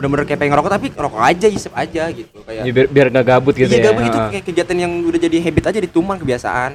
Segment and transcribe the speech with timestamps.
[0.00, 3.26] bener-bener kayak pengen ngerokok tapi rokok aja isep aja gitu kayak Ya, biar biar nggak
[3.26, 3.84] gabut gitu iya ya.
[3.86, 6.72] gabut itu kayak kegiatan yang udah jadi habit aja di tuman kebiasaan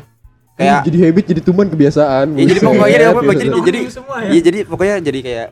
[0.56, 2.26] Kayak jadi habit jadi tuman kebiasaan.
[2.32, 3.34] ya jadi pokoknya jadi, biasa.
[3.36, 3.80] jadi, jadi
[4.30, 5.48] iya jadi pokoknya jadi kayak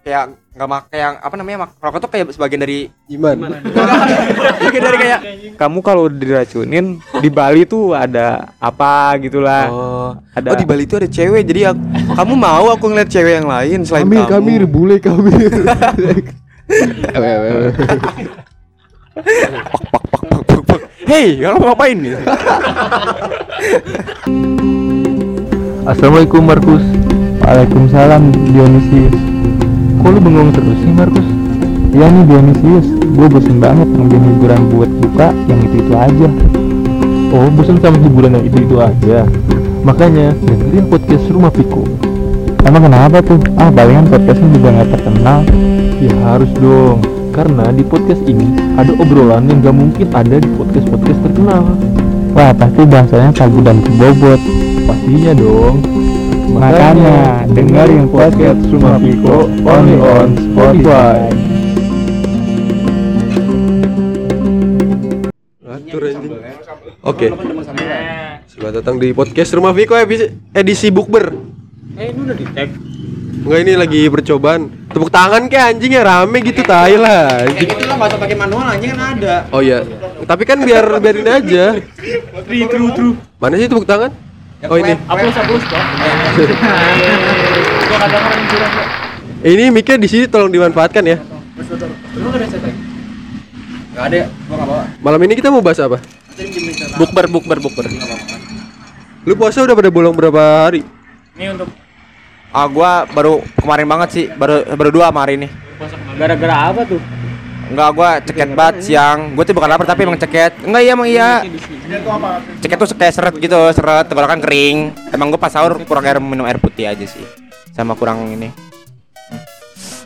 [0.00, 2.78] kayak nggak mak kayak apa namanya mak rokok tuh kayak sebagian dari
[3.10, 3.36] iman.
[4.56, 5.20] bagian dari kayak
[5.54, 9.66] Kamu kalau diracunin di Bali tuh ada apa gitulah.
[9.68, 11.82] oh Ada oh di Bali itu ada cewek jadi aku,
[12.14, 15.32] kamu mau aku ngeliat cewek yang lain selain Kami kamu kami bule kami.
[21.10, 22.14] Hei, kamu mau ngapain nih?
[25.82, 26.84] Assalamualaikum Markus.
[27.42, 29.16] Waalaikumsalam Dionysius
[29.98, 31.26] Kok lu bengong terus sih Markus?
[31.90, 32.86] Iya nih Dionysius
[33.18, 36.28] Gue bosen banget ngambil hiburan buat buka yang itu-itu aja.
[37.34, 39.26] Oh bosen sama hiburan yang itu-itu aja?
[39.82, 41.82] Makanya dengerin podcast Rumah Piko
[42.60, 43.40] Emang kenapa tuh?
[43.56, 45.38] Ah palingan podcastnya juga gak terkenal
[45.96, 47.00] Ya harus dong
[47.32, 51.62] Karena di podcast ini ada obrolan yang gak mungkin ada di podcast-podcast terkenal
[52.36, 54.40] Wah pasti bahasanya tabu dan kebobot
[54.84, 55.76] Pastinya dong
[56.52, 61.32] Makanya dengerin podcast Rumah Piko only on Spotify
[65.70, 66.34] Atur anjing.
[67.02, 67.28] Oke.
[68.46, 71.34] Selamat datang di podcast Rumah Viko edisi, edisi bukber.
[72.00, 72.72] Eh, ini udah di tag.
[73.44, 74.72] Enggak ini lagi percobaan.
[74.88, 77.44] Tepuk tangan kayak anjing ya rame gitu tai lah.
[77.44, 77.68] anjing.
[77.76, 79.44] Itu lah nggak usah pakai manual anjing kan ada.
[79.52, 79.84] Oh iya.
[80.24, 81.76] Tapi kan biar biarin aja.
[83.36, 84.08] Mana sih tepuk tangan?
[84.64, 84.96] Oh ini.
[84.96, 85.84] Hapus hapus kok.
[87.84, 88.88] Gua kadang orang curang kok.
[89.44, 91.20] Ini mic di sini tolong dimanfaatkan ya.
[93.92, 94.84] Gak ada, gua nggak bawa.
[95.04, 96.00] Malam ini kita mau bahas apa?
[96.96, 97.92] Bukber bukber bukber.
[99.28, 100.80] Lu puasa udah pada bolong berapa hari?
[101.36, 101.68] Ini untuk
[102.50, 105.48] Ah, gua baru kemarin banget sih, baru baru dua hari ini.
[106.18, 107.00] gara-gara apa tuh?
[107.70, 109.38] Enggak, gua ceket banget siang.
[109.38, 110.58] Gua tuh bukan lapar tapi emang ceket.
[110.66, 111.30] Enggak iya emang iya.
[112.58, 114.90] Ceket tuh kayak seret gitu, seret tenggorokan kering.
[115.14, 117.22] Emang gua pas sahur kurang air minum air putih aja sih.
[117.70, 118.50] Sama kurang ini.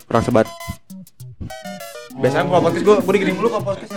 [0.05, 0.45] Kurang sebat.
[2.21, 3.93] Biasanya kalau podcast gua gua digiring dulu kalau podcast.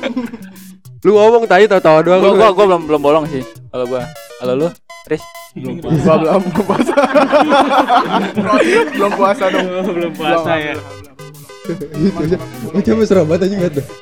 [1.04, 2.20] Lu ngomong tadi tahu-tahu doang.
[2.24, 3.44] Gua gua gua belum belum bolong sih.
[3.68, 4.08] Kalau gua.
[4.40, 4.68] Kalau lu?
[5.10, 5.22] Tris?
[5.58, 6.94] belum belum puasa
[8.94, 10.78] belum puasa dong belum puasa ya.
[11.66, 13.06] Itu aja.
[13.06, 13.86] Serem banget anjing liat tuh.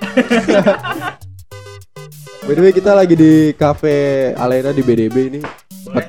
[2.48, 5.41] By the way kita lagi di cafe Alena di BDB ini.
[5.84, 6.04] Tempat,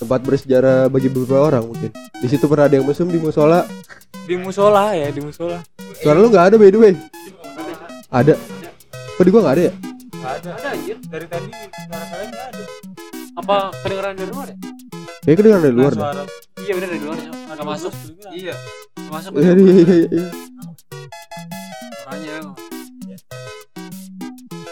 [0.00, 1.92] tempat bersejarah bagi beberapa orang mungkin.
[2.20, 3.64] Di situ pernah ada yang mesum di musola.
[4.24, 5.60] Di musola ya, di musola.
[6.00, 6.94] Suara lu nggak ada by the way.
[8.08, 8.34] Ada.
[9.16, 9.72] Kok di gua nggak ada ya?
[10.22, 12.41] Ada anjir dari tadi suara kalian enggak ada.
[13.32, 14.56] Apa kedengeran dari luar ya?
[15.24, 16.02] Kayaknya kedengeran dari luar dah.
[16.04, 16.24] Suara
[16.60, 17.30] Iya benar dari luar ya.
[17.32, 17.92] Enggak masuk.
[18.28, 18.54] Iya.
[19.08, 19.30] Masuk.
[19.40, 20.28] Iya iya iya iya.
[21.96, 22.36] Suaranya.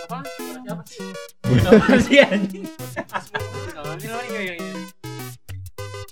[0.04, 0.18] Apa?
[0.28, 1.08] Suara siapa sih?
[1.48, 2.64] Apa sih anjing?
[3.80, 4.82] Ini lagi kayak ini.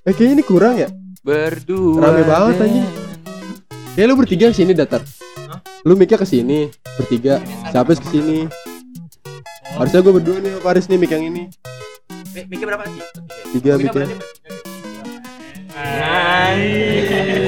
[0.08, 0.88] Eh kayaknya ini kurang ya?
[1.20, 2.00] Berdua.
[2.00, 2.88] Rame banget anjing.
[3.92, 5.04] Kayak lu bertiga ke sini datar.
[5.84, 7.44] Lu mic-nya ke sini bertiga.
[7.68, 8.48] Siapa ke sini?
[9.76, 11.52] Harusnya gue berdua nih sama Faris nih mic yang ini.
[12.46, 13.02] Mikir berapa sih?
[13.58, 14.06] Tiga mic-nya.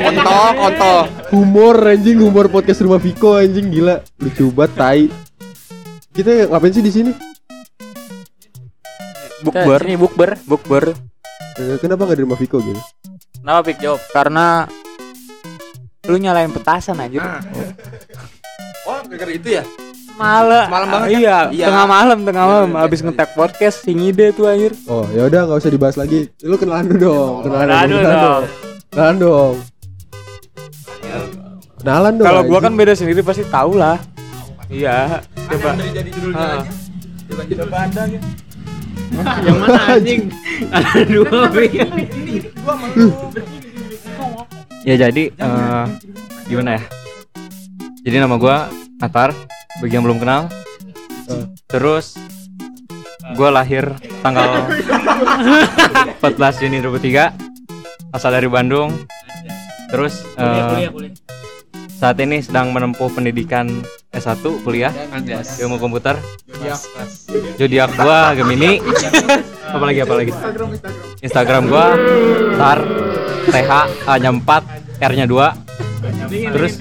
[0.01, 0.99] Kontol, kontol.
[1.31, 4.03] Humor anjing, humor podcast rumah Viko anjing gila.
[4.19, 5.03] Lucu banget tai.
[6.11, 7.13] Kita ngapain sih di sini?
[9.47, 9.81] Bukber.
[9.87, 10.85] Ini bukber, bukber.
[11.61, 12.81] Eh, Kenapa nggak di rumah Viko gitu?
[13.41, 14.01] Kenapa Pik jawab?
[14.13, 14.69] Karena
[16.05, 17.41] lu nyalain petasan aja.
[18.85, 19.65] Oh, gara-gara itu ya?
[20.21, 20.67] Malam.
[20.69, 21.17] Malam banget kan?
[21.17, 21.67] Iya, Iya.
[21.67, 23.07] tengah malam, tengah Iya, malam iya, habis iya.
[23.09, 24.73] ngetek podcast si ngide tuh anjir.
[24.85, 26.29] Oh ya udah nggak usah dibahas lagi.
[26.45, 27.35] Lu kenalan dulu dong.
[27.41, 28.43] Kenalan, kenalan dulu dong.
[28.91, 29.55] Kenalan dong.
[31.81, 32.27] Kenalan dong.
[32.29, 33.97] Kalau gua kan beda sendiri pasti tahu lah.
[34.69, 35.71] Iya, coba.
[35.81, 36.61] judulnya Ah.
[36.61, 37.55] aja.
[37.57, 38.21] Coba Anda ya.
[39.43, 40.23] Yang mana anjing?
[40.71, 41.39] Ada dua
[44.81, 45.85] Ya jadi eh,
[46.47, 46.83] gimana ya?
[48.01, 49.33] Jadi nama gua Atar,
[49.81, 50.53] bagi yang belum kenal.
[51.67, 52.19] Terus
[53.33, 53.87] gua lahir
[54.21, 54.67] tanggal
[56.21, 58.93] 14 Juni 2003 asal dari Bandung.
[59.89, 60.91] Terus eh,
[61.91, 64.93] saat ini sedang menempuh pendidikan S1 kuliah
[65.63, 66.19] ilmu komputer.
[67.57, 68.83] Zodiak gua Gemini.
[69.71, 70.33] apalagi apalagi.
[71.23, 71.95] Instagram gua
[72.59, 72.79] tar
[73.47, 73.71] TH
[74.05, 76.53] A-nya 4, R-nya 2.
[76.53, 76.73] Terus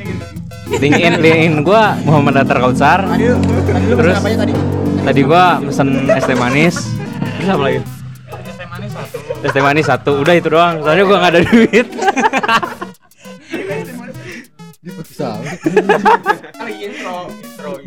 [0.70, 3.00] LinkedIn LinkedIn gua Muhammad Atar Kautsar.
[3.90, 4.18] Terus
[5.02, 6.76] tadi gua mesen es teh manis.
[7.42, 7.80] Terus apa lagi?
[9.42, 10.22] Es teh manis satu.
[10.22, 10.86] Udah itu doang.
[10.86, 11.88] Soalnya gua nggak ada duit.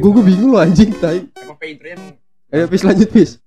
[0.02, 1.24] Gue gue bingung loh anjing tai.
[1.38, 1.78] Emang pay
[2.52, 3.40] Ayo pis lanjut pis.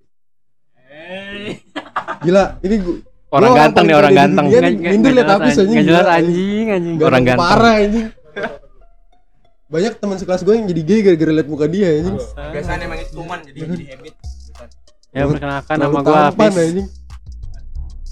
[2.26, 2.98] Gila, ini gua
[3.36, 4.46] Orang gua ganteng nih orang ganteng.
[4.48, 6.96] Nggak- jelas habis anjing, anjing.
[7.04, 7.44] Orang ganteng.
[7.44, 8.08] Parah anjing.
[9.66, 12.18] Banyak teman sekelas gue yang jadi gay gara-gara liat muka dia anjing.
[12.54, 14.14] biasanya emang itu cuman jadi jadi habit.
[15.10, 16.86] Ya perkenalkan nama gua tampan, Hafiz.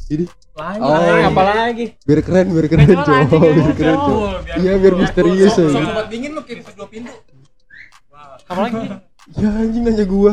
[0.06, 0.94] Jadi Lanjut, Oh.
[0.94, 1.86] anjing, apa lagi?
[2.00, 4.32] biar keren, biar keren cowok, biar keren cowok.
[4.56, 5.82] Iya, biar misterius anjing.
[5.84, 7.14] Sobat dingin lu kayak dua pintu.
[8.46, 8.78] Apa lagi?
[9.34, 10.32] Ya anjing nanya gua.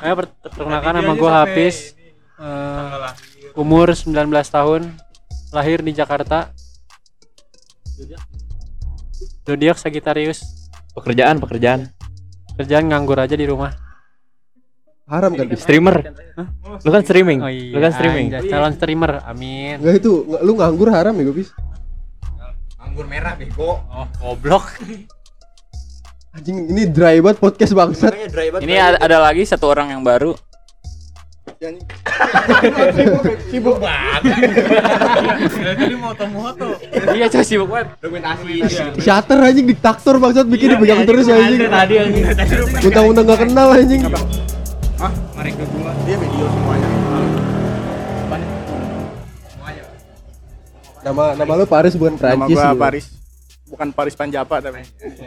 [0.00, 1.94] Ayo per- perkenalkan nama gua Hafiz.
[2.36, 3.10] Eh,
[3.54, 4.10] umur 19
[4.46, 4.82] tahun,
[5.50, 6.50] lahir di Jakarta.
[9.50, 10.70] Zodiak Sagittarius.
[10.94, 11.90] Pekerjaan pekerjaan.
[12.54, 13.74] Kerjaan nganggur aja di rumah.
[15.10, 15.58] Haram kan bis?
[15.58, 16.06] Streamer.
[16.86, 17.42] Lu kan streaming.
[17.42, 17.74] Oh iya.
[17.74, 18.26] Lu kan streaming.
[18.30, 19.12] anjay, calon streamer.
[19.26, 19.82] Amin.
[19.82, 21.50] Enggak itu, nggak- lu nganggur haram ya gue bis?
[22.78, 23.82] Anggur merah bego.
[23.90, 24.70] Oh, goblok.
[26.30, 28.14] Anjing ini dry banget podcast bangsat.
[28.14, 28.66] Makanya dry banget.
[28.70, 30.38] Ini ada, ada lagi satu orang yang baru.
[33.52, 34.22] Sibuk banget.
[37.12, 38.00] iya, coy sibuk banget.
[38.00, 38.64] Dokumentasi.
[38.96, 41.68] Shutter anjing diktator bangsat bikin dipegang terus anjing.
[41.68, 42.24] Tadi anjing.
[42.80, 44.00] Mentang-mentang gak kenal anjing.
[46.08, 46.88] Dia video semuanya.
[51.00, 52.56] Nama nama lu Paris bukan Nama Prancis.
[52.56, 52.80] gua gitu.
[52.80, 53.06] Paris.
[53.68, 54.80] Bukan Paris Panjapa tapi.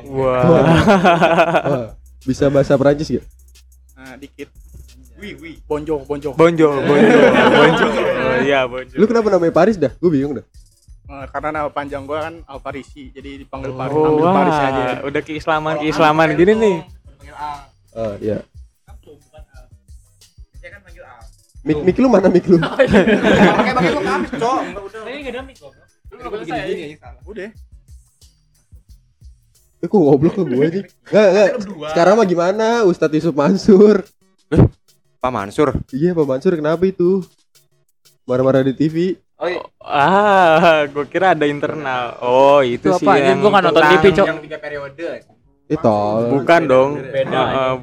[0.10, 0.42] Wah.
[0.50, 1.94] Wah,
[2.26, 3.26] bisa bahasa Prancis gak?
[3.94, 4.50] Nah, dikit.
[5.64, 6.30] Bonjo, bonjo.
[6.36, 7.18] Bonjo, bonjo,
[7.58, 7.88] bonjo.
[7.88, 8.96] Oh, iya, bonjo.
[9.00, 9.92] Lu kenapa namanya Paris dah?
[9.98, 10.46] Gue bingung dah.
[11.04, 13.94] Eh, karena nama panjang gua kan Alfarisi, jadi dipanggil Paris.
[13.94, 14.72] Oh, Ambil Paris aja.
[14.72, 16.78] wah, udah keislaman keislaman gini nih.
[17.94, 18.40] Oh iya.
[21.64, 22.60] Mik mik lu mana mik lu?
[22.64, 24.60] Pakai pakai lu kamis, Cok.
[24.60, 25.02] Enggak udah.
[25.08, 25.88] Ini enggak ada mic goblok.
[26.12, 27.22] Lu begini-gini aja salah.
[27.24, 27.50] Udah.
[29.80, 30.84] Eh kok goblok ke gue sih?
[31.08, 31.50] Enggak, enggak.
[31.88, 32.68] Sekarang mah gimana?
[32.84, 34.04] Ustadz Yusuf Mansur.
[35.24, 35.72] Pak Mansur.
[35.96, 37.24] Iya, Pak Mansur kenapa itu?
[38.28, 39.16] Marah-marah di TV.
[39.80, 42.20] Ah, gua kira ada internal.
[42.20, 43.24] Oh, itu, Itu sih apa?
[43.24, 44.28] yang Gua nggak nonton TV, Cok.
[44.28, 45.08] Yang tiga periode.
[45.64, 46.28] Eh tol.
[46.28, 46.90] Bukan dong.
[47.00, 47.74] Beda, Heeh.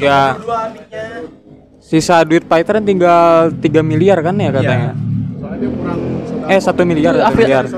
[0.00, 0.20] ya.
[1.78, 4.96] Sisa duit Python tinggal 3 miliar kan ya katanya.
[5.36, 5.98] Soalnya dia kurang
[6.48, 7.64] Eh, 1 miliar, 1 miliar.
[7.68, 7.76] Eh,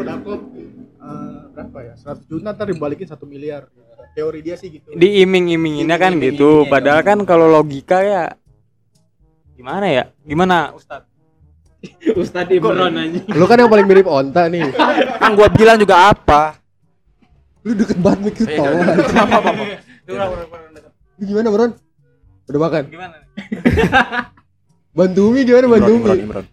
[1.50, 1.94] berapa ya?
[1.98, 3.66] 100 juta ntar dibalikin 1 miliar.
[4.14, 4.94] Teori dia sih gitu.
[4.94, 6.64] Diiming-iminginnya kan gitu.
[6.70, 8.22] Padahal kan kalau logika ya
[9.58, 10.05] gimana ya?
[10.22, 11.14] Gimana Ustadz?
[12.22, 13.26] Ustaz Imron anjing.
[13.34, 14.72] Lu kan yang paling mirip onta nih.
[15.20, 16.56] Kan gua bilang juga apa?
[17.64, 18.72] Lu deket banget mik lu tol.
[21.17, 21.72] Lu gimana, Bron?
[22.44, 22.82] Udah makan?
[22.93, 23.17] Gimana?
[24.96, 26.00] Bantumi gimana Imron, Bantumi?
[26.05, 26.46] Imron, Imron.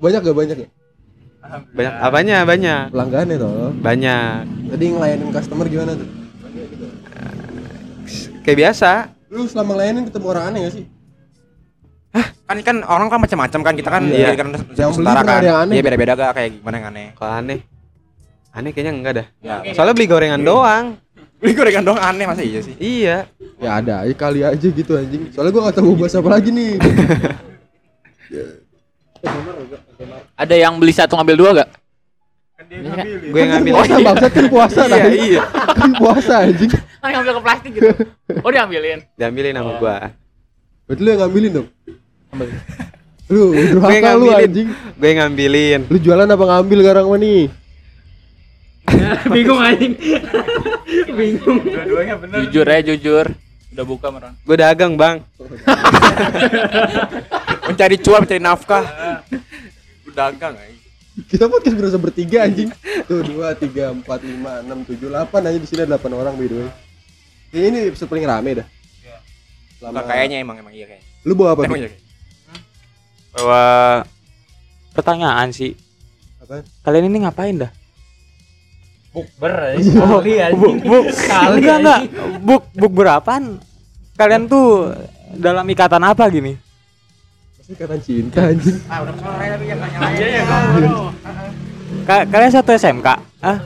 [0.00, 0.68] Banyak gak banyak ya?
[1.70, 2.36] Banyak apanya?
[2.42, 2.82] Banyak.
[2.90, 3.70] Pelanggannya toh.
[3.78, 4.38] Banyak.
[4.74, 6.19] Tadi ngelayanin customer gimana tuh?
[8.40, 8.90] Kayak biasa.
[9.30, 10.84] Lu selama ngelayanin ketemu orang aneh gak sih?
[12.50, 14.34] Kan kan orang kan macam-macam kan kita kan Iya.
[14.34, 15.38] kan Yang setara kan.
[15.38, 15.74] ada yang aneh.
[15.78, 17.06] Iya beda-beda gak kayak gimana yang aneh.
[17.14, 17.58] Kalau aneh.
[18.50, 19.26] Aneh kayaknya enggak dah.
[19.38, 19.56] Ya.
[19.70, 20.98] Soalnya beli gorengan doang.
[21.38, 22.74] Beli gorengan doang aneh masa iya sih?
[22.76, 23.30] Iya.
[23.62, 25.30] Ya ada aja kali aja gitu anjing.
[25.30, 26.72] Soalnya gua gak tahu mau bahas apa lagi nih.
[30.34, 31.69] Ada yang beli satu ngambil dua gak?
[33.30, 33.72] Gue yang ngambil.
[33.72, 35.42] puasa bangsat kan puasa Iya, iya.
[35.72, 36.70] Kan puasa anjing.
[36.70, 37.88] Kan ngambil ke plastik gitu.
[38.44, 38.98] Oh diambilin.
[39.14, 39.96] Diambilin sama gua.
[40.84, 41.68] Berarti lu yang ngambilin dong?
[43.26, 44.38] Lu Gue durhaka lu ngambilin.
[44.44, 44.68] anjing.
[44.94, 45.80] Gue yang ngambilin.
[45.86, 47.42] Lu jualan apa ngambil sekarang mah nih?
[49.34, 49.92] Bingung anjing.
[51.18, 51.58] Bingung.
[52.42, 53.26] Jujur ya jujur.
[53.70, 54.34] Udah buka meron.
[54.40, 55.22] Gue dagang, Bang.
[57.64, 58.84] Mencari cuan, mencari nafkah.
[60.02, 60.74] Lu dagang aja.
[61.26, 62.70] Kita podcast berasa bertiga anjing.
[63.04, 66.46] Tuh dua, tiga, empat, lima, enam, tujuh, delapan aja di sini ada delapan orang by
[66.46, 66.70] the way.
[67.50, 68.66] Kayaknya ini episode paling rame dah.
[69.76, 71.02] Selama- Enggak kayaknya emang emang iya kayak.
[71.26, 71.62] Lu bawa apa?
[71.66, 71.88] Emang iya.
[71.90, 72.00] kayak.
[73.30, 73.62] Bahwa
[74.92, 75.72] pertanyaan sih.
[76.38, 76.62] Apaan?
[76.86, 77.72] Kalian ini ngapain dah?
[79.10, 79.90] Bukber anjing.
[79.98, 80.60] Sekali anjing.
[80.62, 82.00] Buk, buk, Sekali enggak enggak.
[82.40, 83.58] Buk, buk berapaan?
[84.14, 84.94] Kalian tuh
[85.34, 86.54] dalam ikatan apa gini?
[87.70, 88.78] Ikatan cinta anjing.
[92.02, 93.08] Ka- kalian satu SMK?
[93.38, 93.58] Ah,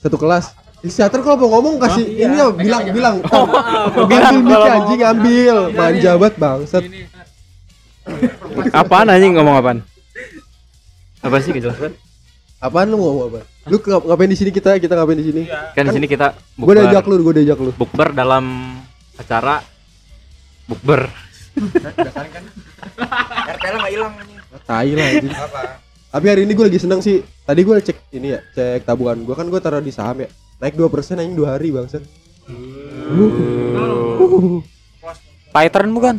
[0.00, 0.56] Satu kelas.
[0.82, 3.16] Inisiator kalau mau ngomong kasih ini ya, bilang bilang.
[4.10, 5.56] bilang ambil mic kalau anjing ambil.
[5.70, 6.82] Manja banget bangsat.
[8.72, 9.78] Apaan anjing ngomong apaan?
[11.22, 11.94] Apa sih kejelaskan?
[12.58, 13.40] Apaan lu ngomong apa?
[13.64, 14.74] Lu ngap- ngapain di sini kita?
[14.76, 15.42] Kita ngapain di sini?
[15.46, 17.70] kan di sini kita Gue diajak lu, gue diajak lu.
[17.70, 18.74] bukber dalam
[19.14, 19.62] acara
[20.66, 21.06] bukber.
[23.52, 24.38] RTL mah hilang anjing.
[24.64, 24.92] Tai?
[26.12, 27.24] Tapi hari ini gue lagi seneng sih.
[27.24, 30.28] Tadi gue cek ini ya, cek tabungan gue kan gue taruh di saham ya.
[30.60, 32.04] Naik 2% anjing 2 hari bangsa.
[35.52, 36.16] Python bukan?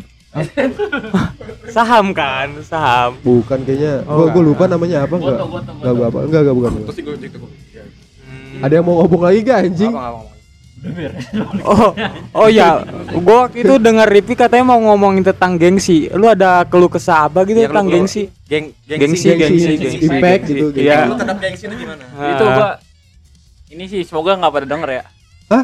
[1.69, 3.21] saham kan, saham.
[3.21, 4.01] Bukan kayaknya.
[4.09, 5.37] Oh, Gue gue lupa namanya apa enggak?
[5.45, 6.19] Enggak apa?
[6.25, 6.71] Enggak enggak bukan.
[8.63, 9.93] Ada yang mau ngobong lagi gak anjing?
[11.63, 11.95] Oh,
[12.35, 12.83] oh ya,
[13.15, 16.11] gua waktu itu dengar Ripi katanya mau ngomongin tentang gengsi.
[16.11, 18.23] Lu ada keluh kesah apa gitu Yang tentang lu- gengsi?
[18.43, 20.51] Geng, Gengsi, gengsi, gengsi, Impact gengsi.
[20.53, 20.83] gitu, gengsi.
[20.83, 20.99] Iya.
[21.07, 22.03] Lu terhadap gengsi itu gimana?
[22.05, 22.69] Itu gua
[23.71, 25.03] ini sih semoga nggak pada denger ya.
[25.49, 25.63] Hah?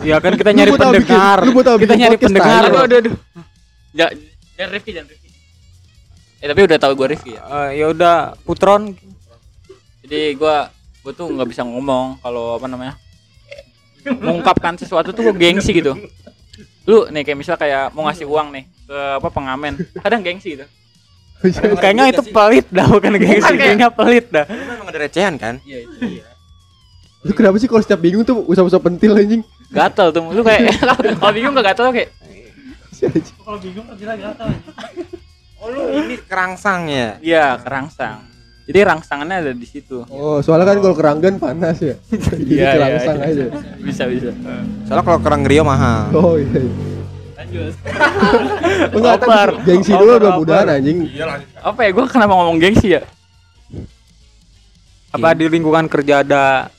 [0.00, 1.38] Ya kan kita nyari pendengar.
[1.76, 2.62] Kita nyari pendengar.
[2.64, 3.14] Aduh aduh aduh.
[3.92, 4.06] Ja,
[4.56, 5.28] jangan Rifki jangan Rifki.
[6.38, 7.42] Eh tapi udah tahu gua Rifki ya.
[7.66, 8.16] Eh, ya udah
[8.46, 8.94] Putron.
[10.00, 10.70] Jadi gua
[11.02, 12.94] gua tuh nggak bisa ngomong kalau apa namanya
[14.04, 15.94] mengungkapkan sesuatu tuh gengsi gitu.
[16.82, 20.66] Lu nih kayak misal kayak mau ngasih uang nih ke apa pengamen, kadang gengsi gitu.
[21.74, 24.46] Kayaknya itu pelit dah bukan gengsi, kayak- kayaknya pelit dah.
[24.46, 25.58] Lu memang ada recehan kan?
[25.62, 26.26] Iya itu iya.
[27.22, 29.42] Lu kenapa sih kalau setiap bingung tuh usah-usah pentil anjing?
[29.70, 30.74] Gatel tuh, lu kayak
[31.18, 32.10] kalau bingung gak gatel kayak
[32.90, 33.34] Si anjing.
[35.62, 37.22] Oh lu ini kerangsang ya?
[37.22, 38.26] iya kerangsang.
[38.62, 40.06] Jadi rangsangannya ada di situ.
[40.06, 41.98] Oh, soalnya kan kalau keranggan panas ya.
[42.30, 43.26] Jadi Iya, iya, kerangsang iya.
[43.26, 43.44] aja.
[43.82, 44.30] Bisa bisa.
[44.86, 46.14] Soalnya kalau kerang Rio mahal.
[46.14, 46.62] Oh iya.
[46.62, 46.72] iya.
[47.42, 47.74] Lanjut.
[48.96, 49.48] Enggak Oper.
[49.66, 50.76] gengsi dulu Oper, mudah-mudahan oper.
[50.78, 50.98] anjing.
[51.58, 53.02] Apa ya gua kenapa ngomong gengsi ya?
[55.10, 56.70] Apa di lingkungan kerja ada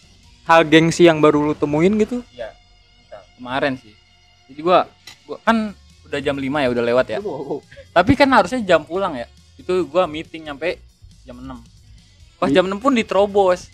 [0.47, 2.23] hal gengsi yang baru lu temuin gitu?
[3.35, 3.91] Kemarin sih.
[4.47, 4.87] Jadi gua
[5.27, 5.75] gua kan
[6.07, 7.19] udah jam 5 ya udah lewat ya.
[7.91, 9.27] Tapi kan harusnya jam pulang ya.
[9.59, 10.79] Itu gua meeting nyampe
[11.23, 11.72] jam 6.
[12.43, 13.71] Pas jam 6 pun diterobos.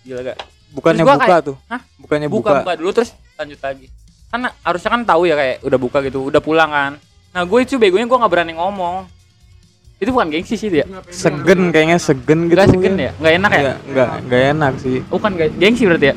[0.00, 0.38] Gila gak?
[0.70, 1.56] Bukannya buka kayak- tuh.
[1.66, 1.80] Hah?
[1.98, 2.60] Bukannya buka, buka.
[2.62, 3.86] buka dulu terus lanjut lagi.
[4.30, 6.92] Kan harusnya kan tahu ya kayak udah buka gitu, udah pulang kan.
[7.30, 9.06] Nah, gue itu begonya gue nggak berani ngomong.
[10.00, 10.88] Itu bukan gengsi sih dia.
[11.12, 12.56] Segen kayaknya segen gitu.
[12.56, 13.12] Enggak segen ya?
[13.12, 13.60] Enggak enak ya?
[13.60, 14.96] Enggak, enggak, enggak enak sih.
[15.04, 16.14] Bukan gak- gengsi berarti ya?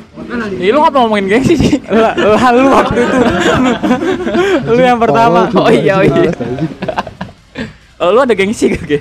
[0.55, 1.73] Ya lu ngapa ngomongin gengsi sih?
[1.91, 3.17] Lah, lah, lu waktu itu.
[4.71, 5.51] lu yang pertama.
[5.51, 6.31] coba Oh iya, oh iya.
[6.31, 6.31] anjing.
[7.99, 8.99] Oh, lu ada gengsi gak, Ge?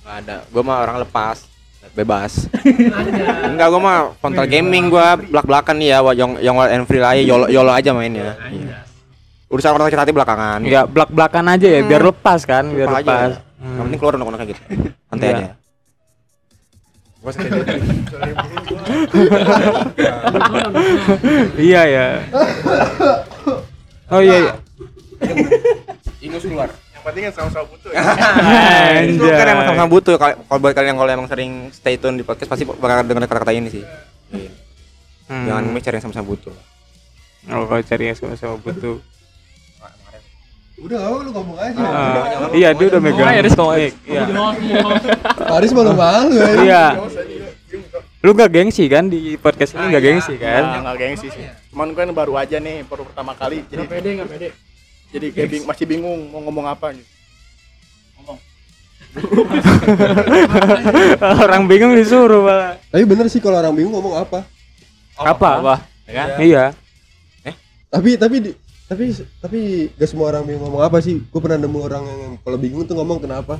[0.00, 0.36] Gak ada.
[0.48, 1.47] Gua mah orang lepas.
[1.98, 2.46] Bebas.
[3.44, 7.18] Enggak, gua mah frontal gaming gua belak-belakan ya, wa- yang yang wild and free aja,
[7.18, 8.38] yolo, yolo aja mainnya.
[8.46, 8.86] Iya.
[9.48, 10.60] Urusan orang sakit hati belakangan.
[10.62, 13.10] Ya, belak-belakan aja ya, biar lepas kan, biar Lepas aja.
[13.10, 13.32] lepas.
[13.58, 14.60] Yang penting keluar unek-uneknya gitu.
[15.04, 15.34] Santai Iya.
[15.34, 15.48] aja.
[17.18, 17.80] Gua sakit hati.
[21.58, 22.06] Iya ya.
[24.08, 24.36] Oh iya.
[24.38, 24.52] iya.
[26.20, 26.68] Ingus keluar.
[27.08, 28.00] Yang penting sama-sama butuh ya.
[29.16, 30.14] Itu kan emang sama-sama butuh.
[30.20, 33.72] Kalau buat kalian kalau emang sering stay tune di podcast pasti bakal dengar kata-kata ini
[33.72, 33.84] sih.
[35.24, 35.48] Hmm.
[35.48, 36.54] Jangan miss cari yang sama-sama butuh.
[37.48, 39.00] Oh, kalau cari yang sama-sama butuh.
[40.78, 41.80] Udah enggak lu ngomong aja.
[41.80, 43.34] Ah, iya, dia udah megang.
[43.40, 44.22] Riz, ngomong Iya.
[45.48, 46.68] Paris malu-malu anjing.
[46.68, 46.84] Iya.
[48.20, 50.62] Lu gak gengsi kan di podcast ini gak gengsi kan?
[50.62, 51.44] Nah, nggak gengsi sih.
[51.72, 53.64] Cuman kan baru aja nih, baru pertama kali.
[53.66, 54.48] Jadi pede, nggak pede.
[55.08, 57.08] Jadi kayak bing- masih bingung mau ngomong apa gitu.
[61.40, 62.76] Orang bingung disuruh malah.
[62.88, 64.44] Tapi bener sih kalau orang bingung ngomong apa.
[65.16, 65.50] Apa?
[65.58, 65.74] Apa?
[66.04, 66.26] Ya kan?
[66.38, 66.64] Iya.
[67.88, 68.50] Tapi tapi di,
[68.84, 69.04] tapi
[69.40, 69.58] tapi
[69.96, 71.24] gak semua orang bingung ngomong apa sih.
[71.24, 73.58] Gue pernah nemu orang yang kalau bingung tuh ngomong kenapa.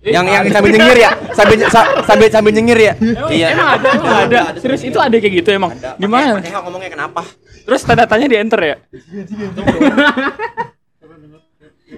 [0.00, 2.92] Yang yang sambil nyengir ya, sambil sa- sambil sambil nyengir ya.
[3.28, 3.46] Iya.
[3.52, 4.40] Emang ada, emang ada.
[4.56, 5.76] Serius itu ada kayak gitu emang.
[5.96, 6.40] Gimana?
[6.40, 7.20] Ngomongnya kenapa?
[7.70, 8.76] Terus tanda tanya di enter ya?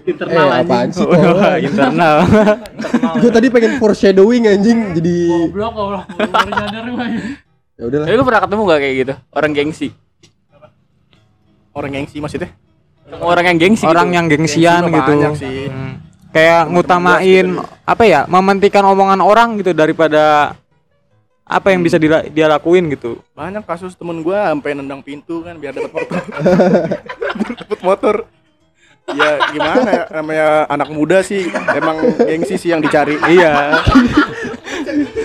[0.03, 2.17] eh apaan sih Oh, internal.
[3.17, 5.17] Gue tadi pengen foreshadowing anjing jadi
[7.73, 8.07] ya udahlah.
[8.07, 9.15] Tapi lu pernah ketemu gak kayak gitu?
[9.31, 9.89] Orang gengsi.
[11.73, 12.51] Orang gengsi maksudnya?
[13.13, 14.17] Orang yang gengsi Orang gitu.
[14.17, 15.09] yang gengsian Gengsi gitu.
[15.09, 15.59] banyak sih.
[15.69, 15.95] Hmm.
[16.33, 17.47] Kayak ngutamain
[17.85, 18.21] apa ya?
[18.25, 20.57] Mementingkan omongan orang gitu daripada
[21.43, 23.19] apa yang bisa dila- dia lakuin gitu.
[23.35, 26.23] Banyak kasus temen gua sampai nendang pintu kan biar dapat motor.
[27.61, 28.17] dapat motor.
[29.03, 33.19] Ya gimana ya namanya anak muda sih emang gengsi sih yang dicari.
[33.19, 33.83] Iya.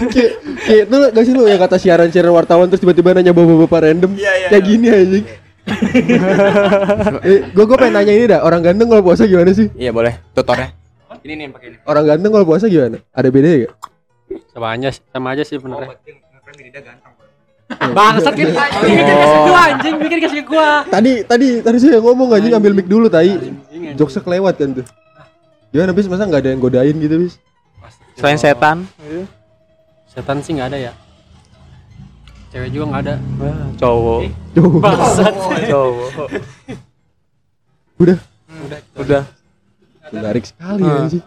[0.09, 0.31] Kayak
[0.65, 4.63] kayak itu gak sih lu yang kata siaran-siaran wartawan terus tiba-tiba nanya bapak-bapak random kayak
[4.65, 5.25] gini anjing.
[7.21, 9.67] eh, gue gue pengen nanya ini dah orang ganteng kalau puasa gimana sih?
[9.77, 10.17] Iya boleh.
[10.33, 10.73] Tutornya.
[11.21, 11.77] Ini nih pakai ini.
[11.83, 12.97] Orang ganteng kalau puasa gimana?
[13.11, 13.73] Ada bedanya gak?
[14.51, 15.95] Sama aja, sama aja sih benernya.
[17.67, 18.47] Bangsat kan.
[19.43, 20.87] Gua anjing bikin kasih gua.
[20.87, 23.35] Tadi tadi tadi saya ngomong anjing ambil mic dulu tai.
[23.95, 24.85] Jokesnya kelewat kan tuh.
[25.69, 27.35] Gimana bis masa nggak ada yang godain gitu bis?
[28.15, 28.87] Selain setan,
[30.07, 30.93] Setan sih nggak ada ya.
[32.49, 33.15] Cewek juga nggak ada.
[33.37, 34.19] Wah, cowok.
[34.55, 35.33] Tuh, Bangsat.
[35.67, 36.09] Cowok.
[37.97, 38.17] udah
[38.95, 39.23] Udah.
[40.07, 41.03] menarik sekali Ah.
[41.03, 41.21] anjing.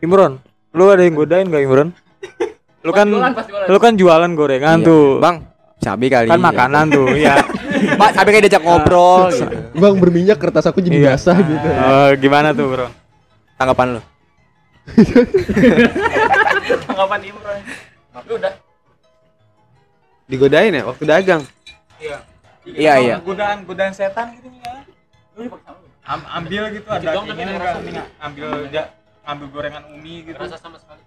[0.00, 0.38] Imron,
[0.70, 1.90] lu ada yang godain gak Imron?
[2.80, 3.66] Lu kan jualan, pas jualan.
[3.68, 4.88] lu kan jualan gorengan Iya.
[4.88, 5.06] tuh.
[5.20, 5.36] Bang,
[5.78, 6.28] cabai kali.
[6.32, 7.34] Kan makanan tuh, ya.
[7.96, 9.56] Pak, cabai kayak diajak ngobrol gitu.
[9.76, 11.08] Bang berminyak kertas aku jadi Iya.
[11.14, 11.68] basah gitu.
[11.68, 12.88] Eh, gimana tuh, Bro?
[13.60, 14.02] Tanggapan lu?
[16.88, 17.60] Tanggapan Imron.
[18.26, 18.52] Lu udah.
[20.30, 21.42] Digodain ya waktu dagang.
[22.64, 23.14] Iya, iya.
[23.20, 24.72] Godaan godaan setan gitu ya.
[26.06, 28.46] Am ambil gitu ada keinginan enggak ambil
[29.26, 30.38] ambil gorengan umi gitu.
[30.38, 31.02] Rasa sama sekali.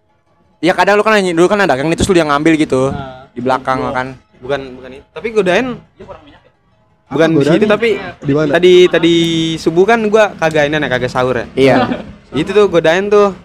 [0.63, 2.87] Iya kadang lu kan dulu kan ada dagang itu lu yang ngambil gitu.
[3.35, 4.07] Di belakang kan.
[4.39, 5.05] Bukan bukan itu.
[5.11, 5.67] Tapi godain
[5.99, 6.51] Dia kurang minyak ya.
[7.11, 7.53] bukan di godain?
[7.59, 8.49] situ tapi Di mana?
[8.55, 9.15] tadi tadi
[9.59, 11.45] subuh kan gua kagak ini kagak sahur ya.
[11.59, 11.75] Iya.
[12.39, 13.35] itu tuh godain tuh.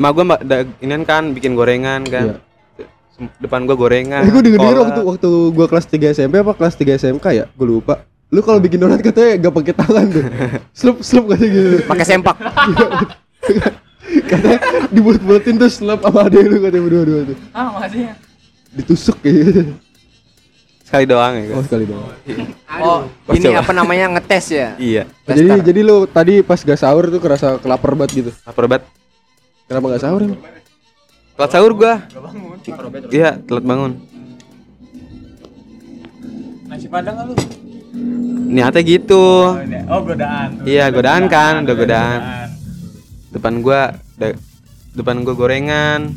[0.00, 0.40] Emak gua mbak
[0.80, 2.40] inian kan bikin gorengan kan.
[3.12, 4.24] Sem- Depan gua gorengan.
[4.24, 7.44] Eh gue denger denger waktu waktu gua kelas 3 SMP apa kelas 3 SMK ya?
[7.52, 8.00] Gue lupa.
[8.32, 10.24] Lu kalau bikin donat katanya gak pakai tangan tuh.
[10.78, 11.68] Slup slup katanya gitu.
[11.84, 12.36] Pakai sempak.
[14.24, 14.60] katanya
[14.94, 17.36] dibulet-buletin tuh slup sama adek lu katanya berdua-dua tuh.
[17.52, 18.02] Ah, makasih.
[18.76, 19.62] Ditusuk kayak gitu.
[20.86, 21.50] sekali doang ya.
[21.50, 22.14] Oh sekali doang.
[22.78, 23.00] Oh,
[23.34, 24.68] ini apa namanya ngetes ya?
[24.94, 25.02] Iya.
[25.26, 28.30] Jadi jadi lu tadi pas gak sahur tuh kerasa kelapar banget gitu.
[28.46, 28.84] Lapar banget.
[29.66, 30.20] Kenapa gak sahur?
[31.36, 32.00] Telat sahur gua.
[33.12, 33.92] Iya, telat bangun.
[36.70, 37.34] Nasi padang lu.
[38.46, 39.52] Niatnya gitu.
[39.90, 40.62] Oh, godaan.
[40.64, 42.20] Iya, godaan kan, udah godaan.
[43.34, 44.38] Depan gua da-
[44.96, 46.12] depan gua gorengan,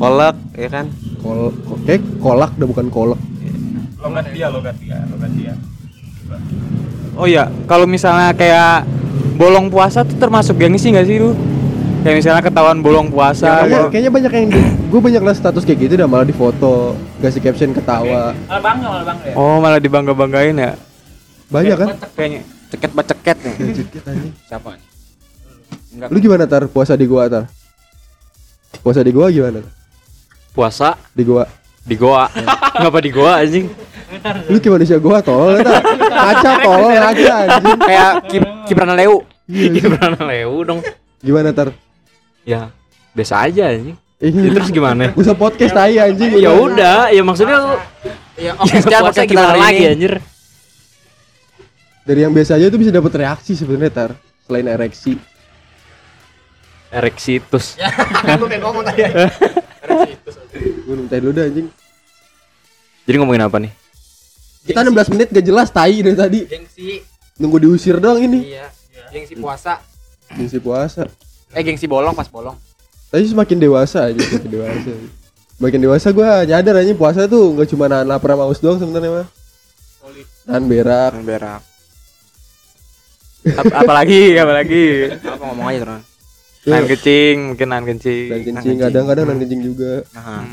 [0.00, 0.86] kolak, ya kan?
[1.20, 1.52] Kol
[1.84, 3.20] kayak kolak udah bukan kolak.
[3.98, 5.52] Logat dia, logat dia, logat dia.
[7.18, 8.86] Oh iya, kalau misalnya kayak
[9.34, 11.34] bolong puasa tuh termasuk gengsi gak sih lu?
[12.06, 13.66] Kayak misalnya ketahuan bolong puasa.
[13.66, 13.86] kayaknya, gitu.
[13.90, 14.46] kayaknya banyak yang
[14.88, 18.32] gue banyak liat status kayak gitu udah malah difoto, kasih caption ketawa.
[18.46, 19.34] Malah bangga, malah bangga ya.
[19.34, 20.72] Oh, malah dibangga-banggain ya?
[21.50, 21.88] Banyak kan?
[22.14, 22.40] Kayaknya.
[22.70, 23.54] Ceket baceket nih.
[23.82, 24.02] Ceket.
[24.46, 24.87] Siapa?
[25.98, 26.08] Enggak.
[26.14, 27.44] Lu gimana tar puasa di gua tar?
[28.80, 29.58] Puasa di gua gimana?
[29.58, 29.74] Tar?
[30.54, 31.42] Puasa Di gua.
[31.82, 32.30] di goa.
[32.78, 33.66] Ngapa di goa anjing?
[34.46, 35.82] Lu gimana sih gua tol tar?
[35.82, 37.78] Kaca tol kaca anjing.
[37.82, 39.26] Kayak Kip- Kiprana Leu.
[39.48, 40.80] Gimana leu dong?
[41.18, 41.72] Gimana tar?
[42.44, 42.68] Ya,
[43.10, 43.96] biasa aja anjing.
[44.18, 45.10] Eh, Ya, terus gimana?
[45.16, 46.36] Usah podcast tai anjing.
[46.36, 47.74] Ya udah, ya maksudnya lu
[48.38, 48.86] Ya, ya, podcast
[49.18, 50.12] kita gimana lagi anjir?
[52.04, 54.10] Dari yang biasa aja tuh bisa dapat reaksi sebenarnya tar.
[54.46, 55.16] Selain ereksi.
[56.96, 57.76] Ereksitus.
[60.86, 61.68] Gua minta dulu dah anjing.
[63.04, 63.72] Jadi ngomongin apa nih?
[64.64, 66.40] Kita 16 menit gak jelas tai dari tadi.
[66.44, 67.00] Gengsi.
[67.40, 68.52] Nunggu diusir doang ini.
[68.52, 68.68] Iya.
[69.12, 69.80] Gengsi puasa.
[70.36, 71.08] Ngisi puasa.
[71.56, 72.52] Eh gengsi bolong pas bolong.
[73.08, 74.90] Tapi semakin dewasa aja, semakin dewasa.
[75.56, 79.24] Semakin dewasa gua nyadar aja puasa tuh nggak cuma nahan lapar sama haus doang sebenarnya
[79.24, 79.26] mah.
[80.44, 81.12] Nahan berak.
[81.16, 81.60] Kan berak.
[83.56, 84.84] Ap- apalagi, apalagi.
[85.24, 86.04] Apa ngomong aja terus.
[86.68, 88.28] Nahan kencing, mungkin nahan kencing.
[88.28, 89.92] Dan kencing kadang-kadang nahan kencing juga.
[90.12, 90.44] Nah,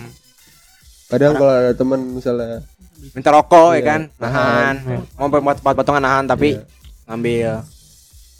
[1.05, 2.65] Kadang kalau ada teman misalnya
[3.13, 3.85] minta rokok ya Iya.
[3.85, 4.75] kan, nahan.
[5.15, 6.57] Mau buat buat potongan nahan tapi
[7.05, 7.61] ngambil.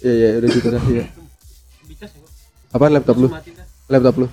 [0.02, 1.06] Iya iya udah gitu dah ya.
[2.74, 3.30] Apaan laptop lu?
[3.86, 4.28] Laptop lu.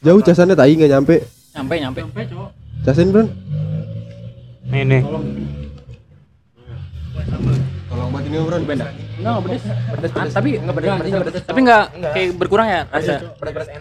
[0.00, 1.26] Jauh casannya tai nggak nyampe.
[1.52, 2.00] Nyampe, nyampe.
[2.86, 3.26] Casin bro.
[4.70, 4.98] Ini.
[7.90, 8.56] Tolong buat ini bro.
[8.56, 9.62] Enggak, enggak pedes.
[9.66, 10.32] Pedes, pedes.
[10.34, 11.42] Tapi enggak pedes, pedes.
[11.44, 13.14] Tapi enggak kayak berkurang ya rasa.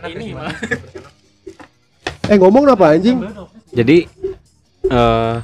[0.09, 0.55] Ini malah.
[2.27, 3.17] Eh ngomong apa anjing?
[3.71, 4.09] Jadi
[4.87, 5.35] eh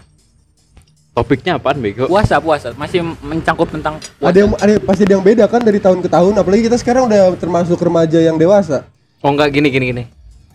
[1.14, 2.10] topiknya apaan bego?
[2.10, 2.74] Puasa, puasa.
[2.74, 4.30] Masih mencangkup tentang puasa.
[4.34, 6.34] Ada yang ada pasti ada yang beda kan dari tahun ke tahun.
[6.42, 8.84] Apalagi kita sekarang udah termasuk remaja yang dewasa.
[9.24, 10.04] Oh enggak gini gini gini.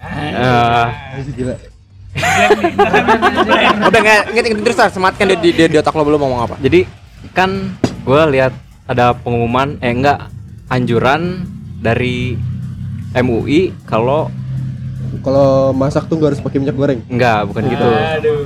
[0.03, 0.87] Eh
[1.35, 1.55] Gila.
[3.88, 6.57] Udah nggak ngerti terus sematkan di, di, di, di otak lo belum ngomong apa.
[6.59, 6.83] jadi
[7.35, 7.51] kan
[8.07, 8.53] gue lihat
[8.88, 10.33] ada pengumuman eh enggak
[10.66, 11.44] anjuran
[11.79, 12.35] dari
[13.14, 14.33] MUI kalau
[15.18, 17.01] Kalau masak tuh nggak harus pakai minyak goreng.
[17.07, 17.88] enggak bukan gitu.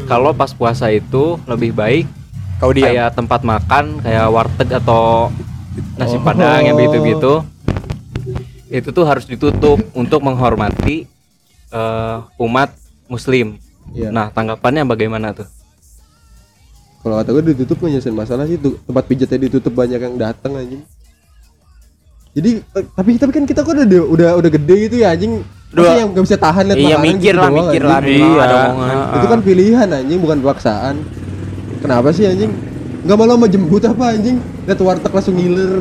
[0.05, 2.07] Kalau pas puasa itu lebih baik
[2.59, 2.87] Kau diam.
[2.87, 5.31] kayak tempat makan kayak warteg atau
[5.97, 6.23] nasi Oh.
[6.23, 7.43] padang yang gitu-gitu
[8.69, 11.05] itu tuh harus ditutup untuk menghormati
[11.69, 12.71] eh, umat
[13.07, 13.59] muslim.
[13.91, 14.09] Iya.
[14.09, 15.49] Nah, tanggapannya bagaimana tuh?
[17.03, 20.55] Kalau kata gue ditutup nggak nyelesain masalah sih tuh tempat pijatnya ditutup banyak yang datang
[20.55, 20.83] anjing.
[22.33, 25.43] Jadi eh, tapi tapi kan kita kok udah udah udah gede gitu ya anjing.
[25.73, 27.99] Udah- Pasti yang nggak bisa tahan lihat Iya makanan mikir gitu lah, doang, mikir lah.
[28.01, 28.33] Iya.
[28.39, 28.97] ada omongan.
[29.13, 30.95] Itu kan pilihan anjing bukan paksaan.
[31.83, 32.53] Kenapa sih anjing?
[33.03, 34.37] Nggak malu sama jemput apa anjing?
[34.63, 35.73] Lihat warteg langsung ngiler.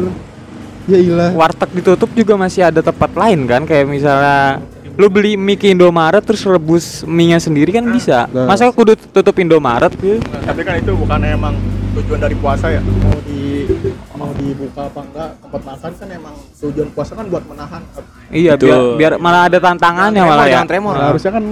[0.90, 1.30] Ya ilah.
[1.38, 4.58] Warteg ditutup juga masih ada tempat lain kan kayak misalnya
[5.02, 8.30] lu beli mie ke Indomaret terus rebus mie-nya sendiri kan bisa.
[8.30, 8.46] Nah.
[8.46, 10.22] Masa kudu tutup Indomaret gitu?
[10.22, 11.58] Tapi kan itu bukan emang
[11.98, 12.78] tujuan dari puasa ya.
[12.78, 13.66] Mau di
[14.14, 17.82] mau dibuka apa enggak tempat makan kan emang tujuan puasa kan buat menahan.
[18.30, 20.54] Iya, biar biar malah ada tantangannya malah ya.
[20.56, 20.94] Jangan tremor.
[20.94, 21.46] Nah, harusnya kan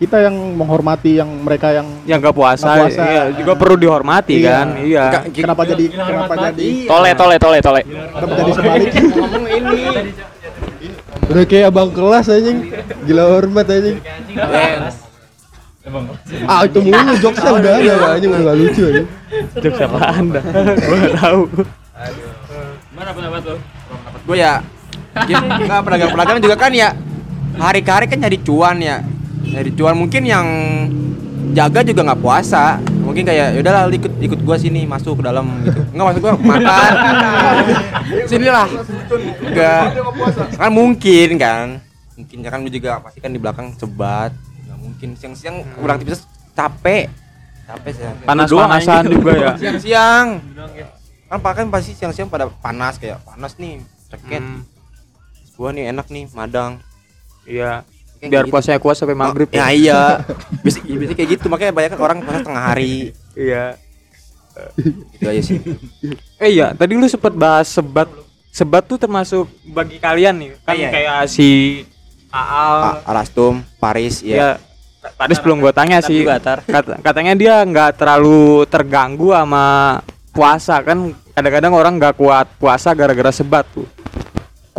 [0.00, 3.02] kita yang menghormati yang mereka yang yang nggak puasa, Nggak puasa.
[3.04, 4.48] iya, juga perlu dihormati Iya.
[4.48, 7.82] kan iya kenapa jadi kenapa jadi Tole tole tole tole.
[7.84, 9.80] kenapa jadi sebalik ngomong ini
[11.30, 12.74] Udah kayak abang kelas anjing.
[13.06, 13.98] Gila hormat anjing.
[16.44, 19.08] Ah itu mulu jokesnya udah ada ya anjing udah gak lucu anjing.
[19.62, 21.42] jok siapa anda gua nggak tahu
[22.92, 23.56] Mana pendapat lo?
[24.20, 24.52] gue ya
[25.16, 26.92] nggak pedagang-pedagang juga kan ya
[27.58, 29.02] hari ke hari kan nyari cuan ya
[29.42, 30.46] nyari cuan mungkin yang
[31.52, 32.78] jaga juga nggak puasa.
[33.02, 35.80] Mungkin kayak yaudahlah ikut ikut gua sini masuk ke dalam gitu.
[35.94, 36.92] Nggak maksud gua makan.
[38.30, 38.68] Sinilah.
[39.42, 39.84] Enggak
[40.54, 41.66] kan mungkin kan.
[42.14, 44.30] Mungkin ya kan lu juga pasti kan di belakang sebat.
[44.66, 45.08] Nggak mungkin.
[45.18, 46.22] Siang-siang ulang tipis
[46.54, 47.10] capek.
[47.66, 48.04] Capek sih.
[48.26, 49.50] Panas-panasan juga ya?
[49.60, 50.26] Siang-siang.
[51.30, 53.78] Kan pakai pasti siang-siang pada panas kayak panas nih
[54.10, 54.42] ceket.
[54.42, 54.66] Hmm,
[55.54, 56.82] gua nih enak nih madang.
[57.46, 57.86] Iya
[58.22, 58.52] biar gitu.
[58.52, 60.00] puasanya kuat sampai maghrib ya iya.
[60.64, 61.46] Bisa bisa kayak gitu.
[61.46, 63.16] Makanya banyak orang puasa setengah hari.
[63.32, 63.80] Iya.
[65.10, 65.58] Gitu aja sih.
[66.36, 66.72] Eh iya.
[66.72, 68.08] Tadi lu sempet bahas sebat.
[68.50, 70.50] Sebat tuh termasuk bagi kalian nih.
[70.60, 70.88] Kan Iya.
[70.90, 71.48] kayak si
[72.28, 73.00] Aal.
[73.00, 74.50] A- Alastum Paris ya ya
[75.16, 76.60] tadi sebelum gua tanya sih Tar.
[76.60, 79.98] kat- katanya dia nggak terlalu terganggu sama
[80.30, 80.76] puasa.
[80.82, 83.86] Kan kadang-kadang orang nggak kuat puasa gara-gara sebat tuh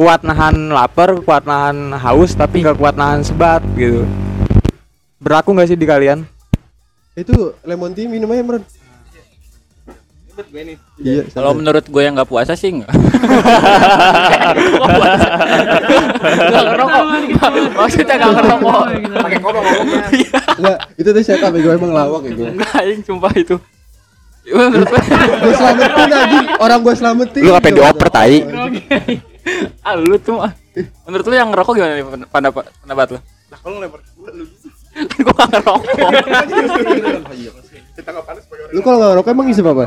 [0.02, 4.02] kuat nahan lapar kuat nahan haus tapi nggak kuat nahan sebat gitu
[5.22, 6.26] berlaku nggak sih di kalian
[7.14, 8.64] Itu lemon tea minum aja Meren.
[10.98, 11.60] Iya, Kalau santai.
[11.60, 12.88] menurut gue yang nggak puasa sih enggak.
[16.24, 17.04] Enggak ngerokok.
[17.76, 18.84] Maksudnya enggak ngerokok.
[19.22, 20.08] pakai ngomong ngomongnya
[20.56, 22.48] Enggak, itu tuh ya gue emang lawak ya gue.
[22.48, 23.56] Enggak, anjing sumpah itu.
[24.48, 27.42] Gue selamatin anjing, orang gue selamatin.
[27.44, 28.40] lu ngapain dioper tai
[29.88, 30.52] ah lu tuh mah.
[31.04, 33.20] Menurut lu yang ngerokok gimana nih pen- pendapat pendapat lu?
[33.52, 34.46] Nah, kalau lempar gua lu
[34.92, 36.10] Kan gua nggak ngerokok.
[37.92, 39.86] kita nggak panas sebagai orang Lu kalau nggak ngerokok emang isep apa?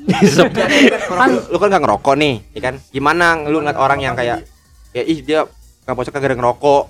[0.10, 4.42] nih kan lu kan nggak ngerokok nih ya kan gimana lu ngeliat orang yang kayak
[4.90, 5.44] ya ih dia
[5.84, 6.82] nggak puasa kagak ngerokok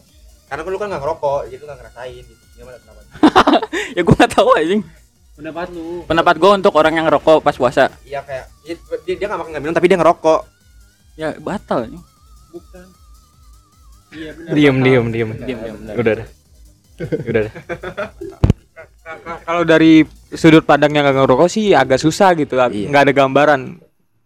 [0.46, 3.00] karena kan lu kan nggak ngerokok jadi lu nggak ngerasain gitu gimana kenapa
[3.90, 4.82] ya gua nggak tahu anjing.
[5.30, 6.04] Pendapat lu.
[6.04, 7.88] Pendapat gua untuk orang yang ngerokok pas puasa.
[8.04, 10.40] iya kayak dia dia, dia nggak makan nggak minum tapi dia ngerokok
[11.14, 12.04] Ya batal anjing.
[12.50, 12.86] Bukan.
[14.10, 14.52] Iya benar.
[14.52, 15.94] diem diem diem Diam, diam, benar.
[15.94, 16.26] udah dah
[17.22, 17.54] udah dah
[19.46, 22.90] kalau dari sudut pandang yang nggak ngerokok sih agak susah gitu Iya.
[22.90, 23.60] nggak ada gambaran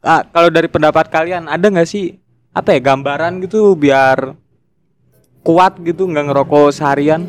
[0.00, 2.16] ah kalau dari pendapat kalian ada nggak sih
[2.50, 4.32] apa ya gambaran gitu biar
[5.40, 7.28] kuat gitu nggak ngerokok seharian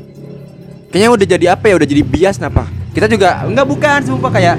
[0.87, 4.55] kayaknya udah jadi apa ya udah jadi bias napa kita juga enggak bukan sumpah kayak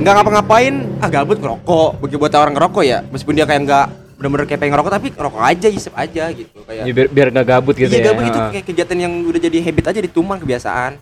[0.00, 0.74] nggak ngapa-ngapain.
[0.98, 1.90] Ah gabut ngerokok.
[2.00, 3.86] Bagi buat orang ngerokok ya meskipun dia kayak nggak
[4.16, 7.46] bener-bener kayak pengen ngerokok tapi ngerokok aja isep aja gitu kayak Ya, biar biar nggak
[7.46, 8.06] gabut gitu iya ya.
[8.08, 8.22] gabut.
[8.22, 10.92] Itu kayak kegiatan yang udah jadi habit aja di tuman kebiasaan.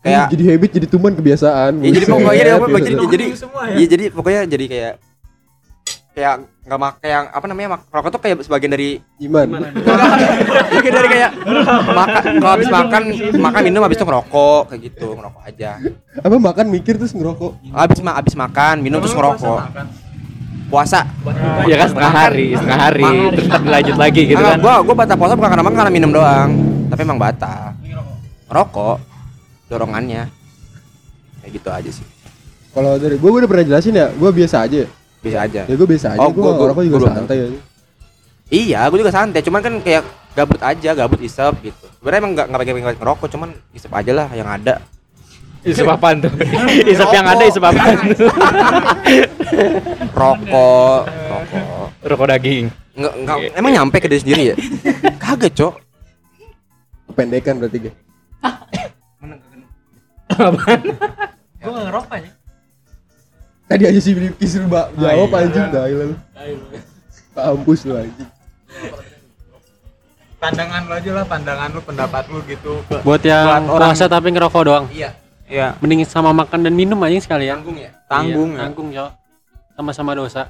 [0.00, 1.72] Kayak jadi habit jadi tuman kebiasaan.
[1.78, 2.86] ya jadi pokoknya dia apa biasa.
[2.86, 3.24] jadi jadi
[3.74, 4.92] iya jadi pokoknya jadi kayak
[6.10, 6.34] kayak
[6.66, 9.46] nggak mak kayak apa namanya mak rokok tuh kayak sebagian dari iman.
[10.74, 11.30] bagian dari kayak
[11.86, 13.02] makan kalau habis makan
[13.38, 15.70] makan minum habis itu ngerokok kayak gitu ngerokok aja.
[16.18, 17.52] Apa makan mikir terus ngerokok?
[17.70, 19.60] habis ma habis makan minum terus ngerokok.
[20.70, 21.02] puasa.
[21.66, 24.54] Ya kan setengah hari, setengah hari, terus ntar dilanjut lagi gitu kan.
[24.62, 26.50] gua gua batal puasa bukan karena makan karena minum doang.
[26.86, 27.74] Tapi emang batal.
[28.46, 29.02] Rokok
[29.66, 30.30] dorongannya.
[31.42, 32.06] Kayak gitu aja sih.
[32.70, 34.86] Kalau dari gue udah pernah jelasin ya, gue biasa aja.
[35.20, 35.62] Bisa aja.
[35.64, 37.58] Ya gue biasa aja, Oh, gue gua- gua- ngerokok juga gua santai aja.
[38.48, 39.40] iya gua juga santai.
[39.40, 41.84] Cuman kan kayak gabut aja gabut isep gitu.
[41.94, 44.74] Sebenarnya emang nggak nggak pengen pengen ngerokok cuman isep aja lah yang ada.
[45.60, 46.32] Isep apaan tuh?
[46.88, 47.98] Isep yang ada isep apaan?
[50.16, 51.86] rokok rokok.
[52.00, 52.72] Rokok daging.
[52.90, 53.38] nggak nggak.
[53.54, 54.56] Emang nyampe ke diri sendiri ya?
[55.16, 55.74] Kagak cok.
[57.08, 57.92] Kependekan berarti gue.
[61.60, 62.34] Gua nggak ngerokok anjing.
[63.70, 66.18] Tadi aja sih Rifki suruh mbak jawab anjing dah lu.
[67.30, 68.28] Kampus lu anjing.
[70.40, 74.62] pandangan lu aja lah pandangan lu pendapat lu gitu ke Buat yang puasa tapi ngerokok
[74.64, 74.86] doang.
[74.90, 75.12] iya
[75.46, 77.60] ya Mending sama makan dan minum aja sekalian.
[77.60, 78.62] tanggung ya tanggung Iya, ya.
[78.64, 79.10] tanggung, Cok.
[79.76, 80.42] Sama-sama dosa.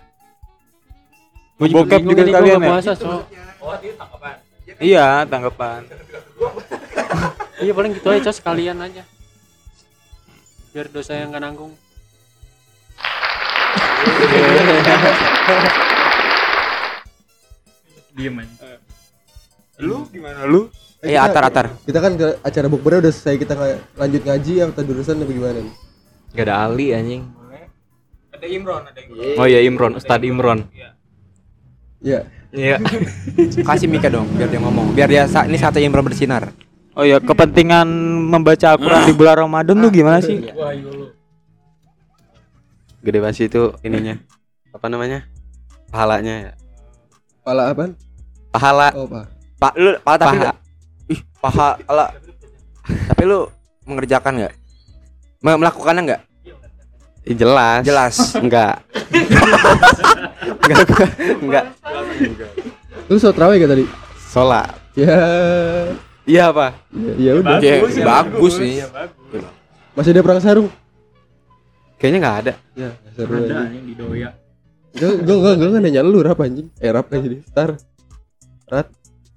[1.59, 3.21] bokep juga Bingung ini gua sekalian nggak ya puasa, Cok.
[4.81, 5.81] iya tanggapan
[7.61, 9.03] Iya paling gitu aja, Cok, sekalian aja.
[10.71, 11.75] Biar dosa yang gak nanggung.
[18.11, 18.77] Diem aja.
[19.81, 20.69] lu gimana lu
[21.01, 23.55] Eh, iya kita- atar atar Kita kan ke acara bukbernya udah selesai kita
[23.97, 25.73] lanjut ngaji atau jurusan apa gimana nih?
[26.31, 27.25] Gak ada Ali anjing.
[28.31, 30.69] ada Imron ada Imron Oh iya Imron, Ustadz Imron.
[32.01, 32.77] Ya, Iya.
[33.63, 36.53] kasih Mika dong biar dia ngomong biar dia sa ini satu yang belum bersinar oh
[36.93, 37.87] Oh ya, kepentingan
[38.27, 40.37] membaca Al-Qur'an di bulan Ramadan tuh gimana sih?
[43.01, 44.21] Gede banget sih itu ininya.
[44.71, 45.25] Apa namanya?
[45.89, 46.53] Pahalanya ya.
[47.41, 47.97] Pala apa?
[48.53, 48.89] Pahala.
[48.93, 49.25] Oh, pak.
[49.57, 50.53] Pak lu pahala tapi Paha.
[51.11, 52.07] Ih, pahala.
[53.09, 53.49] tapi lu
[53.85, 54.55] mengerjakan nggak?
[55.41, 56.23] Me- Melakukannya nggak?
[57.25, 57.83] Ih, jelas.
[57.85, 58.17] Jelas.
[58.37, 58.81] Enggak.
[60.65, 60.85] enggak.
[61.45, 61.65] Enggak.
[63.11, 63.85] Lu sholat terawih gak tadi?
[64.31, 64.71] Sholat.
[64.95, 65.17] Ya.
[66.25, 66.67] Iya apa?
[66.95, 67.59] Ya, ya udah.
[67.59, 67.75] Ya,
[68.07, 68.87] bagus nih.
[69.93, 70.69] Masih ada perang sarung?
[72.01, 72.53] Kayaknya nggak ada.
[72.73, 73.69] Ya, seru aja.
[73.69, 74.33] yang di doya.
[74.97, 76.73] Gue gue gue gue nggak nanya lu rap anjing.
[76.81, 77.45] Eh rap aja deh.
[77.45, 77.77] Star.
[78.73, 78.89] Rat.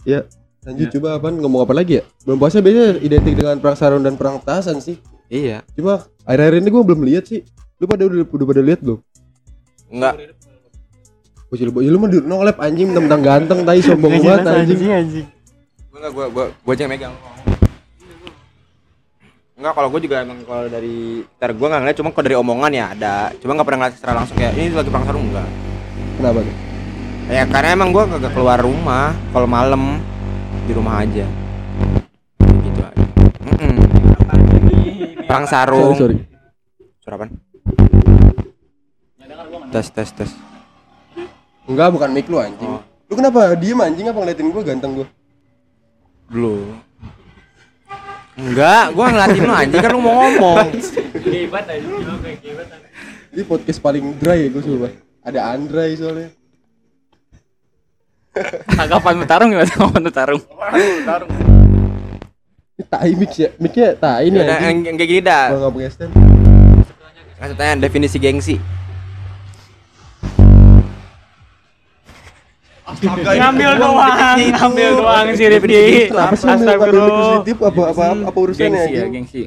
[0.08, 0.24] Ya.
[0.64, 2.04] Lanjut coba apaan ngomong apa lagi ya?
[2.24, 4.96] Belum puasa biasanya identik dengan perang sarung dan perang petasan sih.
[5.28, 5.68] Iya.
[5.76, 7.44] Cuma akhir-akhir ini gue belum lihat sih.
[7.84, 9.00] Lu pada udah udah pada lihat belum?
[9.92, 10.14] Enggak.
[11.52, 14.80] Bocil bocil lu mah di nolep anjing mentang ganteng tai sombong banget anjing.
[14.88, 15.28] anjing.
[15.92, 17.14] Gua gua gua gua aja yang megang.
[19.54, 22.72] Enggak, kalau gua juga emang kalau dari ntar gua enggak ngeliat cuma kalau dari omongan
[22.74, 23.16] ya ada.
[23.38, 25.50] Cuma enggak pernah ngeliat secara langsung kayak ini lagi perang sarung enggak.
[26.18, 26.56] Kenapa tuh?
[27.30, 30.02] Ya karena emang gua kagak keluar rumah kalau malam
[30.66, 31.30] di rumah aja.
[32.42, 33.08] Gitu aja.
[33.46, 33.76] Mm-mm.
[35.30, 35.94] Perang sarung.
[36.02, 36.18] Sorry, sorry.
[37.06, 37.32] Suara apaan?
[39.70, 40.32] Tes tes tes.
[41.70, 42.82] Enggak, bukan mic lu anjing.
[43.06, 45.08] Lu kenapa diem anjing apa ngeliatin gua ganteng gua?
[46.26, 46.74] Dulu.
[48.34, 50.74] Enggak, gua ngeliatin lu anjing kan lu mau ngomong.
[51.22, 52.68] Hebat aja lo kayak hebat.
[53.34, 54.90] Ini podcast paling dry ya gua coba.
[55.22, 56.30] Ada Andrai soalnya.
[58.66, 60.42] Tanggapan bertarung gimana tanggapan bertarung?
[61.06, 61.30] Tarung.
[62.74, 63.50] Ini tai mix ya.
[63.62, 65.54] Micnya tai nih yang kayak gini dah.
[65.54, 66.12] Kalau nggak pakai stand.
[67.38, 68.56] Kasih tanya definisi gengsi.
[72.96, 75.84] Ngambil doang, ngambil doang si Rifki.
[76.10, 77.10] Apa sih Astagfirullah.
[77.40, 79.44] positif apa apa apa urusannya Gengsi ya, gengsi.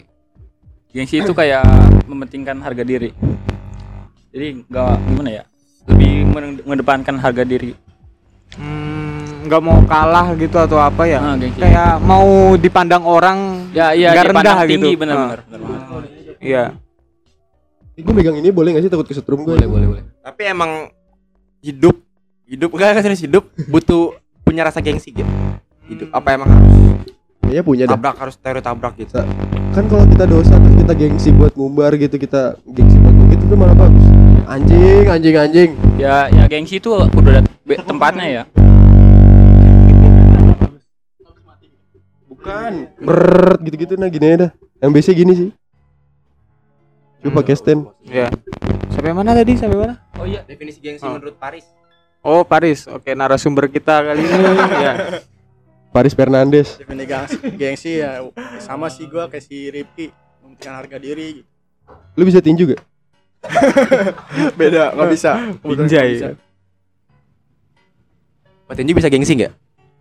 [0.91, 1.63] Gengsi itu kayak
[2.05, 3.11] mementingkan harga diri.
[4.31, 5.43] Jadi nggak gimana ya?
[5.87, 7.73] Lebih men- mengedepankan harga diri.
[8.55, 11.19] Hmm, nggak mau kalah gitu atau apa ya?
[11.19, 11.59] Ah, gengsi.
[11.59, 15.01] Kayak mau dipandang orang Ya iya nggak dipandang rendah tinggi gitu.
[15.01, 15.41] benar-benar.
[15.45, 16.03] Ah,
[16.37, 16.65] Iya.
[17.97, 19.57] Gue megang ini boleh gak sih takut kesetrum gue?
[19.57, 20.05] Boleh boleh boleh.
[20.21, 20.93] Tapi emang
[21.59, 21.97] hidup
[22.47, 25.27] hidup enggak kan serius hidup butuh punya rasa gengsi gitu.
[25.87, 26.75] Hidup apa emang harus
[27.43, 27.95] Kayaknya punya dah.
[27.95, 29.23] tabrak harus teori tabrak gitu.
[29.71, 33.55] Kan kalau kita dosa terus kita gengsi buat ngumbar gitu kita gengsi buat gitu itu
[33.55, 34.05] malah bagus.
[34.47, 35.71] Anjing, anjing, anjing.
[35.99, 37.43] Ya ya gengsi itu udah ada
[37.83, 38.43] tempatnya ya.
[42.27, 42.73] Bukan.
[42.99, 44.51] Brrrr gitu-gitu nah gini aja dah.
[44.83, 45.51] Yang biasa gini sih.
[47.23, 47.91] Coba pakai stand.
[48.07, 48.31] Iya.
[48.91, 49.59] Sampai mana tadi?
[49.59, 49.95] Sampai mana?
[50.15, 51.15] Oh iya, definisi gengsi Oh.
[51.15, 51.67] menurut Paris.
[52.21, 52.87] Oh, Paris.
[52.87, 54.93] Oke, narasumber kita kali ini ya.
[55.91, 56.77] Paris Fernandes.
[56.77, 58.21] Definisi gengsi, gengsi ya
[58.61, 61.49] sama sih gua kayak si Rifki mementingkan harga diri gitu.
[62.15, 62.81] Lu bisa tinju gak?
[64.61, 65.31] Beda, nggak bisa.
[65.63, 65.87] Pinjai.
[65.87, 66.29] nggak bisa.
[68.67, 69.55] Petinju bisa gengsi nggak?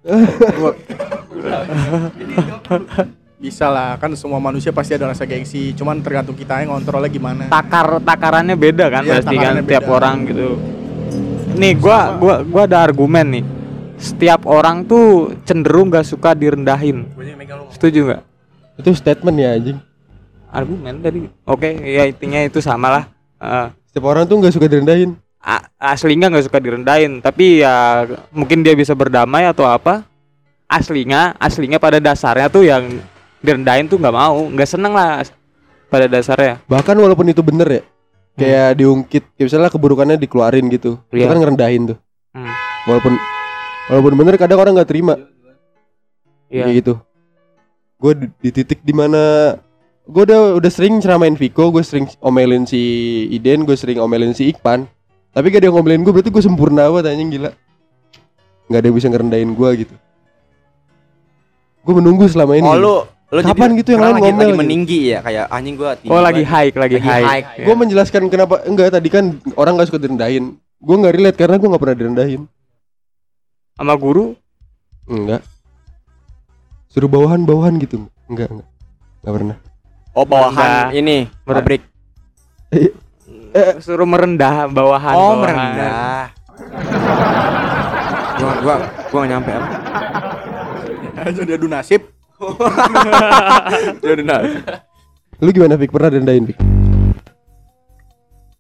[3.36, 5.76] Bisa lah, kan semua manusia pasti ada rasa gengsi.
[5.76, 7.44] Cuman tergantung kita yang ngontrolnya gimana.
[7.52, 9.94] Takar takarannya beda kan Iya, pasti kan takarannya tiap beda.
[9.94, 10.50] orang gitu.
[11.56, 13.46] Nih, gua gua gua ada argumen nih.
[13.96, 17.08] Setiap orang tuh cenderung gak suka direndahin.
[17.72, 18.22] Setuju nggak?
[18.84, 19.80] Itu statement ya anjing.
[20.52, 21.20] Argumen tadi.
[21.48, 23.04] Oke, ya intinya itu sama lah.
[23.40, 25.16] Eh, Setiap orang tuh nggak suka direndahin.
[25.78, 28.02] aslinya nggak suka direndahin tapi ya
[28.34, 30.02] mungkin dia bisa berdamai atau apa
[30.66, 32.98] aslinya aslinya pada dasarnya tuh yang
[33.46, 35.22] direndahin tuh nggak mau nggak seneng lah
[35.86, 37.84] pada dasarnya Bahkan walaupun itu bener ya.
[38.36, 41.00] Kayak diungkit, kayak misalnya keburukannya dikeluarin gitu.
[41.08, 41.32] Itu Iya.
[41.32, 41.98] kan ngerendahin tuh.
[42.36, 42.52] Hmm.
[42.86, 43.14] Walaupun
[43.88, 45.16] walaupun bener kadang orang nggak terima.
[46.52, 46.68] Iya.
[46.68, 46.94] Kayak gitu.
[47.96, 49.56] Gue di, di titik di mana
[50.06, 52.78] gue udah udah sering ceramain Viko, gue sering omelin si
[53.32, 54.84] Iden, gue sering omelin si Ikpan.
[55.32, 57.52] Tapi gak ada yang ngomelin gue, berarti gue sempurna banget anjing gila.
[58.68, 59.96] Gak ada yang bisa ngerendahin gue gitu.
[61.88, 62.68] Gue menunggu selama ini.
[62.68, 62.96] Oh lu
[63.36, 64.62] lu Kapan gitu yang lain lagi, ngomel lagi gitu?
[64.64, 67.44] meninggi ya kayak anjing gua tinggi oh lagi high lagi, Lagi high, high.
[67.60, 67.66] Iya.
[67.68, 70.56] Gue menjelaskan kenapa enggak tadi kan orang gak suka direndahin.
[70.80, 72.42] Gue nggak relate karena gue nggak pernah direndahin.
[73.76, 74.32] sama guru
[75.06, 75.44] Enggak.
[76.88, 78.08] Suruh bawahan-bawahan gitu.
[78.26, 78.70] Enggak, enggak.
[79.20, 79.56] Enggak pernah.
[80.16, 80.56] Oh bawahan
[80.88, 80.96] Rendah.
[80.96, 81.84] ini pabrik.
[83.78, 85.44] suruh merendah bawahan Oh bawahan.
[85.44, 86.24] merendah.
[88.36, 88.76] gua gua
[89.12, 89.68] gua gak nyampe apa.
[91.36, 92.15] Jadi adu nasib.
[94.06, 94.42] Ya udah nah.
[95.40, 95.92] Lu gimana Fik?
[95.92, 96.60] Pernah direndahin Fik?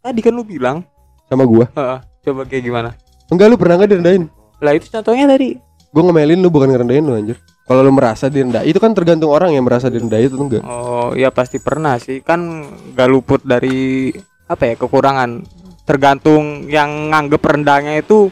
[0.05, 0.85] tadi kan lu bilang
[1.25, 1.65] Sama gua?
[1.73, 2.89] Heeh, coba kayak gimana
[3.33, 4.29] Enggak lu pernah nggak direndahin?
[4.61, 5.57] lah itu contohnya tadi
[5.95, 7.39] Gue ngemelin lu bukan ngerendahin lu anjir.
[7.63, 10.59] Kalau lu merasa direndah, itu kan tergantung orang yang merasa direndah itu enggak.
[10.67, 12.19] Oh, ya pasti pernah sih.
[12.19, 12.67] Kan
[12.99, 14.11] gak luput dari
[14.43, 15.39] apa ya kekurangan.
[15.87, 18.27] Tergantung yang nganggep rendahnya itu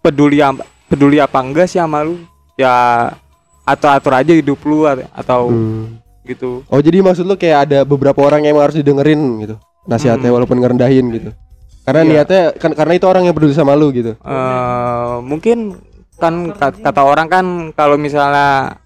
[0.00, 0.40] peduli
[0.88, 2.16] peduli apa enggak sih sama lu.
[2.56, 3.12] Ya
[3.62, 5.98] atau atur aja hidup lu at- atau Hmm.
[6.22, 6.62] gitu.
[6.66, 9.54] Oh, jadi maksud lu kayak ada beberapa orang yang harus didengerin gitu.
[9.84, 10.36] Nasihatnya Hmm.
[10.36, 11.30] walaupun ngerendahin gitu.
[11.82, 12.10] Karena Iya.
[12.22, 14.14] niatnya kan karena itu orang yang peduli sama lu gitu.
[14.16, 15.74] eh mungkin
[16.14, 18.78] kan ka- kata orang kan kalau misalnya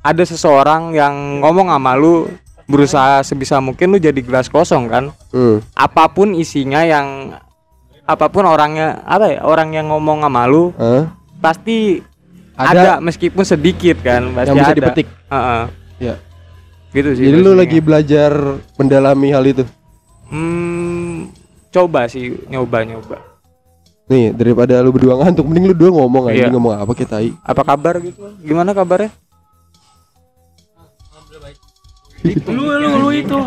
[0.00, 2.26] ada seseorang yang ngomong sama lu
[2.66, 5.62] berusaha sebisa mungkin lu jadi gelas kosong kan Hmm.
[5.72, 7.34] apa pun isinya yang
[8.02, 11.14] apa pun orangnya apa ya orang yang ngomong sama lu Hah?
[11.38, 12.02] pasti
[12.60, 12.68] Ada.
[12.70, 14.78] ada, meskipun sedikit kan pasti Yang bisa ada.
[14.78, 15.06] dipetik.
[15.26, 15.62] Heeh.
[16.00, 16.14] Ya.
[16.90, 18.32] gitu sih Jadi lu lagi belajar
[18.74, 19.64] mendalami hal itu.
[20.26, 21.30] hmm,
[21.70, 23.16] coba sih nyoba nyoba
[24.06, 26.50] Nih, daripada lu berdua ngantuk mending lu dua ngomong aja Iya.
[26.50, 29.14] ngomong apa kita apa kabar gitu gimana kabarnya
[32.46, 33.38] Lu lu lu itu.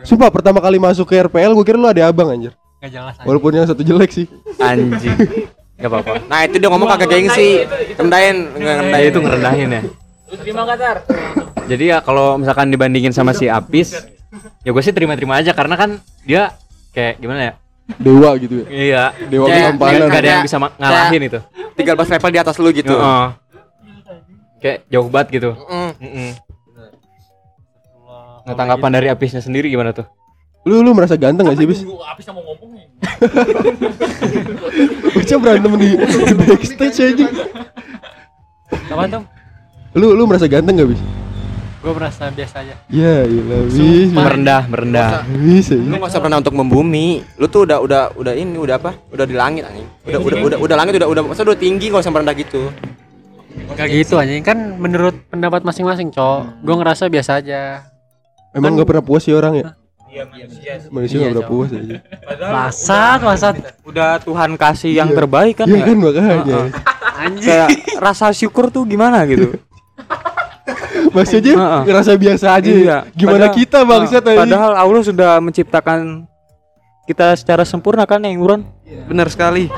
[0.00, 2.56] Sumpah pertama kali masuk ke RPL gue kira lu ada abang anjir.
[2.78, 3.26] Gak jelas aja.
[3.26, 4.26] Walaupun yang satu jelek sih.
[4.56, 5.12] Anjing.
[5.76, 6.12] Gak apa-apa.
[6.30, 7.62] Nah itu dia ngomong kagak gengsi
[7.96, 9.82] Rendahin Nggak Nah, rendahin itu ngerendahin ya.
[11.66, 13.94] Jadi ya kalau misalkan dibandingin sama si Apis,
[14.62, 15.90] ya gue sih terima-terima aja karena kan
[16.24, 16.54] dia
[16.90, 17.52] kayak gimana ya?
[18.02, 18.66] Dewa gitu ya.
[18.66, 19.04] Iya.
[19.30, 20.08] Dewa Kayak- kesompanan.
[20.10, 21.40] Gak ada yang bisa ngalahin itu.
[21.76, 23.26] 13 level di atas lu gitu Heeh.
[24.58, 25.50] Kayak jauh banget gitu.
[25.68, 26.32] Mm.
[28.46, 30.06] Nah, tanggapan dari Apisnya sendiri gimana tuh?
[30.66, 31.82] Lu lu merasa ganteng gak sih, Bis?
[31.86, 32.86] Mau ngomong nih.
[35.26, 35.90] Bocah berantem di,
[36.38, 37.26] backstage aja.
[38.94, 39.22] Apa tuh?
[39.98, 41.02] Lu lu merasa ganteng gak, Bis?
[41.82, 42.78] Gue merasa biasa aja.
[42.86, 44.14] Ya, iya Bis.
[44.14, 45.26] Merendah, merendah.
[45.26, 45.74] Bisa.
[45.74, 48.94] Lu usah pernah untuk membumi Lu tuh udah udah udah ini udah apa?
[49.10, 52.06] Udah di langit anjing Udah udah udah udah langit udah udah masa udah tinggi gak
[52.06, 52.70] usah merendah gitu
[53.74, 54.30] Gak gitu aja.
[54.46, 56.62] Kan menurut pendapat masing-masing, Cok.
[56.62, 57.82] Gue ngerasa biasa aja.
[58.54, 59.74] Emang Kan- gak pernah puas sih orang ya?
[60.88, 61.50] Manusia Iya, gak pernah Cok.
[61.50, 61.96] puas aja.
[62.48, 63.54] Masat, masat.
[63.82, 65.84] udah Tuhan kasih yang terbaik kan Iya ya?
[65.84, 66.60] kan makanya.
[67.16, 67.42] Anjing.
[67.42, 69.56] kayak rasa syukur tuh gimana gitu
[71.16, 71.82] Masih aja Heeh.
[71.86, 72.68] ngerasa biasa aja.
[72.68, 72.96] Iya.
[73.10, 74.40] Gimana Padahal- kita bangsat Nah, anjing?
[74.42, 75.98] Padahal Allah sudah menciptakan
[77.04, 78.62] kita secara sempurna kan yang Uron?
[79.06, 79.70] Benar sekali.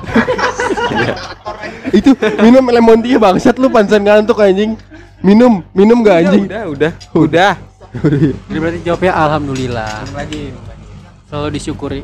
[1.91, 4.75] Itu minum lemon tea bangsat lu pansan ngantuk anjing.
[5.19, 6.45] Minum, minum gak anjing?
[6.47, 7.53] Udah, udah, udah.
[7.97, 9.93] Jadi berarti jawabnya alhamdulillah.
[11.29, 12.01] Selalu disyukuri.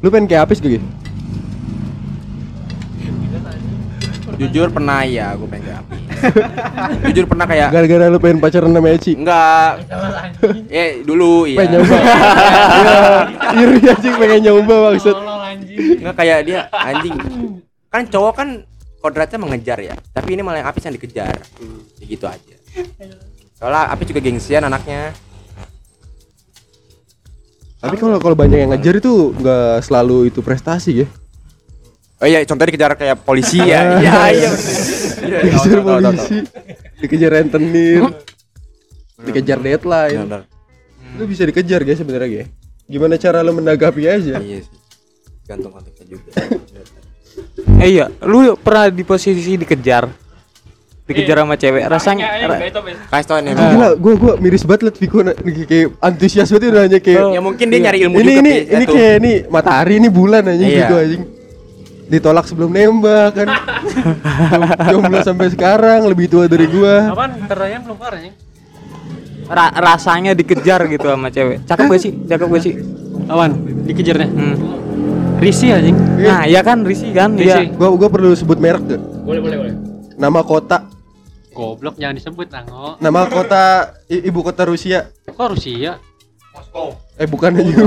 [0.00, 0.76] Lu pengen kayak Apis gak?
[0.76, 0.80] Gi?
[4.40, 6.00] Jujur pernah ya gue pengen kayak Apis
[7.12, 9.12] Jujur pernah kayak Gara-gara lu pengen pacaran sama Eci.
[9.12, 9.84] Enggak
[10.72, 11.96] Eh dulu iya Pengen nyoba.
[12.80, 15.16] Iya, iri anjing pengen nyoba maksud.
[16.00, 17.16] Enggak kayak dia anjing
[17.92, 18.48] Kan cowok kan
[19.04, 21.36] kodratnya mengejar ya Tapi ini malah yang Apis yang dikejar
[22.00, 22.56] Ya gitu aja
[23.60, 25.12] Soalnya Apis juga gengsian anaknya
[27.80, 31.06] Tapi kalau kalau banyak yang ngejar itu nggak selalu itu prestasi ya.
[32.20, 35.40] Oh iya contohnya dikejar kayak polisi ya Iya iya bener.
[35.48, 36.36] Dikejar tahu, tahu, polisi,
[37.00, 38.02] dikejar rentenir,
[39.24, 40.28] dikejar deadline.
[40.28, 40.42] Bener,
[41.16, 42.48] Lu bisa dikejar guys sebenarnya guys.
[42.84, 44.36] Gimana cara lu menanggapi aja?
[44.42, 44.76] Iya sih
[45.48, 46.30] Gantung konteksnya juga
[47.80, 50.04] Eh iya, lu pernah di posisi dikejar?
[51.10, 52.60] Dikejar sama cewek, rasanya ra-
[53.10, 55.18] Kasih tau nih Gila, gua gua miris banget liat Viko
[55.66, 58.72] kayak antusias banget udah nanya kayak Ya mungkin dia nyari ilmu ini juga ini ya
[58.72, 60.80] ini kayak ini matahari ini bulan anjing Iya.
[60.80, 61.22] gitu anjing.
[62.06, 63.46] Ditolak sebelum nembak kan.
[64.50, 67.06] Jom- Jomblo sampai sekarang lebih tua dari gua.
[67.08, 67.46] Apaan?
[67.46, 68.32] Pertanyaan belum kelar ya?
[69.46, 71.66] ra- rasanya dikejar gitu sama cewek.
[71.66, 72.12] Cakep gak sih?
[72.24, 72.74] Cakep gak sih?
[73.26, 73.50] Awan,
[73.84, 74.26] dikejarnya.
[74.26, 74.54] Hmm.
[75.38, 75.96] Risi anjing.
[76.20, 77.34] Nah, ya kan Risi kan?
[77.34, 77.48] Risi.
[77.48, 77.74] Iya.
[77.74, 79.00] Gua gua perlu sebut merek gak?
[79.22, 79.74] Boleh, boleh, boleh.
[80.14, 80.86] Nama kota,
[81.60, 82.96] Goblok jangan disebut Nango.
[82.96, 83.64] nama kota
[84.06, 85.12] i- ibu kota Rusia.
[85.26, 86.00] Kok Rusia?
[87.14, 87.74] Eh bukan aja.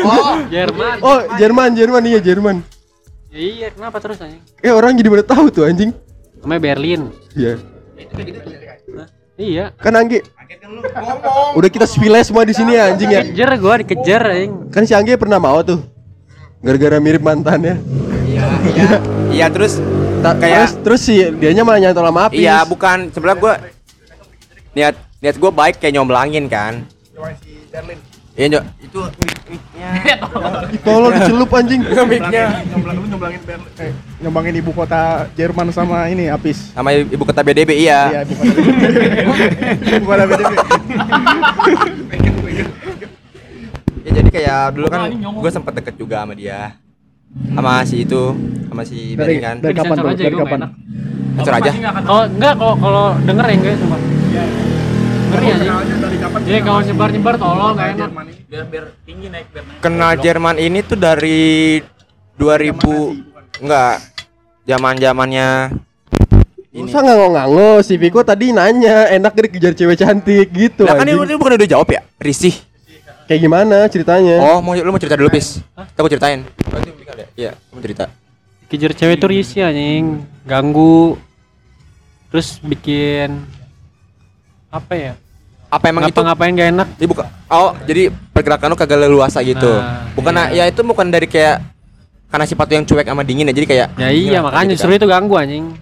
[0.00, 0.36] Oh.
[0.46, 0.96] Jerman.
[1.00, 2.56] oh, Jerman, Jerman iya Jerman.
[3.28, 4.42] Ya iya, kenapa terus anjing?
[4.58, 5.90] Eh orang jadi mana tahu tuh anjing?
[6.40, 7.10] Namanya Berlin.
[7.32, 7.58] Iya.
[9.36, 9.64] Iya.
[9.76, 10.20] Kan Anggi.
[11.52, 13.22] Udah kita spilnya semua di sini ya anjing ya.
[13.22, 14.52] Kejar gua dikejar anjing.
[14.68, 15.82] Kan si Anggi pernah mau tuh.
[16.60, 17.78] Gara-gara mirip mantannya.
[19.30, 19.78] Iya terus
[20.20, 22.40] Ta- Kayak- terus terus sih dianya malah nyantol sama Apis.
[22.40, 23.54] Iya bukan sebelah gua
[24.70, 26.84] niat niat gua baik kayak nyomblangin kan.
[28.34, 29.00] Iya nyok itu
[30.84, 31.80] Tolong dicelup anjing.
[31.82, 33.68] mic-nya Nyomblang lu nyomblangin Berlin.
[33.76, 35.00] Eh, nyombangin ibu kota
[35.32, 36.70] Jerman sama ini Apis.
[36.70, 38.20] sama ibu kota BDB Iya, iya.
[38.22, 38.60] ibu kota.
[39.96, 40.52] ibu kota BDB.
[44.00, 45.00] Ya jadi kayak dulu kan
[45.34, 46.76] gua sempet deket juga sama dia.
[47.30, 48.22] Sama si itu
[48.66, 50.08] sama si Dari, kan dari kapan tuh?
[50.08, 50.58] aja, Dari kapan?
[50.60, 50.72] nggak
[51.40, 51.70] Sensor aja
[52.02, 53.96] Kalau enggak kalau kalau denger ya enggak cuma.
[55.30, 55.72] Ngeri aja.
[56.42, 58.10] Jadi kalau nyebar-nyebar tolong enggak enak.
[58.44, 61.78] biar biar tinggi naik biar naik kenal Jerman ini tuh dari
[62.34, 63.94] 2000 enggak
[64.64, 65.48] zaman zamannya
[66.70, 71.02] ini Masa nganggo-nganggo si Viko tadi nanya enak gak dikejar cewek cantik gitu lah kan
[71.04, 71.18] anjing.
[71.20, 72.54] ini bukan udah jawab ya risih
[73.24, 74.36] Kayak gimana ceritanya?
[74.40, 75.62] oh mau lu mau cerita dulu pis
[75.94, 76.89] aku ceritain berarti
[77.20, 78.06] ada iya kamu cerita
[78.70, 81.18] Kejar cewek tuh risih anjing, ganggu.
[82.30, 83.42] Terus bikin
[84.70, 85.12] apa ya?
[85.70, 86.88] apa emang itu Ngapa-ngapain gak enak.
[86.94, 90.66] Jadi buka oh jadi pergerakan lu kagak leluasa gitu Nah, bukan iya.
[90.66, 91.62] ya itu bukan dari kayak
[92.30, 95.06] karena sifat yang cuek sama dingin ya jadi kayak Ya iya makanya gitu justru itu
[95.10, 95.74] ganggu anjing.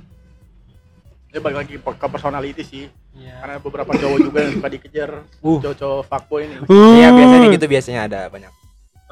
[1.29, 2.85] Ya balik lagi ke personality sih.
[3.21, 3.37] Iya.
[3.45, 5.11] Karena beberapa cowok juga yang suka dikejar
[5.45, 5.61] Uh.
[5.61, 6.57] cowok-cowok fuckboy ini.
[6.97, 8.49] iya biasanya gitu biasanya ada banyak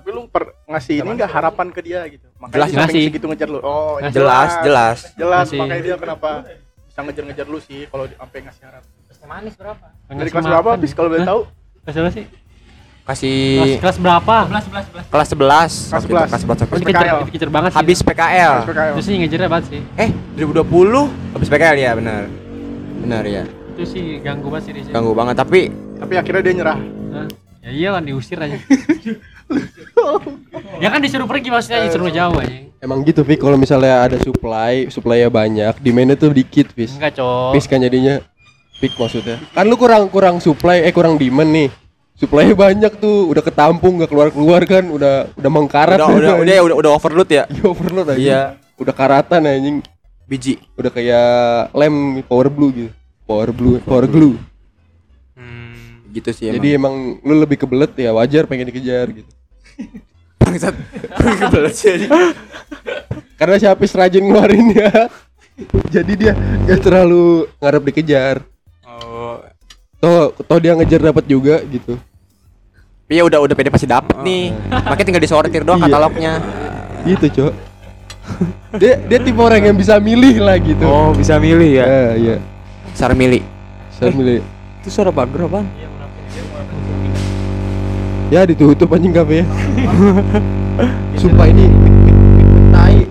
[0.06, 2.30] Tapi lu per, ngasih ini enggak harapan ke dia gitu.
[2.38, 3.04] Makanya Jelas, ngasih.
[3.10, 3.58] segitu ngejar lu.
[3.58, 4.14] Oh, Ngasih.
[4.14, 5.58] jelas jelas Jelas Ngasih.
[5.58, 6.28] makanya dia kenapa
[6.86, 8.90] bisa ngejar-ngejar lu sih kalau di- sampai ngasih harapan.
[9.26, 10.78] manis berapa Dari kelas berapa makan.
[10.78, 11.40] bis kalau boleh tahu?
[11.82, 12.24] Kelas berapa sih?
[12.24, 14.36] Kelas, kasih kelas berapa?
[14.46, 16.30] 11 11 11 kelas 11 Kelas waktu itu, 11.
[16.30, 17.18] kelas 11 Oh, habis, dikejar, PKL.
[17.26, 17.76] dikejar banget sih.
[17.76, 18.92] habis PKL PKL.
[18.92, 19.80] Itu sih ngejarnya banget sih.
[19.96, 21.02] eh 2020
[21.34, 22.22] habis PKL ya benar
[22.96, 23.42] benar ya
[23.72, 25.60] Itu sih ganggu banget sih ganggu banget tapi
[25.96, 26.78] Tapi akhirnya dia nyerah.
[27.10, 27.26] Hah?
[27.60, 28.54] Ya iya kan diusir aja.
[30.82, 32.66] ya kan disuruh pergi maksudnya disuruh jauh aja.
[32.76, 36.94] Emang gitu Fik kalau misalnya ada supply, supply-nya banyak, demand-nya tuh dikit, Fis.
[37.00, 37.56] Enggak, Cok.
[37.56, 38.20] Fis kan jadinya
[38.78, 39.40] peak maksudnya.
[39.56, 41.68] Kan lu kurang kurang supply eh kurang demand nih.
[42.16, 46.00] Supply banyak tuh, udah ketampung gak keluar-keluar kan, udah udah mengkarat.
[46.00, 48.20] udah udah udah udah, udah overload ya Iya overload aja.
[48.20, 48.42] Iya.
[48.76, 49.78] Udah karatan anjing.
[50.26, 52.90] biji Udah kayak lem power blue gitu.
[53.30, 54.36] Power blue, power glue.
[56.16, 59.28] gitu sih Jadi emang lu lebih kebelet ya wajar pengen dikejar gitu.
[60.36, 60.74] Bangsat
[61.16, 62.06] kebelet sih
[63.36, 64.88] Karena si Apis rajin ngeluarin ya.
[65.92, 66.32] Jadi dia
[66.64, 68.36] gak terlalu ngarep dikejar.
[68.82, 69.40] Oh,
[69.96, 72.00] Toh, toh dia ngejar dapat juga gitu.
[73.06, 75.86] Iya udah udah pede pasti dapet nih makanya tinggal disortir doang Iya.
[75.86, 76.32] katalognya
[77.04, 77.52] Gitu, Cok.
[78.76, 80.82] dia dia tipe orang yang bisa milih lah gitu.
[80.82, 81.84] oh bisa milih ya.
[81.86, 82.36] Ya, iya.
[82.92, 83.44] Sarmili
[83.90, 84.40] Saya milih.
[84.80, 85.68] Itu suara pagar apaan?
[88.26, 89.46] Ya ditutup anjing kafe.
[91.20, 91.70] Sumpah ini
[92.68, 93.06] tai.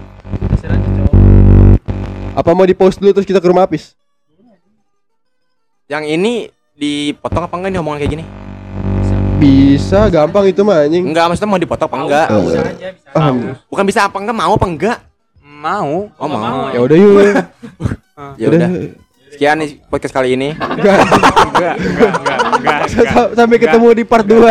[2.35, 3.95] Apa mau di post dulu terus kita ke rumah Apis?
[5.85, 8.25] yang ini dipotong apa enggak nih omongan kayak gini
[9.37, 11.05] Bisa, gampang itu mah anjing.
[11.05, 12.27] enggak maksudnya mau dipotong apa enggak
[13.13, 13.29] ah,
[13.69, 14.97] bukan bisa apa enggak mau apa enggak
[15.45, 16.09] Mau.
[16.09, 17.13] oh mau ya udah yuk.
[18.41, 18.69] ya udah
[19.29, 20.97] sekian nih podcast kali ini Enggak.
[21.53, 22.79] Enggak, enggak, enggak, enggak.
[22.89, 24.41] Sa- Sampai ketemu di part 2.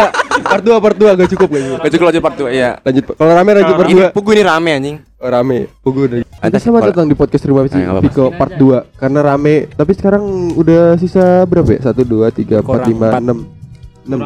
[0.45, 1.77] Part 2, part 2 agak cukup kayaknya.
[1.81, 3.03] lanjut lanjut part 2 iya Lanjut.
[3.11, 4.13] Kalau rame lanjut part ini 2.
[4.13, 5.59] pugu ini rame anjing Oh, rame.
[5.81, 6.23] Pugu dari.
[6.55, 8.05] Selamat kalau- datang di podcast Terima Kasih Ah, nggak apa-apa.
[8.07, 9.55] Viko part 2 karena rame.
[9.71, 10.23] Tapi sekarang
[10.53, 11.81] udah sisa berapa ya?
[11.83, 13.41] 1 2 3 4 5 6.
[14.05, 14.21] 6.